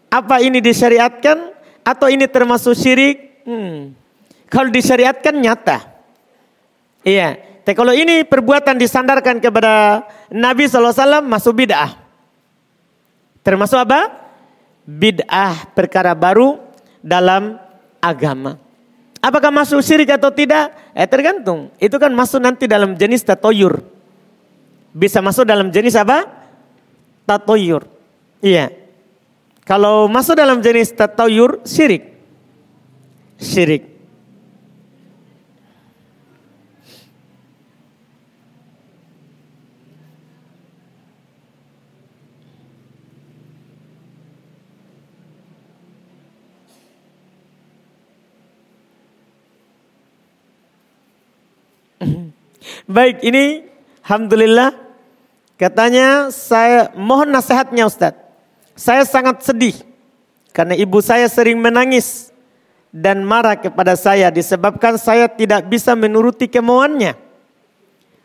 Apa 0.07 0.39
ini 0.39 0.63
disyariatkan 0.63 1.51
atau 1.83 2.07
ini 2.07 2.31
termasuk 2.31 2.79
syirik? 2.79 3.43
Hmm. 3.43 3.91
Kalau 4.47 4.71
disyariatkan 4.71 5.35
nyata. 5.35 5.83
Iya. 7.03 7.35
Tapi 7.67 7.75
kalau 7.75 7.91
ini 7.91 8.23
perbuatan 8.23 8.79
disandarkan 8.79 9.43
kepada 9.43 10.07
Nabi 10.31 10.65
SAW 10.65 11.21
masuk 11.27 11.59
bid'ah. 11.59 11.91
Termasuk 13.43 13.77
apa? 13.83 14.15
Bid'ah 14.87 15.75
perkara 15.75 16.15
baru 16.15 16.57
dalam 17.03 17.59
agama. 17.99 18.68
Apakah 19.19 19.51
masuk 19.51 19.83
syirik 19.83 20.15
atau 20.15 20.31
tidak? 20.31 20.71
Eh 20.95 21.03
tergantung. 21.03 21.67
Itu 21.75 21.99
kan 21.99 22.11
masuk 22.15 22.39
nanti 22.39 22.71
dalam 22.71 22.95
jenis 22.95 23.27
tatoyur. 23.27 23.83
Bisa 24.95 25.19
masuk 25.19 25.43
dalam 25.43 25.67
jenis 25.69 25.99
apa? 25.99 26.23
Tatoyur. 27.27 27.83
Iya. 28.39 28.71
Kalau 29.67 30.07
masuk 30.07 30.39
dalam 30.39 30.63
jenis 30.63 30.95
tatoyur, 30.95 31.61
syirik. 31.67 32.15
Syirik. 33.37 33.98
Baik, 52.87 53.23
ini 53.23 53.67
Alhamdulillah 54.03 54.73
katanya 55.59 56.33
saya 56.33 56.89
mohon 56.95 57.29
nasihatnya 57.29 57.85
Ustadz. 57.85 58.17
Saya 58.79 59.03
sangat 59.03 59.43
sedih 59.43 59.75
karena 60.55 60.73
ibu 60.73 61.03
saya 61.03 61.27
sering 61.27 61.59
menangis 61.59 62.31
dan 62.89 63.21
marah 63.21 63.59
kepada 63.59 63.93
saya 63.93 64.33
disebabkan 64.33 64.97
saya 64.97 65.29
tidak 65.29 65.67
bisa 65.69 65.93
menuruti 65.93 66.49
kemauannya. 66.49 67.13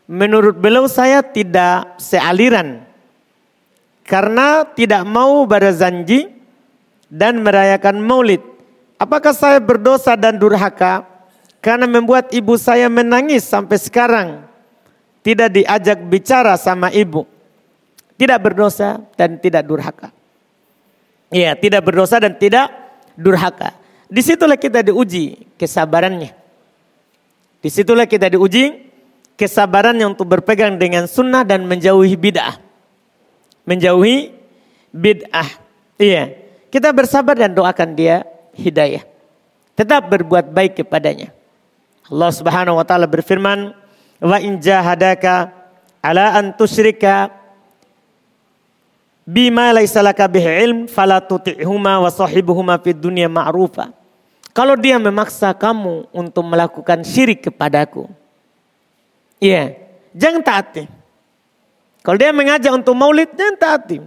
Menurut 0.05 0.57
beliau 0.57 0.85
saya 0.89 1.21
tidak 1.25 1.97
sealiran 1.97 2.85
karena 4.05 4.65
tidak 4.77 5.01
mau 5.05 5.45
berzanji 5.49 6.29
dan 7.09 7.41
merayakan 7.41 8.01
maulid. 8.01 8.41
Apakah 8.95 9.33
saya 9.33 9.57
berdosa 9.59 10.13
dan 10.15 10.37
durhaka? 10.37 11.14
Karena 11.65 11.89
membuat 11.89 12.29
ibu 12.29 12.53
saya 12.61 12.85
menangis 12.93 13.41
sampai 13.41 13.81
sekarang. 13.81 14.45
Tidak 15.25 15.49
diajak 15.49 15.97
bicara 16.05 16.53
sama 16.61 16.93
ibu. 16.93 17.25
Tidak 18.21 18.37
berdosa 18.37 19.01
dan 19.17 19.41
tidak 19.41 19.65
durhaka. 19.65 20.13
Iya, 21.33 21.57
tidak 21.57 21.81
berdosa 21.81 22.21
dan 22.21 22.37
tidak 22.37 22.69
durhaka. 23.17 23.73
Di 24.05 24.21
situlah 24.21 24.61
kita 24.61 24.85
diuji 24.85 25.57
kesabarannya. 25.57 26.37
Di 27.65 27.69
situlah 27.73 28.05
kita 28.05 28.29
diuji 28.29 28.85
kesabarannya 29.33 30.05
untuk 30.05 30.29
berpegang 30.29 30.77
dengan 30.77 31.09
sunnah 31.09 31.41
dan 31.41 31.65
menjauhi 31.65 32.13
bid'ah. 32.13 32.61
Menjauhi 33.65 34.37
bid'ah. 34.93 35.49
Iya. 35.97 36.29
Kita 36.69 36.93
bersabar 36.93 37.33
dan 37.33 37.57
doakan 37.57 37.97
dia 37.97 38.21
hidayah. 38.53 39.01
Tetap 39.73 40.07
berbuat 40.07 40.53
baik 40.53 40.85
kepadanya. 40.85 41.34
Allah 42.05 42.31
Subhanahu 42.33 42.77
wa 42.77 42.85
taala 42.85 43.09
berfirman, 43.09 43.73
"Wa 44.21 44.37
in 44.37 44.61
jahadaka 44.61 45.49
ala 46.05 46.37
an 46.37 46.53
tusyrika 46.53 47.33
bima 49.25 49.73
laisa 49.73 50.05
laka 50.05 50.29
bihi 50.29 50.61
ilm 50.69 50.79
fala 50.85 51.17
tuti'huma 51.17 52.05
wa 52.05 52.09
sahibuhuma 52.13 52.77
fid 52.77 53.01
dunya 53.01 53.25
ma'rufa. 53.25 53.89
Kalau 54.55 54.77
dia 54.79 54.95
memaksa 55.01 55.51
kamu 55.51 56.07
untuk 56.15 56.45
melakukan 56.47 57.03
syirik 57.03 57.49
kepadaku. 57.49 58.07
Iya, 59.41 59.75
jangan 60.15 60.39
taati. 60.39 60.87
Kalau 61.99 62.15
dia 62.15 62.31
mengajak 62.31 62.71
untuk 62.71 62.95
maulid, 62.95 63.35
jangan 63.35 63.57
taati. 63.59 63.99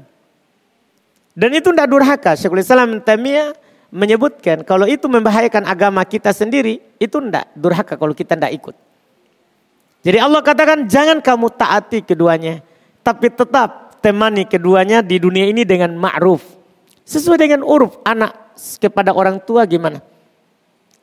Dan 1.36 1.50
itu 1.52 1.68
tidak 1.68 1.90
durhaka. 1.92 2.32
Syekhul 2.32 2.64
Islam 2.64 3.02
Tamiyah 3.04 3.52
menyebutkan 3.88 4.62
kalau 4.64 4.84
itu 4.84 5.08
membahayakan 5.08 5.64
agama 5.64 6.04
kita 6.04 6.32
sendiri, 6.32 6.80
itu 7.00 7.16
tidak 7.18 7.48
durhaka 7.56 7.94
kalau 7.96 8.12
kita 8.12 8.36
tidak 8.36 8.52
ikut. 8.54 8.74
Jadi 10.04 10.18
Allah 10.22 10.40
katakan 10.40 10.86
jangan 10.86 11.18
kamu 11.18 11.52
taati 11.52 12.06
keduanya. 12.06 12.62
Tapi 13.02 13.32
tetap 13.32 13.98
temani 14.04 14.44
keduanya 14.44 15.00
di 15.00 15.16
dunia 15.18 15.48
ini 15.48 15.64
dengan 15.64 15.90
ma'ruf. 15.96 16.44
Sesuai 17.08 17.40
dengan 17.40 17.64
uruf 17.64 17.98
anak 18.04 18.54
kepada 18.78 19.16
orang 19.16 19.40
tua 19.40 19.64
gimana? 19.64 20.04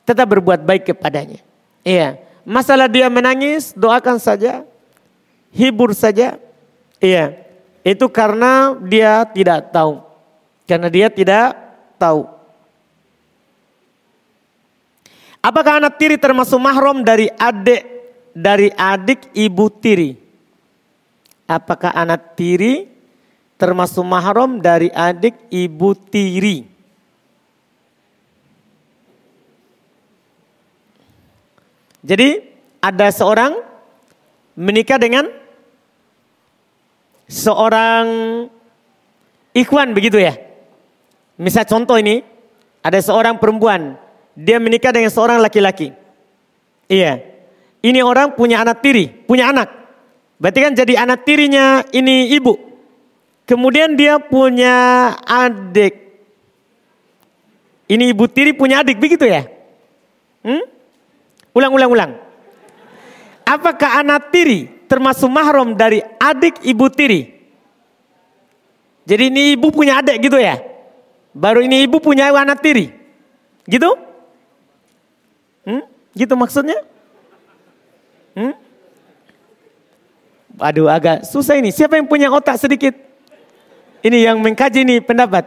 tetap 0.06 0.30
berbuat 0.30 0.62
baik 0.62 0.94
kepadanya. 0.94 1.42
Iya. 1.82 2.22
Masalah 2.46 2.86
dia 2.86 3.10
menangis, 3.10 3.74
doakan 3.74 4.22
saja. 4.22 4.62
Hibur 5.50 5.90
saja. 5.92 6.38
Iya. 7.02 7.34
Itu 7.82 8.06
karena 8.06 8.78
dia 8.86 9.26
tidak 9.26 9.74
tahu. 9.74 9.98
Karena 10.70 10.86
dia 10.86 11.10
tidak 11.10 11.58
tahu. 11.98 12.30
Apakah 15.46 15.78
anak 15.78 15.94
tiri 16.02 16.18
termasuk 16.18 16.58
mahram 16.58 17.06
dari 17.06 17.30
adik 17.30 17.86
dari 18.34 18.66
adik 18.74 19.30
ibu 19.30 19.70
tiri? 19.70 20.18
Apakah 21.46 21.94
anak 21.94 22.34
tiri 22.34 22.90
termasuk 23.54 24.02
mahram 24.02 24.58
dari 24.58 24.90
adik 24.90 25.38
ibu 25.54 25.94
tiri? 25.94 26.66
Jadi 32.02 32.42
ada 32.82 33.06
seorang 33.14 33.54
menikah 34.58 34.98
dengan 34.98 35.30
seorang 37.30 38.06
ikhwan 39.54 39.94
begitu 39.94 40.18
ya. 40.18 40.34
Misal 41.38 41.70
contoh 41.70 41.94
ini, 41.98 42.22
ada 42.82 42.98
seorang 42.98 43.38
perempuan, 43.38 43.94
dia 44.36 44.60
menikah 44.60 44.92
dengan 44.92 45.08
seorang 45.08 45.40
laki-laki. 45.40 45.96
Iya. 46.92 47.24
Ini 47.80 48.04
orang 48.04 48.36
punya 48.36 48.60
anak 48.60 48.84
tiri, 48.84 49.08
punya 49.08 49.48
anak. 49.48 49.72
Berarti 50.36 50.60
kan 50.60 50.72
jadi 50.76 50.94
anak 51.00 51.24
tirinya 51.24 51.80
ini 51.96 52.36
ibu. 52.36 52.52
Kemudian 53.48 53.96
dia 53.96 54.20
punya 54.20 55.14
adik. 55.24 55.94
Ini 57.86 58.12
ibu 58.12 58.26
tiri 58.28 58.52
punya 58.52 58.82
adik 58.82 58.98
begitu 58.98 59.24
ya? 59.24 59.46
Hmm? 60.42 60.66
Ulang, 61.56 61.72
ulang, 61.72 61.90
ulang. 61.90 62.12
Apakah 63.46 64.02
anak 64.02 64.34
tiri 64.34 64.66
termasuk 64.90 65.30
mahram 65.30 65.72
dari 65.78 66.02
adik 66.18 66.60
ibu 66.66 66.90
tiri? 66.90 67.32
Jadi 69.06 69.30
ini 69.30 69.42
ibu 69.54 69.70
punya 69.70 70.02
adik 70.02 70.18
gitu 70.18 70.36
ya? 70.36 70.58
Baru 71.30 71.62
ini 71.62 71.86
ibu 71.86 72.02
punya 72.02 72.34
anak 72.34 72.58
tiri? 72.58 72.90
Gitu? 73.70 73.86
Hmm? 75.66 75.82
Gitu 76.14 76.32
maksudnya? 76.38 76.78
Hmm? 78.38 78.54
Aduh 80.56 80.88
agak 80.88 81.26
susah 81.26 81.58
ini. 81.58 81.74
Siapa 81.74 81.98
yang 81.98 82.08
punya 82.08 82.30
otak 82.32 82.56
sedikit? 82.56 82.94
Ini 84.00 84.30
yang 84.30 84.38
mengkaji 84.38 84.86
ini 84.86 84.96
pendapat. 85.02 85.44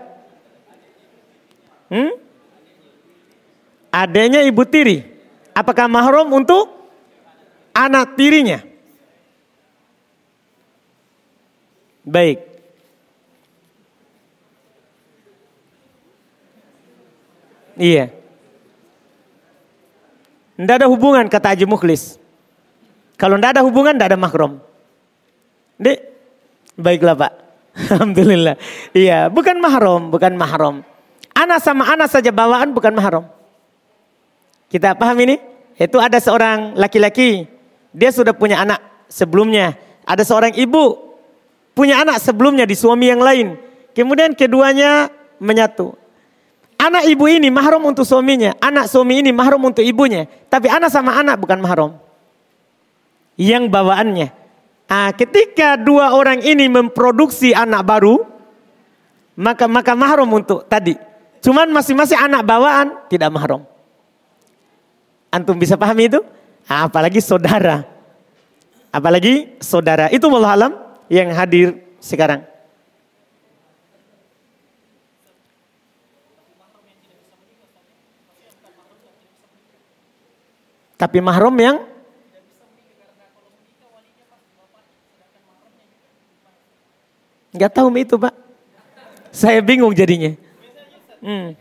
Hmm? 1.90 2.14
Adanya 3.90 4.46
ibu 4.46 4.62
tiri. 4.68 5.02
Apakah 5.56 5.90
mahrum 5.90 6.30
untuk 6.36 6.70
anak 7.74 8.14
tirinya? 8.14 8.62
Baik. 12.06 12.46
Iya. 17.80 18.19
Tidak 20.60 20.76
ada 20.76 20.92
hubungan 20.92 21.24
kata 21.32 21.56
Haji 21.56 21.64
Mukhlis. 21.64 22.20
Kalau 23.16 23.40
tidak 23.40 23.56
ada 23.56 23.64
hubungan 23.64 23.96
tidak 23.96 24.12
ada 24.12 24.20
mahrum. 24.20 24.60
Dek, 25.80 26.00
baiklah 26.76 27.16
Pak. 27.16 27.32
Alhamdulillah. 27.96 28.60
Iya, 28.92 29.32
bukan 29.32 29.56
mahrum, 29.64 30.12
bukan 30.12 30.36
mahrum. 30.36 30.84
Anak 31.32 31.64
sama 31.64 31.88
anak 31.88 32.12
saja 32.12 32.36
bawaan 32.36 32.76
bukan 32.76 32.92
mahrum. 32.92 33.24
Kita 34.68 35.00
paham 35.00 35.16
ini? 35.24 35.40
Itu 35.80 35.96
ada 35.96 36.20
seorang 36.20 36.76
laki-laki, 36.76 37.48
dia 37.96 38.12
sudah 38.12 38.36
punya 38.36 38.60
anak 38.60 38.84
sebelumnya. 39.08 39.80
Ada 40.04 40.28
seorang 40.28 40.60
ibu 40.60 41.16
punya 41.72 42.04
anak 42.04 42.20
sebelumnya 42.20 42.68
di 42.68 42.76
suami 42.76 43.08
yang 43.08 43.24
lain. 43.24 43.56
Kemudian 43.96 44.36
keduanya 44.36 45.08
menyatu. 45.40 45.96
Anak 46.80 47.12
ibu 47.12 47.28
ini 47.28 47.52
mahram 47.52 47.84
untuk 47.84 48.08
suaminya, 48.08 48.56
anak 48.64 48.88
suami 48.88 49.20
ini 49.20 49.36
mahram 49.36 49.60
untuk 49.60 49.84
ibunya. 49.84 50.32
Tapi 50.48 50.72
anak 50.72 50.88
sama 50.88 51.20
anak 51.20 51.36
bukan 51.36 51.60
mahram. 51.60 52.00
Yang 53.36 53.68
bawaannya. 53.68 54.28
Nah, 54.90 55.12
ketika 55.14 55.76
dua 55.76 56.16
orang 56.16 56.40
ini 56.40 56.72
memproduksi 56.72 57.52
anak 57.52 57.84
baru, 57.84 58.24
maka 59.36 59.68
maka 59.68 59.94
mahram 59.94 60.32
untuk 60.32 60.66
tadi. 60.66 60.96
Cuman 61.44 61.70
masing-masing 61.70 62.20
anak 62.20 62.42
bawaan 62.48 62.96
tidak 63.12 63.30
mahram. 63.30 63.68
Antum 65.30 65.62
bisa 65.62 65.78
pahami 65.78 66.10
itu? 66.10 66.24
Apalagi 66.66 67.22
saudara. 67.22 67.86
Apalagi 68.90 69.62
saudara. 69.62 70.10
Itu 70.10 70.26
Allah 70.34 70.54
alam 70.58 70.74
yang 71.06 71.30
hadir 71.38 71.78
sekarang. 72.02 72.49
Tapi 81.00 81.24
mahrum 81.24 81.56
yang 81.56 81.78
Enggak 87.50 87.74
tahu 87.74 87.90
itu 87.98 88.14
pak. 88.14 88.36
Saya 89.34 89.58
bingung 89.66 89.90
jadinya. 89.96 90.38
Hmm. 91.18 91.58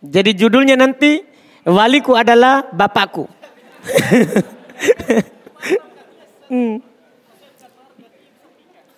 Jadi 0.00 0.30
judulnya 0.32 0.80
nanti 0.80 1.20
Waliku 1.68 2.16
adalah 2.16 2.64
bapakku. 2.72 3.28
hmm. 6.48 6.80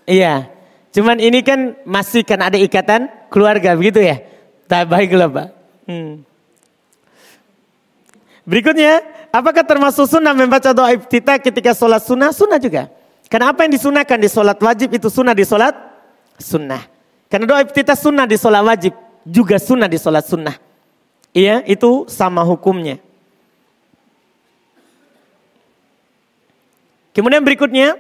Iya. 0.07 0.47
Cuman 0.95 1.19
ini 1.19 1.43
kan 1.43 1.75
masih 1.83 2.23
kan 2.23 2.39
ada 2.39 2.55
ikatan 2.55 3.11
keluarga 3.33 3.75
begitu 3.75 3.99
ya. 3.99 4.23
Tak 4.71 4.87
baiklah 4.87 5.27
Pak. 5.27 5.49
Hmm. 5.91 6.23
Berikutnya, 8.43 9.07
apakah 9.31 9.63
termasuk 9.63 10.11
sunnah 10.11 10.35
membaca 10.35 10.75
doa 10.75 10.91
iftitah 10.91 11.39
ketika 11.39 11.71
sholat 11.75 12.03
sunnah? 12.03 12.35
Sunnah 12.35 12.59
juga. 12.59 12.91
Karena 13.31 13.55
apa 13.55 13.65
yang 13.65 13.73
disunahkan 13.79 14.19
di 14.19 14.29
sholat 14.29 14.59
wajib 14.59 14.91
itu 14.93 15.07
sunnah 15.07 15.33
di 15.33 15.47
sholat 15.47 15.73
sunnah. 16.43 16.83
Karena 17.31 17.47
doa 17.47 17.61
iftitah 17.63 17.95
sunnah 17.95 18.27
di 18.27 18.35
sholat 18.35 18.63
wajib 18.67 18.93
juga 19.23 19.57
sunnah 19.63 19.87
di 19.87 19.97
sholat 19.97 20.27
sunnah. 20.27 20.57
Iya, 21.33 21.65
itu 21.65 22.05
sama 22.11 22.45
hukumnya. 22.45 23.01
Kemudian 27.17 27.45
berikutnya, 27.45 27.97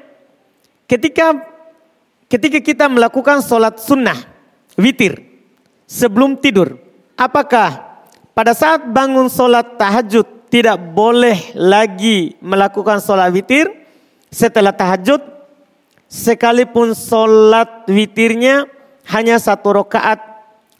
ketika 0.88 1.36
ketika 2.28 2.58
kita 2.60 2.84
melakukan 2.88 3.44
sholat 3.44 3.80
sunnah, 3.80 4.16
witir, 4.76 5.20
sebelum 5.84 6.36
tidur, 6.40 6.80
apakah 7.16 7.91
pada 8.32 8.56
saat 8.56 8.84
bangun 8.88 9.28
sholat 9.28 9.76
tahajud 9.76 10.24
tidak 10.52 10.76
boleh 10.92 11.52
lagi 11.56 12.36
melakukan 12.44 13.00
sholat 13.00 13.32
witir 13.32 13.72
setelah 14.32 14.72
tahajud, 14.72 15.20
sekalipun 16.08 16.96
sholat 16.96 17.84
witirnya 17.88 18.68
hanya 19.12 19.36
satu 19.36 19.84
rakaat 19.84 20.20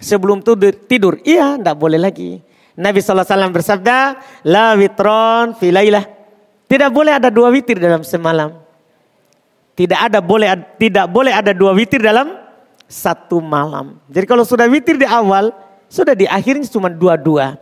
sebelum 0.01 0.41
tidur, 0.41 0.73
tidur. 0.89 1.15
Iya, 1.25 1.61
tidak 1.61 1.77
boleh 1.77 2.01
lagi. 2.01 2.41
Nabi 2.73 3.05
SAW 3.05 3.53
bersabda, 3.53 4.17
La 4.49 4.73
witron 4.73 5.53
filailah. 5.57 6.09
Tidak 6.65 6.89
boleh 6.89 7.21
ada 7.21 7.29
dua 7.29 7.53
witir 7.53 7.77
dalam 7.77 8.01
semalam. 8.01 8.57
Tidak 9.77 9.97
ada 9.97 10.25
boleh 10.25 10.53
tidak 10.81 11.09
boleh 11.09 11.33
ada 11.33 11.53
dua 11.53 11.77
witir 11.77 12.01
dalam 12.01 12.33
satu 12.89 13.41
malam. 13.41 14.01
Jadi 14.09 14.25
kalau 14.25 14.45
sudah 14.45 14.69
witir 14.69 14.97
di 14.97 15.09
awal, 15.09 15.53
sudah 15.93 16.17
di 16.17 16.25
akhirnya 16.25 16.65
cuma 16.73 16.89
dua-dua. 16.89 17.61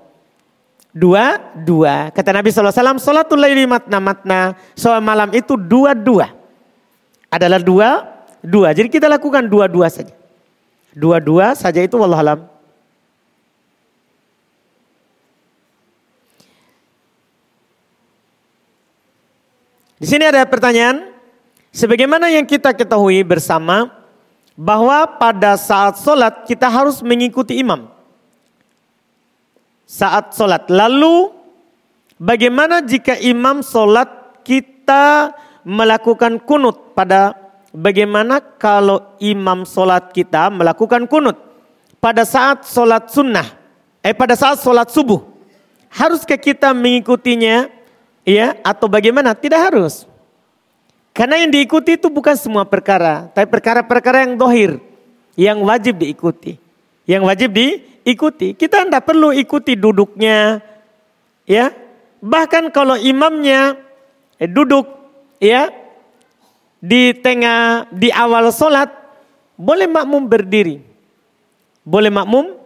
Dua, 0.94 1.39
dua. 1.66 2.15
Kata 2.15 2.31
Nabi 2.31 2.55
SAW, 2.55 2.98
Salatul 3.02 3.43
laili 3.43 3.66
matna 3.66 3.98
matna. 3.98 4.55
Soal 4.78 5.02
malam 5.02 5.31
itu 5.35 5.59
dua-dua. 5.59 6.35
Adalah 7.31 7.62
dua, 7.62 8.20
Dua. 8.40 8.73
Jadi 8.73 8.89
kita 8.89 9.05
lakukan 9.05 9.44
dua-dua 9.44 9.93
saja. 9.93 10.16
Dua-dua 10.97 11.52
saja 11.52 11.85
itu 11.85 11.93
wallahualam. 12.01 12.48
Di 20.01 20.07
sini 20.09 20.24
ada 20.24 20.43
pertanyaan. 20.48 21.12
Sebagaimana 21.70 22.27
yang 22.35 22.43
kita 22.51 22.74
ketahui 22.74 23.23
bersama 23.23 23.94
bahwa 24.59 25.07
pada 25.07 25.55
saat 25.55 26.02
sholat 26.02 26.43
kita 26.48 26.66
harus 26.66 26.98
mengikuti 26.98 27.62
imam. 27.62 27.86
Saat 29.90 30.38
sholat. 30.38 30.70
Lalu 30.70 31.34
bagaimana 32.14 32.78
jika 32.78 33.18
imam 33.18 33.58
sholat 33.58 34.38
kita 34.46 35.34
melakukan 35.66 36.38
kunut 36.46 36.94
pada 36.94 37.34
bagaimana 37.74 38.38
kalau 38.38 39.02
imam 39.18 39.66
sholat 39.66 40.14
kita 40.14 40.46
melakukan 40.46 41.10
kunut 41.10 41.34
pada 41.98 42.22
saat 42.22 42.70
sholat 42.70 43.10
sunnah, 43.10 43.50
eh 44.00 44.14
pada 44.14 44.38
saat 44.38 44.62
sholat 44.62 44.88
subuh, 44.94 45.26
haruskah 45.90 46.38
kita 46.38 46.70
mengikutinya, 46.70 47.66
ya 48.22 48.56
atau 48.62 48.86
bagaimana? 48.86 49.34
Tidak 49.36 49.58
harus. 49.58 50.08
Karena 51.12 51.42
yang 51.42 51.50
diikuti 51.50 51.98
itu 51.98 52.08
bukan 52.08 52.38
semua 52.38 52.62
perkara, 52.62 53.28
tapi 53.34 53.50
perkara-perkara 53.50 54.24
yang 54.24 54.38
dohir, 54.38 54.78
yang 55.36 55.58
wajib 55.60 56.00
diikuti, 56.00 56.56
yang 57.04 57.26
wajib 57.26 57.52
diikuti. 58.11 58.59
Kita 58.59 58.82
tidak 58.82 59.07
perlu 59.07 59.31
ikuti 59.31 59.78
duduknya, 59.78 60.59
ya. 61.47 61.70
Bahkan 62.20 62.74
kalau 62.74 62.99
imamnya 62.99 63.78
eh, 64.37 64.51
duduk, 64.51 64.85
ya, 65.39 65.70
di 66.82 67.15
tengah 67.15 67.87
di 67.95 68.11
awal 68.11 68.51
sholat 68.51 68.91
boleh 69.55 69.87
makmum 69.87 70.27
berdiri. 70.27 70.82
Boleh 71.87 72.11
makmum 72.11 72.59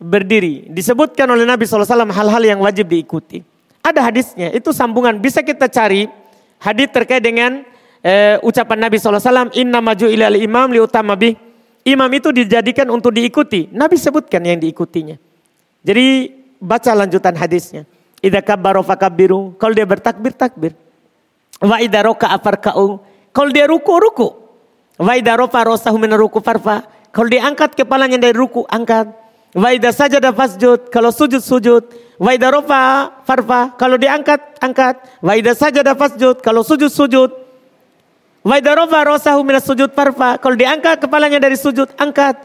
berdiri. 0.00 0.66
Disebutkan 0.68 1.28
oleh 1.30 1.48
Nabi 1.48 1.64
SAW 1.64 1.86
hal-hal 2.10 2.42
yang 2.42 2.60
wajib 2.60 2.90
diikuti. 2.90 3.42
Ada 3.80 4.12
hadisnya, 4.12 4.52
itu 4.52 4.70
sambungan. 4.74 5.16
Bisa 5.16 5.40
kita 5.40 5.68
cari 5.70 6.04
hadis 6.60 6.88
terkait 6.92 7.24
dengan 7.24 7.64
uh, 8.04 8.36
ucapan 8.44 8.88
Nabi 8.88 8.96
SAW. 9.00 9.52
Inna 9.56 9.80
maju 9.80 10.06
ilal 10.08 10.36
imam 10.36 10.68
liutama 10.74 11.16
bih. 11.16 11.49
Imam 11.84 12.10
itu 12.12 12.28
dijadikan 12.30 12.88
untuk 12.92 13.16
diikuti. 13.16 13.68
Nabi 13.72 13.96
sebutkan 13.96 14.44
yang 14.44 14.60
diikutinya. 14.60 15.16
Jadi 15.80 16.28
baca 16.60 16.92
lanjutan 16.92 17.32
hadisnya. 17.36 17.88
Idza 18.20 18.44
kabbaro 18.44 18.84
fakabbiru. 18.84 19.56
Kalau 19.56 19.72
dia 19.72 19.88
bertakbir, 19.88 20.36
takbir. 20.36 20.72
Wa 21.56 21.80
idza 21.80 22.04
roka'a 22.04 22.36
farka'u. 22.36 23.00
Kalau 23.32 23.50
dia 23.50 23.64
ruku, 23.64 23.94
ruku. 23.96 24.28
Waida 25.00 25.32
rofa 25.40 25.64
rosahu 25.64 25.96
min 25.96 26.12
ruku 26.12 26.44
farfa. 26.44 26.84
Kalau 27.08 27.32
dia 27.32 27.48
angkat 27.48 27.72
kepalanya 27.72 28.20
dari 28.20 28.36
ruku, 28.36 28.68
angkat. 28.68 29.08
Waida 29.56 29.96
saja 29.96 30.20
ada 30.20 30.30
fasjud. 30.30 30.92
Kalau 30.92 31.08
sujud, 31.08 31.40
sujud. 31.40 31.88
Waida 32.20 32.52
rofa 32.52 33.08
farfa. 33.24 33.72
Kalau 33.80 33.96
dia 33.96 34.12
angkat, 34.12 34.60
angkat. 34.60 35.00
Waida 35.24 35.56
saja 35.56 35.80
ada 35.80 35.96
fasjud. 35.96 36.44
Kalau 36.44 36.60
sujud, 36.60 36.92
sujud. 36.92 37.32
Waida 38.40 38.72
rofa 38.72 39.04
rosahu 39.04 39.44
min 39.44 39.60
sujud 39.60 39.92
farfa. 39.92 40.40
Kalau 40.40 40.56
dia 40.56 40.72
angkat 40.72 41.04
kepalanya 41.04 41.36
dari 41.36 41.60
sujud, 41.60 41.92
angkat. 42.00 42.40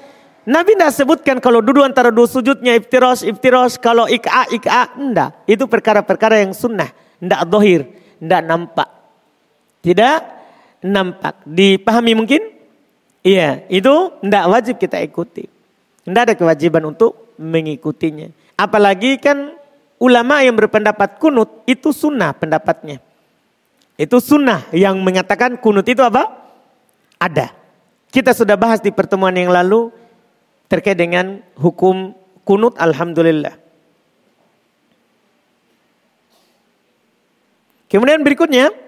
Nabi 0.46 0.78
tidak 0.78 0.94
sebutkan 0.94 1.38
kalau 1.42 1.58
duduk 1.64 1.82
antara 1.82 2.14
dua 2.14 2.28
sujudnya 2.30 2.76
iftiros, 2.78 3.26
iftiros. 3.26 3.80
Kalau 3.80 4.06
ik'a, 4.06 4.52
ik'a. 4.52 4.94
Tidak. 4.94 5.30
Itu 5.50 5.66
perkara-perkara 5.66 6.44
yang 6.44 6.54
sunnah. 6.54 6.92
Tidak 7.18 7.42
dohir. 7.48 7.88
Tidak 8.20 8.42
nampak. 8.44 8.90
Tidak 9.82 10.18
nampak. 10.86 11.42
Dipahami 11.48 12.14
mungkin? 12.14 12.42
Iya, 13.26 13.66
itu 13.74 14.14
tidak 14.22 14.46
wajib 14.54 14.76
kita 14.78 15.02
ikuti. 15.02 15.50
Tidak 16.06 16.22
ada 16.30 16.36
kewajiban 16.38 16.94
untuk 16.94 17.34
mengikutinya. 17.42 18.30
Apalagi 18.54 19.18
kan 19.18 19.58
ulama 19.98 20.46
yang 20.46 20.54
berpendapat 20.54 21.18
kunut 21.18 21.66
itu 21.66 21.90
sunnah 21.90 22.38
pendapatnya. 22.38 23.02
Itu 23.96 24.20
sunnah 24.20 24.68
yang 24.76 25.00
mengatakan 25.00 25.56
kunut 25.60 25.88
itu 25.88 26.04
apa? 26.04 26.28
Ada. 27.16 27.56
Kita 28.12 28.36
sudah 28.36 28.60
bahas 28.60 28.84
di 28.84 28.92
pertemuan 28.92 29.36
yang 29.36 29.52
lalu 29.52 29.92
terkait 30.68 31.00
dengan 31.00 31.40
hukum 31.56 32.12
kunut 32.44 32.76
alhamdulillah. 32.76 33.56
Kemudian 37.88 38.20
berikutnya 38.20 38.86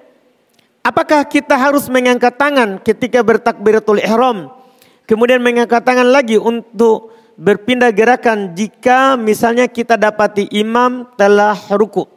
Apakah 0.87 1.27
kita 1.27 1.59
harus 1.59 1.91
mengangkat 1.91 2.39
tangan 2.39 2.79
ketika 2.79 3.19
bertakbiratul 3.19 3.99
ihram? 3.99 4.55
Kemudian 5.03 5.43
mengangkat 5.43 5.83
tangan 5.83 6.07
lagi 6.07 6.39
untuk 6.39 7.11
berpindah 7.35 7.91
gerakan 7.91 8.55
jika 8.55 9.19
misalnya 9.19 9.67
kita 9.67 9.99
dapati 9.99 10.47
imam 10.55 11.03
telah 11.19 11.59
ruku. 11.75 12.07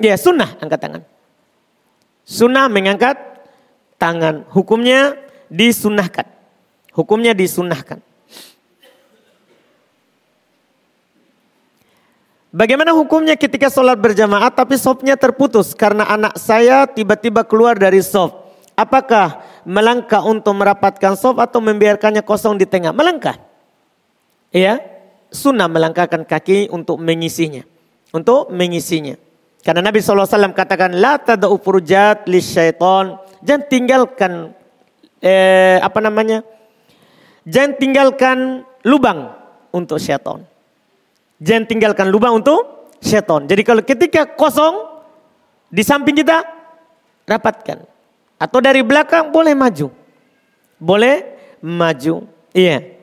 Ya 0.00 0.16
sunnah 0.16 0.56
angkat 0.64 0.80
tangan. 0.80 1.02
Sunnah 2.24 2.70
mengangkat 2.70 3.18
tangan. 4.00 4.48
Hukumnya 4.52 5.18
disunahkan. 5.50 6.24
Hukumnya 6.94 7.34
disunahkan. 7.34 8.00
Bagaimana 12.50 12.90
hukumnya 12.90 13.38
ketika 13.38 13.70
sholat 13.70 13.94
berjamaah 13.94 14.50
tapi 14.50 14.74
sopnya 14.74 15.14
terputus 15.14 15.70
karena 15.70 16.02
anak 16.10 16.34
saya 16.34 16.82
tiba-tiba 16.82 17.46
keluar 17.46 17.78
dari 17.78 18.02
sop? 18.02 18.50
Apakah 18.74 19.46
melangkah 19.62 20.18
untuk 20.26 20.58
merapatkan 20.58 21.14
sop 21.14 21.38
atau 21.38 21.62
membiarkannya 21.62 22.26
kosong 22.26 22.58
di 22.58 22.66
tengah? 22.66 22.90
Melangkah. 22.90 23.38
Iya, 24.50 24.82
sunnah 25.30 25.70
melangkahkan 25.70 26.26
kaki 26.26 26.74
untuk 26.74 26.98
mengisinya. 26.98 27.62
Untuk 28.10 28.50
mengisinya. 28.50 29.14
Karena 29.60 29.84
Nabi 29.84 30.00
SAW 30.00 30.56
katakan, 30.56 30.96
La 30.96 31.20
tada'u 31.20 31.60
furjat 31.60 32.24
li 32.26 32.40
syaiton. 32.40 33.20
Jangan 33.44 33.62
tinggalkan, 33.68 34.32
eh, 35.20 35.76
apa 35.80 35.98
namanya? 36.00 36.40
Jangan 37.44 37.76
tinggalkan 37.76 38.38
lubang 38.84 39.32
untuk 39.72 40.00
syaitan. 40.00 40.44
Jangan 41.40 41.64
tinggalkan 41.64 42.12
lubang 42.12 42.36
untuk 42.36 42.92
seton. 43.00 43.48
Jadi 43.48 43.62
kalau 43.64 43.80
ketika 43.80 44.28
kosong 44.28 44.76
di 45.72 45.80
samping 45.80 46.20
kita 46.20 46.44
rapatkan. 47.24 47.88
Atau 48.36 48.60
dari 48.60 48.84
belakang 48.84 49.32
boleh 49.32 49.56
maju. 49.56 49.88
Boleh 50.76 51.24
maju. 51.64 52.24
Iya. 52.52 52.99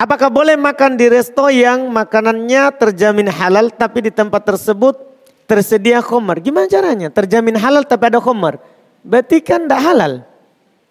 Apakah 0.00 0.32
boleh 0.32 0.56
makan 0.56 0.96
di 0.96 1.12
resto 1.12 1.52
yang 1.52 1.92
makanannya 1.92 2.72
terjamin 2.80 3.28
halal 3.28 3.68
tapi 3.68 4.08
di 4.08 4.08
tempat 4.08 4.48
tersebut 4.48 4.96
tersedia 5.44 6.00
khomer? 6.00 6.40
Gimana 6.40 6.64
caranya? 6.72 7.12
Terjamin 7.12 7.60
halal 7.60 7.84
tapi 7.84 8.08
ada 8.08 8.16
khomer. 8.16 8.56
Berarti 9.04 9.44
kan 9.44 9.68
tidak 9.68 9.84
halal. 9.84 10.12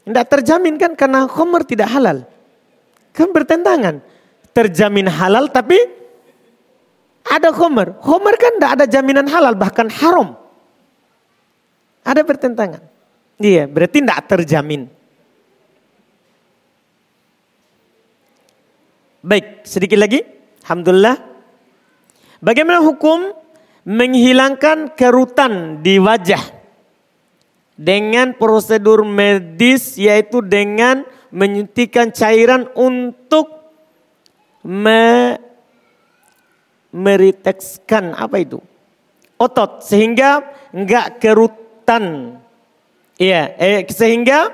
Tidak 0.06 0.26
terjamin 0.30 0.78
kan 0.78 0.94
karena 0.94 1.26
khomer 1.26 1.66
tidak 1.66 1.90
halal. 1.90 2.22
Kan 3.10 3.34
bertentangan. 3.34 3.98
Terjamin 4.54 5.10
halal 5.10 5.50
tapi 5.50 5.82
ada 7.26 7.50
khomer. 7.50 7.98
Khomer 8.06 8.38
kan 8.38 8.62
tidak 8.62 8.72
ada 8.78 8.86
jaminan 8.86 9.26
halal 9.26 9.58
bahkan 9.58 9.90
haram. 9.90 10.38
Ada 12.06 12.22
pertentangan. 12.22 12.86
Iya 13.42 13.66
berarti 13.66 14.06
tidak 14.06 14.22
terjamin. 14.30 14.99
Baik 19.20 19.68
sedikit 19.68 20.00
lagi. 20.00 20.24
Alhamdulillah. 20.64 21.18
Bagaimana 22.40 22.80
hukum 22.84 23.36
menghilangkan 23.84 24.96
kerutan 24.96 25.84
di 25.84 26.00
wajah? 26.00 26.60
dengan 27.80 28.36
prosedur 28.36 29.08
medis 29.08 29.96
yaitu 29.96 30.44
dengan 30.44 31.08
menyuntikkan 31.32 32.12
cairan 32.12 32.68
untuk 32.76 33.48
me 34.68 35.40
meritekskan 36.92 38.12
apa 38.12 38.44
itu 38.44 38.60
otot 39.40 39.80
sehingga 39.80 40.44
enggak 40.76 41.24
kerutan 41.24 42.36
iya 43.16 43.56
eh, 43.56 43.88
sehingga 43.88 44.52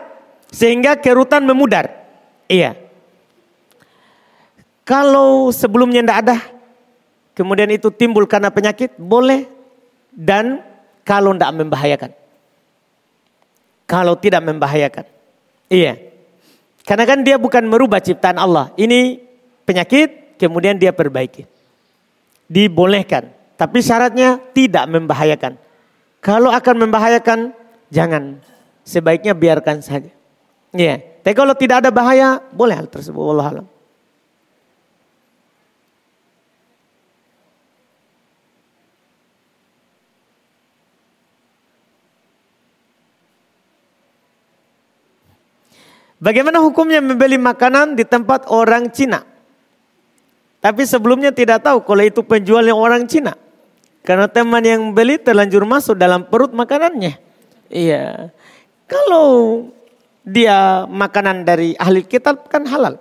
sehingga 0.53 1.01
kerutan 1.01 1.49
memudar 1.49 1.89
iya 2.45 2.77
kalau 4.87 5.49
sebelumnya 5.49 6.05
enggak 6.05 6.21
ada 6.29 6.37
kemudian 7.33 7.67
itu 7.73 7.91
timbul 7.91 8.23
karena 8.29 8.53
penyakit 8.53 8.93
boleh 8.95 9.49
dan 10.13 10.63
kalau 11.03 11.35
enggak 11.35 11.51
membahayakan 11.51 12.11
kalau 13.85 14.17
tidak 14.17 14.41
membahayakan. 14.41 15.05
Iya. 15.69 15.97
Karena 16.85 17.05
kan 17.05 17.21
dia 17.25 17.37
bukan 17.37 17.65
merubah 17.65 18.01
ciptaan 18.01 18.37
Allah. 18.37 18.73
Ini 18.77 19.21
penyakit, 19.65 20.37
kemudian 20.37 20.77
dia 20.77 20.93
perbaiki. 20.93 21.45
Dibolehkan. 22.49 23.29
Tapi 23.57 23.79
syaratnya 23.81 24.37
tidak 24.53 24.85
membahayakan. 24.89 25.57
Kalau 26.21 26.49
akan 26.53 26.75
membahayakan, 26.85 27.53
jangan. 27.89 28.41
Sebaiknya 28.85 29.33
biarkan 29.33 29.81
saja. 29.81 30.09
Ya. 30.73 31.01
Tapi 31.25 31.33
kalau 31.33 31.57
tidak 31.57 31.81
ada 31.85 31.89
bahaya, 31.89 32.41
boleh 32.53 32.77
hal 32.77 32.89
tersebut. 32.89 33.21
Allah 33.21 33.65
Bagaimana 46.25 46.57
hukumnya 46.57 47.05
membeli 47.05 47.37
makanan 47.37 47.93
di 47.93 48.01
tempat 48.01 48.49
orang 48.49 48.89
Cina? 48.89 49.21
Tapi 50.57 50.81
sebelumnya 50.81 51.29
tidak 51.29 51.61
tahu 51.61 51.85
kalau 51.85 52.01
itu 52.01 52.25
penjualnya 52.25 52.73
orang 52.73 53.05
Cina. 53.05 53.37
Karena 54.01 54.25
teman 54.25 54.65
yang 54.65 54.89
beli 54.89 55.21
terlanjur 55.21 55.69
masuk 55.69 55.93
dalam 55.93 56.25
perut 56.25 56.49
makanannya. 56.49 57.21
Iya. 57.69 58.33
Kalau 58.89 59.69
dia 60.25 60.89
makanan 60.89 61.45
dari 61.45 61.77
ahli 61.77 62.01
kitab 62.01 62.49
kan 62.49 62.65
halal. 62.65 62.97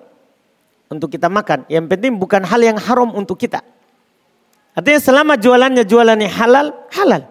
Untuk 0.93 1.09
kita 1.09 1.33
makan. 1.33 1.65
Yang 1.73 1.97
penting 1.97 2.21
bukan 2.21 2.45
hal 2.45 2.61
yang 2.61 2.77
haram 2.77 3.09
untuk 3.17 3.41
kita. 3.41 3.65
Artinya 4.77 5.01
selama 5.01 5.41
jualannya 5.41 5.89
jualannya 5.89 6.29
halal, 6.29 6.77
halal. 6.93 7.25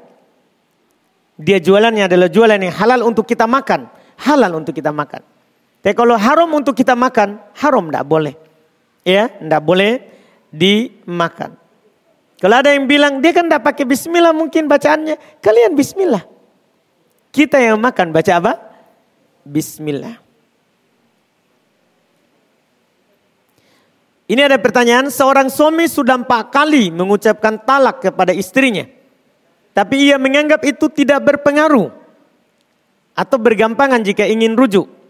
Dia 1.37 1.61
jualannya 1.61 2.09
adalah 2.09 2.33
jualan 2.33 2.57
yang 2.57 2.73
halal 2.73 3.05
untuk 3.05 3.29
kita 3.29 3.45
makan. 3.45 3.93
Halal 4.17 4.57
untuk 4.57 4.73
kita 4.73 4.89
makan. 4.89 5.32
Tapi 5.83 5.99
kalau 5.99 6.15
haram 6.15 6.47
untuk 6.55 6.79
kita 6.79 6.95
makan, 6.95 7.43
haram 7.59 7.91
tidak 7.91 8.07
boleh. 8.07 8.33
Ya, 9.03 9.27
tidak 9.27 9.61
boleh 9.67 9.99
dimakan. 10.47 11.59
Kalau 12.39 12.55
ada 12.55 12.71
yang 12.71 12.87
bilang 12.87 13.19
dia 13.19 13.35
kan 13.35 13.51
tidak 13.51 13.67
pakai 13.67 13.83
bismillah 13.83 14.31
mungkin 14.31 14.71
bacaannya. 14.71 15.43
Kalian 15.43 15.75
bismillah. 15.75 16.23
Kita 17.35 17.59
yang 17.59 17.83
makan 17.83 18.15
baca 18.15 18.31
apa? 18.39 18.53
Bismillah. 19.43 20.23
Ini 24.23 24.39
ada 24.47 24.55
pertanyaan, 24.55 25.11
seorang 25.11 25.51
suami 25.51 25.83
sudah 25.91 26.15
empat 26.15 26.47
kali 26.47 26.95
mengucapkan 26.95 27.59
talak 27.59 28.07
kepada 28.07 28.31
istrinya. 28.31 28.87
Tapi 29.75 30.07
ia 30.07 30.15
menganggap 30.15 30.63
itu 30.63 30.87
tidak 30.87 31.19
berpengaruh. 31.27 31.91
Atau 33.19 33.35
bergampangan 33.35 33.99
jika 33.99 34.23
ingin 34.23 34.55
rujuk. 34.55 35.02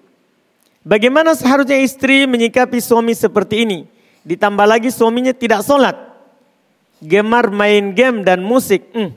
Bagaimana 0.84 1.31
seharusnya 1.31 1.80
istri 1.80 2.27
menyikapi 2.27 2.84
suami 2.84 3.15
seperti 3.15 3.64
ini? 3.64 3.80
Ditambah 4.27 4.68
lagi 4.68 4.91
suaminya 4.91 5.31
tidak 5.31 5.64
sholat. 5.64 5.95
Gemar 6.99 7.47
main 7.51 7.95
game 7.95 8.23
dan 8.27 8.43
musik. 8.43 8.84
Hmm. 8.91 9.15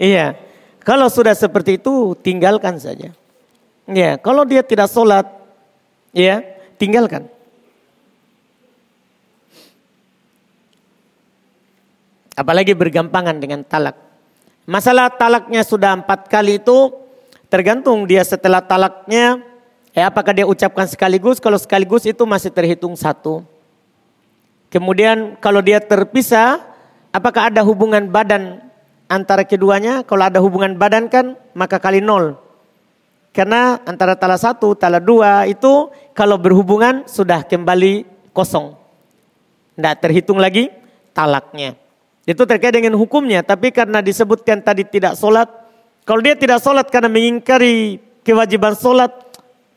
Iya. 0.00 0.40
Kalau 0.80 1.12
sudah 1.12 1.36
seperti 1.36 1.76
itu 1.76 2.16
tinggalkan 2.24 2.80
saja. 2.80 3.12
Ya, 3.84 4.16
kalau 4.16 4.48
dia 4.48 4.64
tidak 4.64 4.88
sholat, 4.88 5.28
ya 6.16 6.40
tinggalkan. 6.80 7.28
Apalagi 12.32 12.72
bergampangan 12.72 13.36
dengan 13.36 13.60
talak. 13.60 14.00
Masalah 14.64 15.12
talaknya 15.12 15.60
sudah 15.60 16.00
empat 16.00 16.32
kali 16.32 16.56
itu 16.56 16.94
tergantung 17.52 18.08
dia 18.08 18.24
setelah 18.24 18.64
talaknya 18.64 19.49
Eh 19.90 20.04
apakah 20.06 20.30
dia 20.30 20.46
ucapkan 20.46 20.86
sekaligus? 20.86 21.42
Kalau 21.42 21.58
sekaligus 21.58 22.06
itu 22.06 22.22
masih 22.22 22.54
terhitung 22.54 22.94
satu. 22.94 23.42
Kemudian 24.70 25.34
kalau 25.42 25.58
dia 25.58 25.82
terpisah, 25.82 26.62
apakah 27.10 27.50
ada 27.50 27.66
hubungan 27.66 28.06
badan 28.06 28.62
antara 29.10 29.42
keduanya? 29.42 30.06
Kalau 30.06 30.22
ada 30.22 30.38
hubungan 30.38 30.78
badan 30.78 31.10
kan 31.10 31.34
maka 31.58 31.82
kali 31.82 31.98
nol. 31.98 32.38
Karena 33.34 33.78
antara 33.86 34.14
tala 34.14 34.38
satu, 34.38 34.74
tala 34.74 34.98
dua 35.02 35.46
itu 35.46 35.90
kalau 36.14 36.38
berhubungan 36.38 37.06
sudah 37.06 37.42
kembali 37.46 38.06
kosong. 38.34 38.74
Tidak 39.74 39.94
terhitung 40.02 40.38
lagi 40.38 40.70
talaknya. 41.14 41.74
Itu 42.26 42.46
terkait 42.46 42.74
dengan 42.74 42.94
hukumnya. 42.98 43.42
Tapi 43.42 43.74
karena 43.74 44.02
disebutkan 44.02 44.62
tadi 44.62 44.86
tidak 44.86 45.18
sholat. 45.18 45.50
Kalau 46.06 46.22
dia 46.22 46.34
tidak 46.34 46.58
sholat 46.62 46.90
karena 46.90 47.10
mengingkari 47.10 48.02
kewajiban 48.26 48.74
sholat 48.74 49.29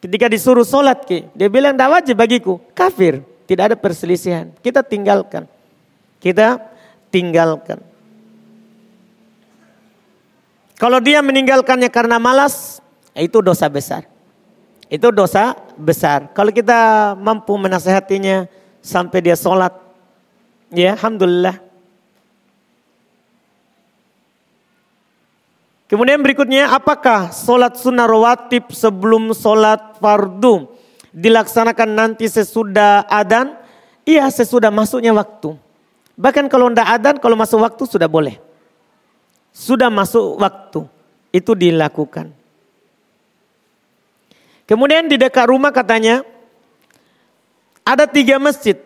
Ketika 0.04 0.28
disuruh 0.28 0.68
sholat, 0.68 1.08
dia 1.08 1.48
bilang 1.48 1.80
tidak 1.80 1.96
wajib 1.96 2.16
bagiku. 2.20 2.60
Kafir, 2.76 3.24
tidak 3.48 3.72
ada 3.72 3.76
perselisihan. 3.80 4.52
Kita 4.60 4.84
tinggalkan. 4.84 5.48
Kita 6.20 6.60
tinggalkan. 7.08 7.80
Kalau 10.76 11.00
dia 11.00 11.24
meninggalkannya 11.24 11.88
karena 11.88 12.20
malas, 12.20 12.84
itu 13.16 13.40
dosa 13.40 13.72
besar. 13.72 14.04
Itu 14.92 15.08
dosa 15.16 15.56
besar. 15.80 16.36
Kalau 16.36 16.52
kita 16.52 17.16
mampu 17.16 17.56
menasehatinya 17.56 18.52
sampai 18.84 19.24
dia 19.24 19.40
sholat, 19.40 19.72
ya 20.68 21.00
Alhamdulillah. 21.00 21.64
Kemudian 25.94 26.26
berikutnya, 26.26 26.74
apakah 26.74 27.30
sholat 27.30 27.78
sunnah 27.78 28.10
rawatib 28.10 28.74
sebelum 28.74 29.30
sholat 29.30 30.02
fardu 30.02 30.66
dilaksanakan 31.14 31.90
nanti 31.94 32.26
sesudah 32.26 33.06
adan? 33.06 33.54
Iya, 34.02 34.26
sesudah 34.34 34.74
masuknya 34.74 35.14
waktu. 35.14 35.54
Bahkan 36.18 36.50
kalau 36.50 36.74
tidak 36.74 36.90
adan, 36.98 37.16
kalau 37.22 37.38
masuk 37.38 37.62
waktu 37.62 37.86
sudah 37.86 38.10
boleh. 38.10 38.42
Sudah 39.54 39.94
masuk 39.94 40.42
waktu, 40.42 40.82
itu 41.30 41.54
dilakukan. 41.54 42.34
Kemudian 44.66 45.06
di 45.06 45.22
dekat 45.22 45.46
rumah 45.46 45.70
katanya, 45.70 46.26
ada 47.86 48.10
tiga 48.10 48.42
masjid. 48.42 48.82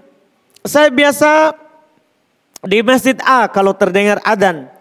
Saya 0.67 0.91
biasa 0.91 1.55
di 2.67 2.83
masjid 2.83 3.15
A 3.23 3.47
kalau 3.47 3.71
terdengar 3.71 4.19
adan. 4.27 4.75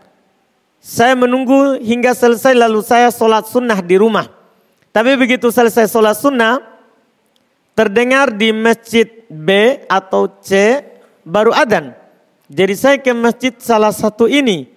Saya 0.87 1.19
menunggu 1.19 1.83
hingga 1.83 2.15
selesai 2.15 2.55
lalu 2.55 2.79
saya 2.79 3.11
sholat 3.11 3.51
sunnah 3.51 3.83
di 3.83 3.99
rumah. 3.99 4.31
Tapi 4.95 5.19
begitu 5.19 5.51
selesai 5.51 5.91
sholat 5.91 6.15
sunnah, 6.15 6.63
terdengar 7.75 8.31
di 8.31 8.55
masjid 8.55 9.11
B 9.27 9.83
atau 9.91 10.31
C 10.39 10.79
baru 11.27 11.51
adan. 11.51 11.91
Jadi 12.47 12.75
saya 12.79 12.97
ke 13.03 13.11
masjid 13.11 13.51
salah 13.59 13.91
satu 13.91 14.31
ini, 14.31 14.71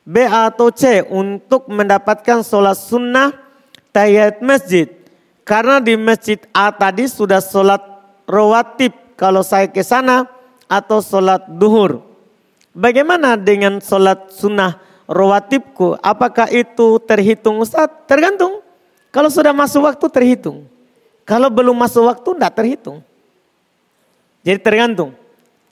B 0.00 0.24
atau 0.24 0.72
C 0.72 1.04
untuk 1.04 1.68
mendapatkan 1.68 2.40
sholat 2.40 2.80
sunnah 2.80 3.36
tahiyat 3.92 4.40
masjid. 4.40 4.88
Karena 5.44 5.76
di 5.76 5.92
masjid 5.92 6.40
A 6.56 6.72
tadi 6.72 7.04
sudah 7.04 7.44
sholat 7.44 7.84
rawatib 8.24 8.96
kalau 9.12 9.44
saya 9.44 9.68
ke 9.68 9.84
sana 9.84 10.24
atau 10.72 11.04
sholat 11.04 11.52
duhur. 11.52 12.00
Bagaimana 12.72 13.36
dengan 13.36 13.76
sholat 13.84 14.32
sunnah 14.32 14.88
rawatibku, 15.10 15.98
apakah 15.98 16.46
itu 16.54 17.02
terhitung 17.02 17.58
Ustaz? 17.58 17.90
Tergantung. 18.06 18.62
Kalau 19.10 19.26
sudah 19.26 19.50
masuk 19.50 19.90
waktu 19.90 20.06
terhitung. 20.06 20.70
Kalau 21.26 21.50
belum 21.50 21.74
masuk 21.74 22.06
waktu 22.06 22.30
tidak 22.38 22.54
terhitung. 22.54 23.02
Jadi 24.46 24.58
tergantung. 24.62 25.10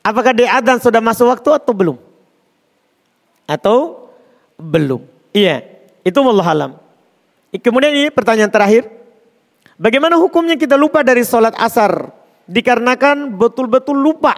Apakah 0.02 0.34
di 0.34 0.42
adzan 0.42 0.82
sudah 0.82 0.98
masuk 0.98 1.30
waktu 1.30 1.54
atau 1.54 1.70
belum? 1.70 1.96
Atau 3.46 4.10
belum? 4.58 5.06
Iya, 5.30 5.62
itu 6.02 6.18
wallah 6.18 6.50
alam. 6.50 6.72
Kemudian 7.54 7.94
ini 7.94 8.10
pertanyaan 8.10 8.50
terakhir. 8.50 8.90
Bagaimana 9.78 10.18
hukumnya 10.18 10.58
kita 10.58 10.74
lupa 10.74 11.06
dari 11.06 11.22
sholat 11.22 11.54
asar? 11.54 12.10
Dikarenakan 12.50 13.38
betul-betul 13.38 13.94
lupa. 13.94 14.34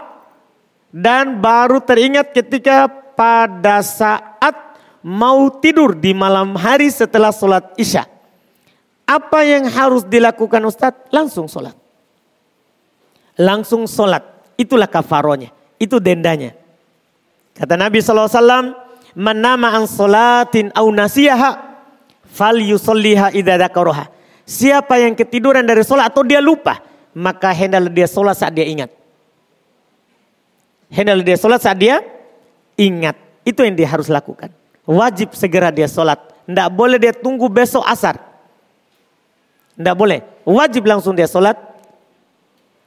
Dan 0.92 1.40
baru 1.40 1.80
teringat 1.80 2.36
ketika 2.36 2.90
pada 3.14 3.80
saat 3.80 4.69
mau 5.00 5.48
tidur 5.60 5.96
di 5.96 6.12
malam 6.12 6.56
hari 6.56 6.88
setelah 6.92 7.32
sholat 7.32 7.72
isya. 7.76 8.04
Apa 9.08 9.42
yang 9.42 9.66
harus 9.66 10.06
dilakukan 10.06 10.62
Ustadz? 10.62 11.10
Langsung 11.10 11.50
sholat. 11.50 11.74
Langsung 13.40 13.88
sholat. 13.90 14.22
Itulah 14.54 14.86
kafaronya. 14.86 15.50
Itu 15.80 15.98
dendanya. 15.98 16.54
Kata 17.56 17.74
Nabi 17.74 17.98
SAW, 17.98 18.30
Man 19.18 19.42
nama 19.42 19.74
an 19.74 19.90
sholatin 19.90 20.70
au 20.70 20.94
nasiyaha 20.94 21.58
fal 22.30 22.54
yusolliha 22.54 23.34
idadakaroha. 23.34 24.06
Siapa 24.46 25.02
yang 25.02 25.18
ketiduran 25.18 25.66
dari 25.66 25.82
sholat 25.82 26.14
atau 26.14 26.22
dia 26.22 26.38
lupa, 26.38 26.78
maka 27.14 27.50
hendaklah 27.50 27.90
dia 27.90 28.06
sholat 28.06 28.38
saat 28.38 28.54
dia 28.54 28.66
ingat. 28.66 28.90
Hendaklah 30.90 31.26
dia 31.26 31.38
sholat 31.38 31.60
saat 31.62 31.78
dia 31.78 32.02
ingat. 32.78 33.18
Itu 33.42 33.66
yang 33.66 33.74
dia 33.74 33.90
harus 33.90 34.06
lakukan 34.06 34.59
wajib 34.90 35.38
segera 35.38 35.70
dia 35.70 35.86
sholat. 35.86 36.18
Tidak 36.50 36.66
boleh 36.74 36.98
dia 36.98 37.14
tunggu 37.14 37.46
besok 37.46 37.86
asar. 37.86 38.18
Tidak 39.78 39.94
boleh. 39.94 40.18
Wajib 40.42 40.90
langsung 40.90 41.14
dia 41.14 41.30
sholat. 41.30 41.54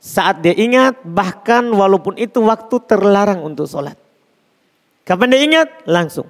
Saat 0.04 0.44
dia 0.44 0.52
ingat 0.52 1.00
bahkan 1.08 1.64
walaupun 1.64 2.20
itu 2.20 2.44
waktu 2.44 2.76
terlarang 2.84 3.40
untuk 3.40 3.72
sholat. 3.72 3.96
Kapan 5.08 5.32
dia 5.32 5.42
ingat? 5.48 5.68
Langsung. 5.88 6.28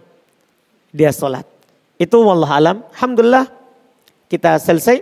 Dia 0.93 1.09
sholat. 1.09 1.49
Itu 1.97 2.21
wallah 2.21 2.53
alam. 2.53 2.85
Alhamdulillah 2.93 3.49
kita 4.29 4.61
selesai 4.61 5.01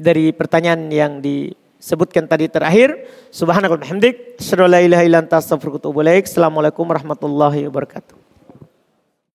dari 0.00 0.32
pertanyaan 0.32 0.88
yang 0.88 1.20
disebutkan 1.20 2.24
tadi 2.24 2.48
terakhir. 2.48 2.96
Subhanakallahumhamdik. 3.28 4.40
Assalamualaikum 4.40 6.88
warahmatullahi 6.88 7.68
wabarakatuh. 7.68 8.27